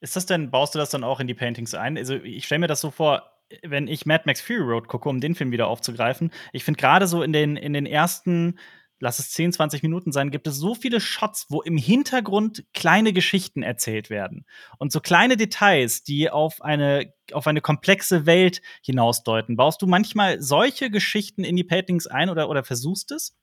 [0.00, 1.96] Ist das denn, baust du das dann auch in die Paintings ein?
[1.96, 5.20] Also ich stelle mir das so vor, wenn ich Mad Max Fury Road gucke, um
[5.20, 8.58] den Film wieder aufzugreifen, ich finde gerade so in den, in den ersten,
[8.98, 13.12] lass es 10, 20 Minuten sein, gibt es so viele Shots, wo im Hintergrund kleine
[13.12, 14.46] Geschichten erzählt werden.
[14.78, 19.56] Und so kleine Details, die auf eine, auf eine komplexe Welt hinausdeuten.
[19.56, 23.36] Baust du manchmal solche Geschichten in die Paintings ein oder, oder versuchst es?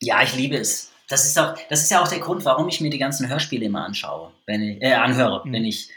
[0.00, 2.80] Ja, ich liebe es das ist auch, das ist ja auch der Grund, warum ich
[2.80, 5.52] mir die ganzen Hörspiele immer anschaue, wenn ich, äh, anhöre, mhm.
[5.52, 5.90] wenn ich,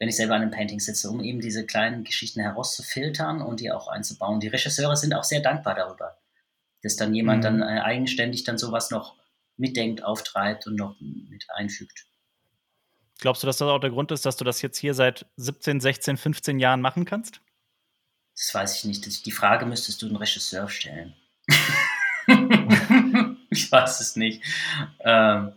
[0.00, 3.70] wenn ich selber an einem Painting sitze, um eben diese kleinen Geschichten herauszufiltern und die
[3.70, 4.40] auch einzubauen.
[4.40, 6.18] Die Regisseure sind auch sehr dankbar darüber,
[6.82, 7.42] dass dann jemand mhm.
[7.42, 9.16] dann äh, eigenständig dann sowas noch
[9.58, 12.06] mitdenkt, auftreibt und noch mit einfügt.
[13.20, 15.80] Glaubst du, dass das auch der Grund ist, dass du das jetzt hier seit 17,
[15.80, 17.42] 16, 15 Jahren machen kannst?
[18.34, 19.26] Das weiß ich nicht.
[19.26, 21.14] Die Frage müsstest du den Regisseur stellen.
[23.50, 24.42] ich weiß es nicht.
[25.00, 25.52] Ähm,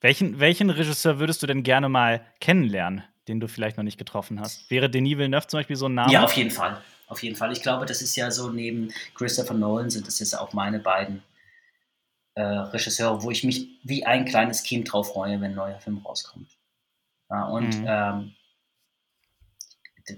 [0.00, 4.40] welchen, welchen Regisseur würdest du denn gerne mal kennenlernen, den du vielleicht noch nicht getroffen
[4.40, 4.70] hast?
[4.70, 6.12] Wäre Denis Villeneuve zum Beispiel so ein Name?
[6.12, 6.80] Ja, auf jeden Fall.
[7.06, 7.52] Auf jeden Fall.
[7.52, 11.22] Ich glaube, das ist ja so neben Christopher Nolan sind das jetzt auch meine beiden
[12.34, 15.98] äh, Regisseure, wo ich mich wie ein kleines Kind drauf freue, wenn ein neuer Film
[15.98, 16.56] rauskommt.
[17.28, 17.86] Ja, und mhm.
[17.86, 18.34] ähm,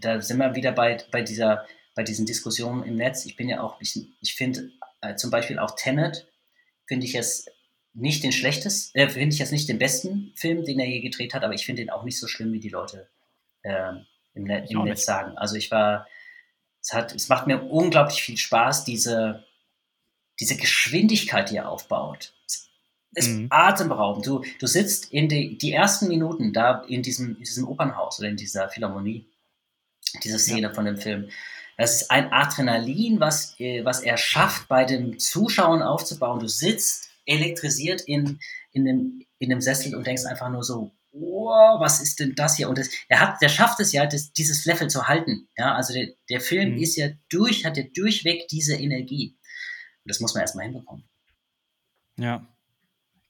[0.00, 3.26] da sind wir wieder bei, bei, dieser, bei diesen Diskussionen im Netz.
[3.26, 6.26] Ich bin ja auch, ich, ich finde äh, zum Beispiel auch Tenet,
[6.86, 7.46] finde ich es
[7.94, 11.34] nicht den schlechtesten, äh, finde ich jetzt nicht den besten Film, den er je gedreht
[11.34, 13.08] hat, aber ich finde ihn auch nicht so schlimm, wie die Leute
[13.62, 13.92] äh,
[14.34, 15.36] im, Net, im Netz sagen.
[15.36, 16.06] Also ich war,
[16.80, 19.44] es hat, es macht mir unglaublich viel Spaß, diese,
[20.40, 22.32] diese Geschwindigkeit, die er aufbaut.
[22.46, 22.70] Es
[23.14, 23.48] ist mhm.
[23.50, 24.26] atemberaubend.
[24.26, 28.28] Du, du sitzt in die, die ersten Minuten da in diesem, in diesem Opernhaus oder
[28.28, 29.28] in dieser Philharmonie,
[30.24, 30.74] diese Szene ja.
[30.74, 31.28] von dem Film.
[31.76, 36.40] Das ist ein Adrenalin, was, äh, was er schafft, bei den Zuschauern aufzubauen.
[36.40, 38.38] Du sitzt elektrisiert in,
[38.72, 42.56] in, dem, in dem Sessel und denkst einfach nur so, wow, was ist denn das
[42.56, 42.68] hier?
[42.68, 45.48] Und das, er hat, der schafft es ja, das, dieses Level zu halten.
[45.56, 46.78] Ja, also der, der Film mhm.
[46.78, 49.36] ist ja durch, hat ja durchweg diese Energie.
[50.04, 51.04] Und das muss man erstmal hinbekommen.
[52.16, 52.46] Ja.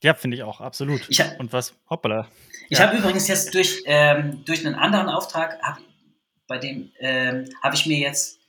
[0.01, 1.09] Ja, finde ich auch, absolut.
[1.09, 1.73] Ich hab, und was?
[1.89, 2.27] Hoppala.
[2.69, 2.87] Ich ja.
[2.87, 5.79] habe übrigens jetzt durch, ähm, durch einen anderen Auftrag, hab,
[6.47, 8.39] bei dem ähm, habe ich mir jetzt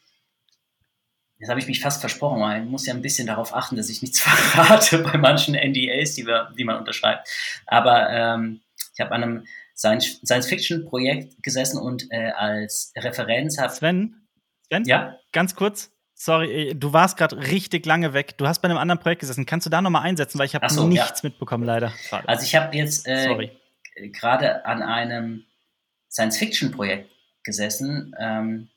[1.44, 4.00] Jetzt habe ich mich fast versprochen, man muss ja ein bisschen darauf achten, dass ich
[4.00, 7.28] nichts verrate bei manchen NDAs, die, wir, die man unterschreibt.
[7.66, 8.62] Aber ähm,
[8.94, 9.46] ich habe an einem
[9.76, 13.74] Science-Fiction-Projekt gesessen und äh, als Referenz habe.
[13.74, 14.26] Sven?
[14.68, 14.84] Sven?
[14.86, 15.18] Ja?
[15.32, 15.92] Ganz kurz.
[16.14, 18.38] Sorry, äh, du warst gerade richtig lange weg.
[18.38, 19.44] Du hast bei einem anderen Projekt gesessen.
[19.44, 21.28] Kannst du da nochmal einsetzen, weil ich habe so, nichts ja.
[21.28, 21.92] mitbekommen, leider.
[22.08, 22.26] Grade.
[22.26, 23.50] Also ich habe jetzt äh,
[24.14, 25.44] gerade an einem
[26.10, 27.10] Science-Fiction-Projekt
[27.42, 28.14] gesessen.
[28.18, 28.70] Ähm,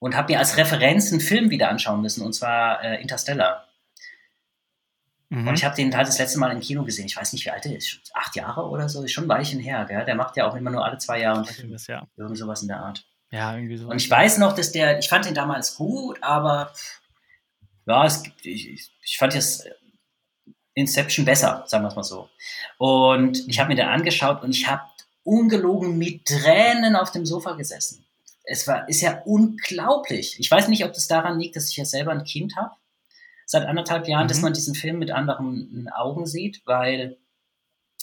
[0.00, 3.68] und habe mir als Referenz einen Film wieder anschauen müssen, und zwar äh, Interstellar.
[5.28, 5.46] Mhm.
[5.46, 7.06] Und ich habe den halt das letzte Mal im Kino gesehen.
[7.06, 8.00] Ich weiß nicht, wie alt er ist.
[8.14, 9.84] Acht Jahre oder so, ist schon ein Weilchen her.
[9.88, 10.04] Gell?
[10.04, 11.76] Der macht ja auch immer nur alle zwei Jahre einen Film.
[11.86, 12.06] Ja.
[12.16, 13.06] Irgendwie sowas in der Art.
[13.30, 13.88] Ja, irgendwie so.
[13.88, 16.72] Und ich weiß noch, dass der, ich fand den damals gut, aber
[17.86, 19.68] ja, es, ich, ich fand jetzt
[20.74, 22.28] Inception besser, sagen wir es mal so.
[22.78, 24.82] Und ich habe mir den angeschaut und ich habe
[25.22, 28.04] ungelogen mit Tränen auf dem Sofa gesessen
[28.44, 30.36] es war, ist ja unglaublich.
[30.38, 32.74] Ich weiß nicht, ob das daran liegt, dass ich ja selber ein Kind habe,
[33.46, 34.28] seit anderthalb Jahren, mhm.
[34.28, 37.18] dass man diesen Film mit anderen Augen sieht, weil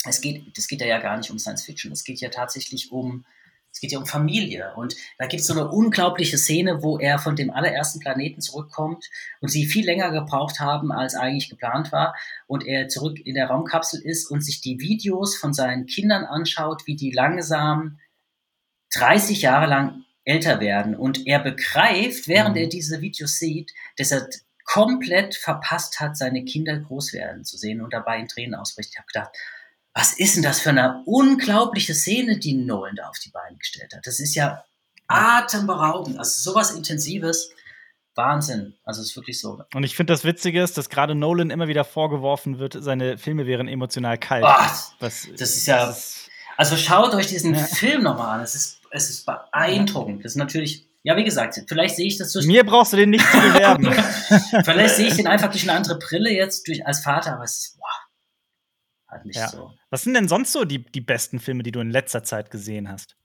[0.05, 3.26] es geht, das geht ja gar nicht um Science Fiction, es geht ja tatsächlich um,
[3.72, 4.73] es geht ja um Familie.
[4.76, 9.05] Und da gibt es so eine unglaubliche Szene, wo er von dem allerersten Planeten zurückkommt
[9.41, 12.15] und sie viel länger gebraucht haben, als eigentlich geplant war.
[12.47, 16.84] Und er zurück in der Raumkapsel ist und sich die Videos von seinen Kindern anschaut,
[16.85, 17.99] wie die langsam
[18.93, 20.95] 30 Jahre lang älter werden.
[20.95, 22.63] Und er begreift, während mhm.
[22.63, 24.29] er diese Videos sieht, dass er
[24.65, 28.89] komplett verpasst hat, seine Kinder groß werden zu sehen und dabei in Tränen ausbricht.
[28.91, 29.31] Ich habe gedacht,
[29.93, 33.93] was ist denn das für eine unglaubliche Szene, die Nolan da auf die Beine gestellt
[33.95, 34.05] hat?
[34.05, 34.63] Das ist ja
[35.07, 37.49] atemberaubend, also sowas Intensives.
[38.13, 38.73] Wahnsinn.
[38.83, 39.61] Also es ist wirklich so.
[39.75, 43.45] Und ich finde das Witzige ist, dass gerade Nolan immer wieder vorgeworfen wird, seine Filme
[43.45, 44.43] wären emotional kalt.
[44.43, 45.85] Oh, Was, das ist ja.
[45.85, 47.63] Das ist, also schaut euch diesen ja.
[47.63, 48.43] Film nochmal an.
[48.43, 50.23] Es ist es ist beeindruckend.
[50.23, 52.45] Das ist natürlich, ja, wie gesagt, vielleicht sehe ich das durch.
[52.45, 53.85] Mir brauchst du den nicht zu bewerben.
[54.65, 57.57] vielleicht sehe ich den einfach durch eine andere Brille jetzt durch, als Vater, aber es
[57.57, 57.88] ist, boah,
[59.09, 59.47] halt nicht ja.
[59.47, 59.72] so.
[59.89, 62.89] Was sind denn sonst so die, die besten Filme, die du in letzter Zeit gesehen
[62.89, 63.15] hast?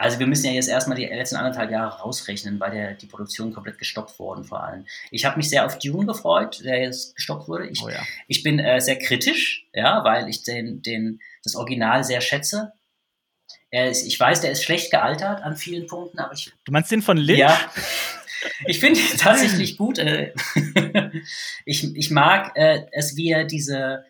[0.00, 3.52] Also wir müssen ja jetzt erstmal die letzten anderthalb Jahre rausrechnen, weil der, die Produktion
[3.52, 4.86] komplett gestoppt worden vor allem.
[5.10, 7.68] Ich habe mich sehr auf Dune gefreut, der jetzt gestoppt wurde.
[7.68, 8.00] Ich, oh ja.
[8.26, 12.72] ich bin äh, sehr kritisch, ja, weil ich den, den das Original sehr schätze.
[13.70, 16.52] Er ist, ich weiß, der ist schlecht gealtert an vielen Punkten, aber ich.
[16.64, 17.38] Du meinst den von Lynch?
[17.38, 17.58] Ja.
[18.66, 19.98] Ich finde ihn tatsächlich gut.
[19.98, 20.32] Äh,
[21.64, 24.04] ich, ich mag äh, es, wie er diese,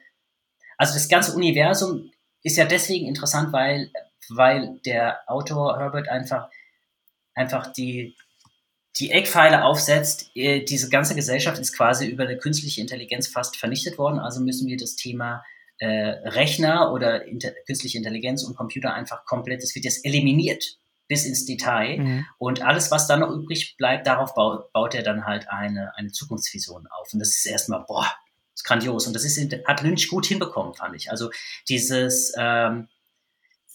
[0.79, 2.11] also das ganze Universum
[2.43, 3.91] ist ja deswegen interessant, weil,
[4.29, 6.49] weil der Autor Herbert einfach,
[7.35, 8.17] einfach die,
[8.97, 10.31] die Eckpfeile aufsetzt.
[10.35, 14.19] Äh, diese ganze Gesellschaft ist quasi über eine künstliche Intelligenz fast vernichtet worden.
[14.19, 15.45] Also müssen wir das Thema
[15.81, 20.77] äh, Rechner oder inter künstliche Intelligenz und Computer einfach komplett, es wird jetzt eliminiert
[21.09, 21.99] bis ins Detail.
[21.99, 22.27] Mhm.
[22.39, 26.13] Und alles, was dann noch übrig bleibt, darauf baut, baut er dann halt eine, eine
[26.13, 27.13] Zukunftsvision auf.
[27.13, 28.07] Und das ist erstmal, boah,
[28.55, 29.07] ist grandios.
[29.07, 31.11] Und das ist, hat Lynch gut hinbekommen, fand ich.
[31.11, 31.31] Also
[31.69, 32.89] dieses, ähm,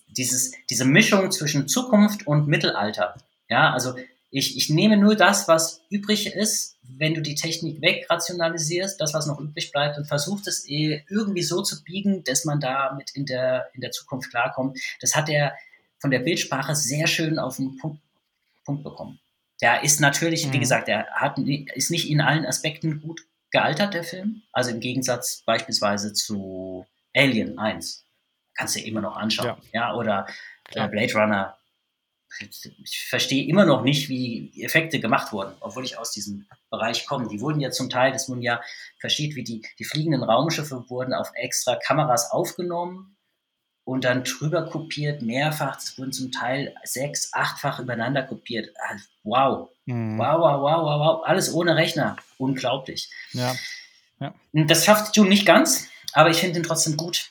[0.08, 3.16] dieses, diese Mischung zwischen Zukunft und Mittelalter.
[3.50, 3.96] Ja, also
[4.36, 9.28] ich, ich nehme nur das, was übrig ist, wenn du die Technik wegrationalisierst, das, was
[9.28, 13.26] noch übrig bleibt, und versucht es eh irgendwie so zu biegen, dass man damit in
[13.26, 14.78] der, in der Zukunft klarkommt.
[15.00, 15.56] Das hat er
[16.00, 18.02] von der Bildsprache sehr schön auf den Punkt,
[18.66, 19.20] Punkt bekommen.
[19.62, 20.54] Der ist natürlich, mhm.
[20.54, 23.22] wie gesagt, der hat, ist nicht in allen Aspekten gut
[23.52, 24.42] gealtert, der Film.
[24.52, 26.86] Also im Gegensatz beispielsweise zu
[27.16, 28.04] Alien 1.
[28.54, 29.62] Kannst du immer noch anschauen.
[29.72, 30.28] Ja, ja oder
[30.74, 31.58] äh, Blade Runner.
[32.40, 37.28] Ich verstehe immer noch nicht, wie Effekte gemacht wurden, obwohl ich aus diesem Bereich komme.
[37.28, 38.62] Die wurden ja zum Teil, das wurden ja
[39.00, 43.16] verschieden, wie die, die fliegenden Raumschiffe wurden auf extra Kameras aufgenommen
[43.86, 45.78] und dann drüber kopiert, mehrfach.
[45.78, 48.74] Es wurden zum Teil sechs, achtfach übereinander kopiert.
[48.80, 49.70] Ah, wow.
[49.86, 50.18] Mhm.
[50.18, 51.24] Wow, wow, wow, wow, wow.
[51.26, 52.18] Alles ohne Rechner.
[52.38, 53.10] Unglaublich.
[53.32, 53.56] Ja.
[54.20, 54.34] ja.
[54.54, 57.30] Das schafft June nicht ganz, aber ich finde ihn trotzdem gut.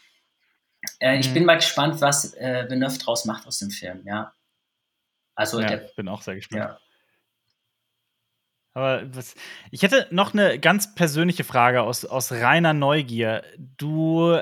[1.01, 1.35] Äh, ich mhm.
[1.35, 4.32] bin mal gespannt, was äh, Villeneuve draus macht aus dem Film, ja.
[5.35, 6.65] Also, ja, der, bin auch sehr gespannt.
[6.65, 6.78] Ja.
[8.74, 9.35] Aber was,
[9.70, 13.44] ich hätte noch eine ganz persönliche Frage aus, aus reiner Neugier.
[13.56, 14.40] Du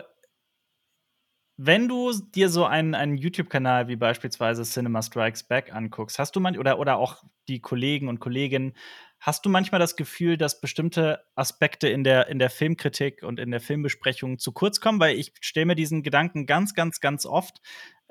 [1.65, 6.41] wenn du dir so einen, einen YouTube-Kanal wie beispielsweise Cinema Strikes Back anguckst, hast du
[6.41, 8.73] man oder, oder auch die Kollegen und Kolleginnen,
[9.21, 13.53] hast du manchmal das Gefühl, dass bestimmte Aspekte in der, in der Filmkritik und in
[13.53, 14.99] der Filmbesprechung zu kurz kommen?
[14.99, 17.61] Weil ich stelle mir diesen Gedanken ganz, ganz, ganz oft,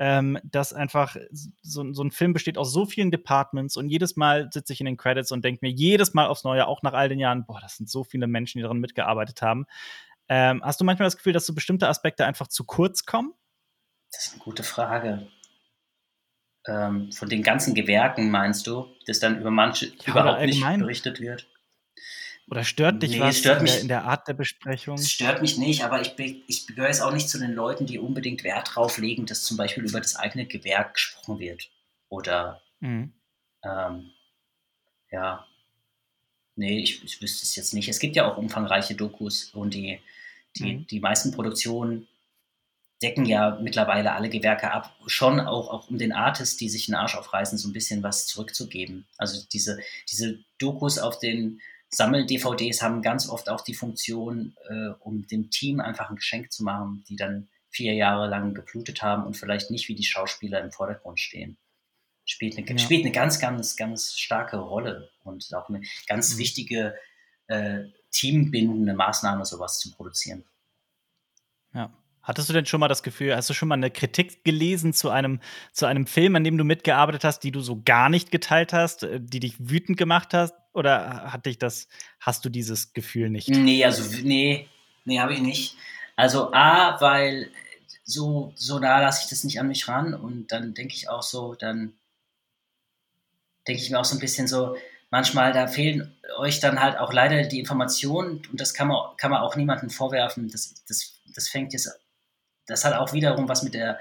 [0.04, 1.16] ähm, dass einfach
[1.62, 4.88] so, so ein Film besteht aus so vielen Departments und jedes Mal sitze ich in
[4.88, 7.62] den Credits und denke mir jedes Mal aufs Neue, auch nach all den Jahren, boah,
[7.62, 9.68] das sind so viele Menschen, die daran mitgearbeitet haben.
[10.28, 13.36] Ähm, hast du manchmal das Gefühl, dass so bestimmte Aspekte einfach zu kurz kommen?
[14.12, 15.28] Das ist eine gute Frage.
[16.66, 21.20] Ähm, von den ganzen Gewerken meinst du, dass dann über manche ja, überhaupt nicht berichtet
[21.20, 21.48] wird?
[22.52, 24.96] Oder stört dich nee, was stört in, mich, der, in, der, Art der Besprechung?
[24.96, 26.14] Es stört mich nicht, aber ich,
[26.48, 29.58] ich gehöre jetzt auch nicht zu den Leuten, die unbedingt Wert drauf legen, dass zum
[29.58, 31.70] Beispiel über das eigene Gewerk gesprochen wird.
[32.10, 33.14] Oder mhm.
[33.64, 34.12] ähm,
[35.12, 35.48] ja,
[36.56, 37.88] Nee, ich, ich wüsste es jetzt nicht.
[37.90, 40.00] Es gibt ja auch umfangreiche Dokus und die,
[40.58, 40.88] die, mhm.
[40.88, 42.08] die meisten Produktionen
[43.02, 46.94] decken ja mittlerweile alle Gewerke ab, schon auch, auch um den Artists, die sich den
[46.94, 49.08] Arsch aufreißen, so ein bisschen was zurückzugeben.
[49.18, 49.80] Also diese,
[50.12, 51.62] diese Dokus auf den
[51.94, 56.64] Sammel-DVDs haben ganz oft auch die Funktion, äh, um dem Team einfach ein Geschenk zu
[56.64, 60.72] machen, die dann vier Jahre lang geblutet haben und vielleicht nicht wie die Schauspieler im
[60.72, 61.58] Vordergrund stehen
[62.32, 62.78] spielt eine, ja.
[62.78, 66.40] spielt eine ganz, ganz, ganz starke Rolle und auch eine ganz mhm.
[66.40, 66.96] wichtige
[67.48, 70.44] äh, teambindende Maßnahme, sowas zu produzieren.
[71.74, 71.94] Ja.
[72.24, 75.10] Hattest du denn schon mal das Gefühl, hast du schon mal eine Kritik gelesen zu
[75.10, 75.40] einem,
[75.72, 79.04] zu einem Film, an dem du mitgearbeitet hast, die du so gar nicht geteilt hast,
[79.04, 80.54] äh, die dich wütend gemacht hast?
[80.74, 81.88] Oder hat dich das,
[82.20, 83.50] hast du dieses Gefühl nicht?
[83.50, 84.70] Nee, also nee,
[85.06, 85.76] nee, habe ich nicht.
[86.16, 87.52] Also A, weil
[88.04, 91.24] so, so nah lasse ich das nicht an mich ran und dann denke ich auch
[91.24, 91.94] so, dann
[93.68, 94.76] denke ich mir auch so ein bisschen so,
[95.10, 99.32] manchmal, da fehlen euch dann halt auch leider die Informationen und das kann man, kann
[99.32, 100.50] man auch niemandem vorwerfen.
[100.50, 102.00] Das, das, das fängt jetzt,
[102.66, 104.00] das hat auch wiederum was mit der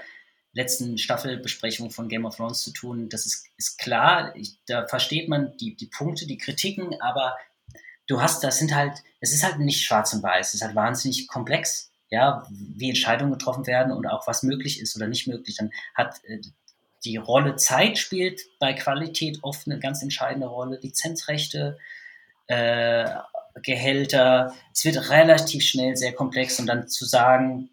[0.53, 3.09] letzten Staffelbesprechung von Game of Thrones zu tun.
[3.09, 7.37] Das ist, ist klar, ich, da versteht man die, die Punkte, die Kritiken, aber
[8.07, 10.75] du hast, das sind halt, es ist halt nicht schwarz und weiß, es ist halt
[10.75, 15.55] wahnsinnig komplex, ja, wie Entscheidungen getroffen werden und auch was möglich ist oder nicht möglich.
[15.57, 16.41] Dann hat äh,
[17.05, 20.79] die Rolle Zeit spielt bei Qualität oft eine ganz entscheidende Rolle.
[20.81, 21.77] Lizenzrechte,
[22.47, 23.09] äh,
[23.63, 24.53] Gehälter.
[24.73, 27.69] Es wird relativ schnell sehr komplex und dann zu sagen,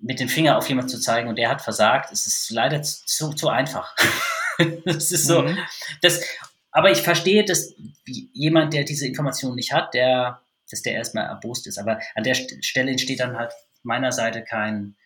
[0.00, 3.32] mit dem Finger auf jemanden zu zeigen und der hat versagt, es ist leider zu,
[3.32, 3.94] zu einfach.
[4.84, 5.42] das ist so.
[5.42, 5.58] Mhm.
[6.02, 6.22] Das,
[6.70, 7.74] aber ich verstehe, dass
[8.04, 11.78] jemand, der diese Information nicht hat, der, dass der erstmal erbost ist.
[11.78, 13.52] Aber an der Stelle entsteht dann halt
[13.82, 14.96] meiner Seite kein,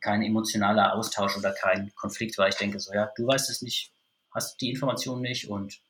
[0.00, 3.92] kein emotionaler Austausch oder kein Konflikt, weil ich denke so, ja, du weißt es nicht,
[4.32, 5.80] hast die Information nicht und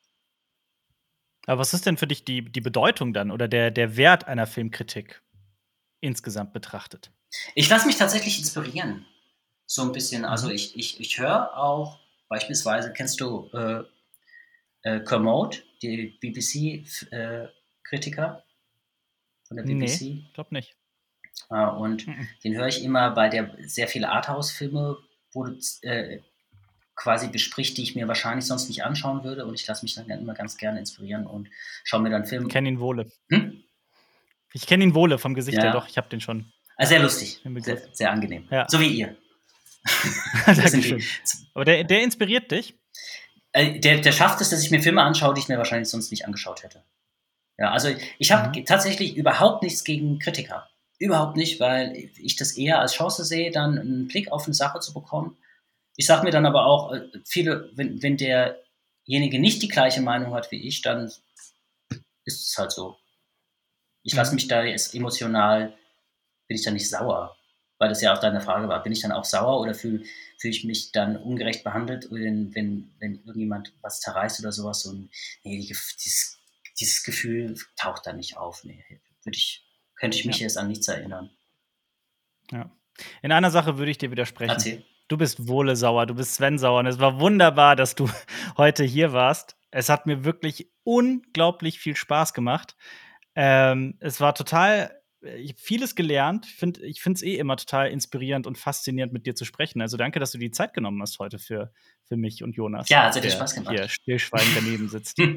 [1.46, 4.46] aber was ist denn für dich die, die Bedeutung dann oder der, der Wert einer
[4.46, 5.22] Filmkritik
[6.00, 7.12] insgesamt betrachtet?
[7.54, 9.06] Ich lasse mich tatsächlich inspirieren.
[9.66, 10.24] So ein bisschen.
[10.24, 11.98] Also ich, ich, ich höre auch
[12.28, 13.82] beispielsweise, kennst du äh,
[14.82, 18.42] äh, Kermode, die BBC-Kritiker äh,
[19.46, 20.00] von der BBC?
[20.00, 20.76] Nee, glaub nicht.
[21.50, 22.28] Äh, und mhm.
[22.44, 24.98] den höre ich immer bei der sehr viele Arthouse-Filme
[25.82, 26.20] äh,
[26.94, 29.44] quasi bespricht, die ich mir wahrscheinlich sonst nicht anschauen würde.
[29.46, 31.48] Und ich lasse mich dann immer ganz gerne inspirieren und
[31.84, 32.46] schaue mir dann Filme.
[32.46, 33.10] Ich kenne ihn wohle.
[33.28, 33.62] Hm?
[34.52, 35.64] Ich kenne ihn wohle vom Gesicht ja.
[35.64, 35.88] her, doch.
[35.88, 36.52] Ich habe den schon.
[36.76, 38.46] Also sehr lustig, sehr, sehr angenehm.
[38.50, 38.66] Ja.
[38.68, 39.16] So wie ihr.
[40.46, 41.02] Dankeschön.
[41.54, 42.74] Aber der, der inspiriert dich?
[43.52, 46.10] Äh, der, der schafft es, dass ich mir Filme anschaue, die ich mir wahrscheinlich sonst
[46.10, 46.84] nicht angeschaut hätte.
[47.58, 47.88] Ja, also
[48.18, 48.66] ich habe mhm.
[48.66, 50.68] tatsächlich überhaupt nichts gegen Kritiker.
[50.98, 54.80] Überhaupt nicht, weil ich das eher als Chance sehe, dann einen Blick auf eine Sache
[54.80, 55.38] zu bekommen.
[55.96, 60.34] Ich sage mir dann aber auch, äh, viele, wenn, wenn derjenige nicht die gleiche Meinung
[60.34, 61.06] hat wie ich, dann
[62.24, 62.98] ist es halt so.
[64.02, 64.36] Ich lasse mhm.
[64.36, 65.72] mich da jetzt emotional,
[66.46, 67.36] bin ich da nicht sauer,
[67.78, 68.82] weil das ja auch deine Frage war.
[68.82, 70.04] Bin ich dann auch sauer oder fühle
[70.38, 74.82] fühl ich mich dann ungerecht behandelt, wenn, wenn, wenn irgendjemand was zerreißt oder sowas?
[74.82, 74.92] So
[75.44, 76.38] nee, dieses,
[76.78, 78.64] dieses Gefühl taucht da nicht auf.
[78.64, 78.84] Nee,
[79.22, 79.66] würde ich
[79.96, 80.42] könnte ich mich ja.
[80.42, 81.30] jetzt an nichts erinnern.
[82.50, 82.70] Ja.
[83.22, 84.52] In einer Sache würde ich dir widersprechen.
[84.52, 84.84] Erzähl.
[85.08, 86.80] Du bist Wohle sauer, du bist Sven sauer.
[86.80, 88.08] Und es war wunderbar, dass du
[88.56, 89.56] heute hier warst.
[89.70, 92.76] Es hat mir wirklich unglaublich viel Spaß gemacht.
[93.34, 96.46] Ähm, es war total, ich habe vieles gelernt.
[96.82, 99.80] Ich finde es eh immer total inspirierend und faszinierend, mit dir zu sprechen.
[99.80, 101.72] Also danke, dass du die Zeit genommen hast heute für,
[102.04, 102.88] für mich und Jonas.
[102.88, 103.74] Ja, hat sehr viel Spaß gemacht.
[103.74, 105.18] Hier stillschweigend daneben sitzt.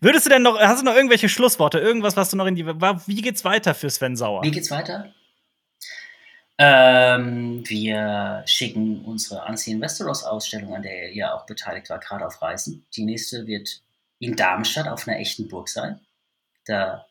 [0.00, 2.66] Würdest du denn noch, hast du noch irgendwelche Schlussworte, irgendwas, was du noch in die,
[2.66, 4.42] wie geht's weiter für Sven Sauer?
[4.42, 5.12] Wie geht's weiter?
[6.58, 12.26] Ähm, wir schicken unsere Unseen Westeros Ausstellung, an der ihr ja auch beteiligt war, gerade
[12.26, 12.86] auf Reisen.
[12.94, 13.82] Die nächste wird
[14.18, 16.00] in Darmstadt auf einer echten Burg sein.
[16.64, 17.05] Da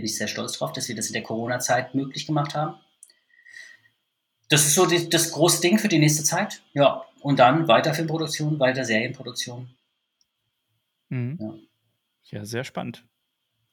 [0.00, 2.80] bin ich sehr stolz drauf, dass wir das in der Corona-Zeit möglich gemacht haben.
[4.48, 6.62] Das ist so die, das große Ding für die nächste Zeit.
[6.72, 9.68] Ja, und dann weiter Filmproduktion, weiter Serienproduktion.
[11.10, 11.38] Mhm.
[11.38, 11.54] Ja.
[12.38, 13.04] Ja, sehr spannend.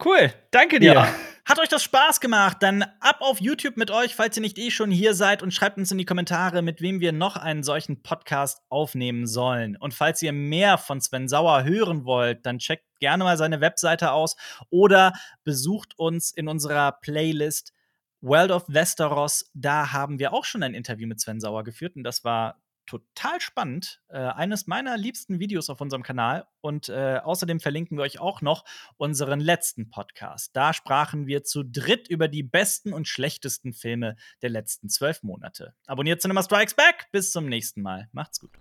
[0.03, 0.93] Cool, danke dir.
[0.93, 1.15] Ja.
[1.47, 2.57] Hat euch das Spaß gemacht?
[2.59, 5.77] Dann ab auf YouTube mit euch, falls ihr nicht eh schon hier seid und schreibt
[5.77, 9.77] uns in die Kommentare, mit wem wir noch einen solchen Podcast aufnehmen sollen.
[9.77, 14.11] Und falls ihr mehr von Sven Sauer hören wollt, dann checkt gerne mal seine Webseite
[14.11, 14.35] aus
[14.69, 15.13] oder
[15.45, 17.71] besucht uns in unserer Playlist
[18.19, 19.49] World of Westeros.
[19.53, 23.39] Da haben wir auch schon ein Interview mit Sven Sauer geführt und das war total
[23.39, 24.01] spannend.
[24.07, 26.47] Äh, eines meiner liebsten Videos auf unserem Kanal.
[26.61, 28.65] Und äh, außerdem verlinken wir euch auch noch
[28.97, 30.55] unseren letzten Podcast.
[30.55, 35.75] Da sprachen wir zu dritt über die besten und schlechtesten Filme der letzten zwölf Monate.
[35.85, 37.07] Abonniert Cinema Strikes Back.
[37.11, 38.09] Bis zum nächsten Mal.
[38.11, 38.51] Macht's gut.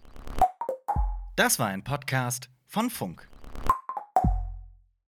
[1.37, 3.29] Das war ein Podcast von Funk.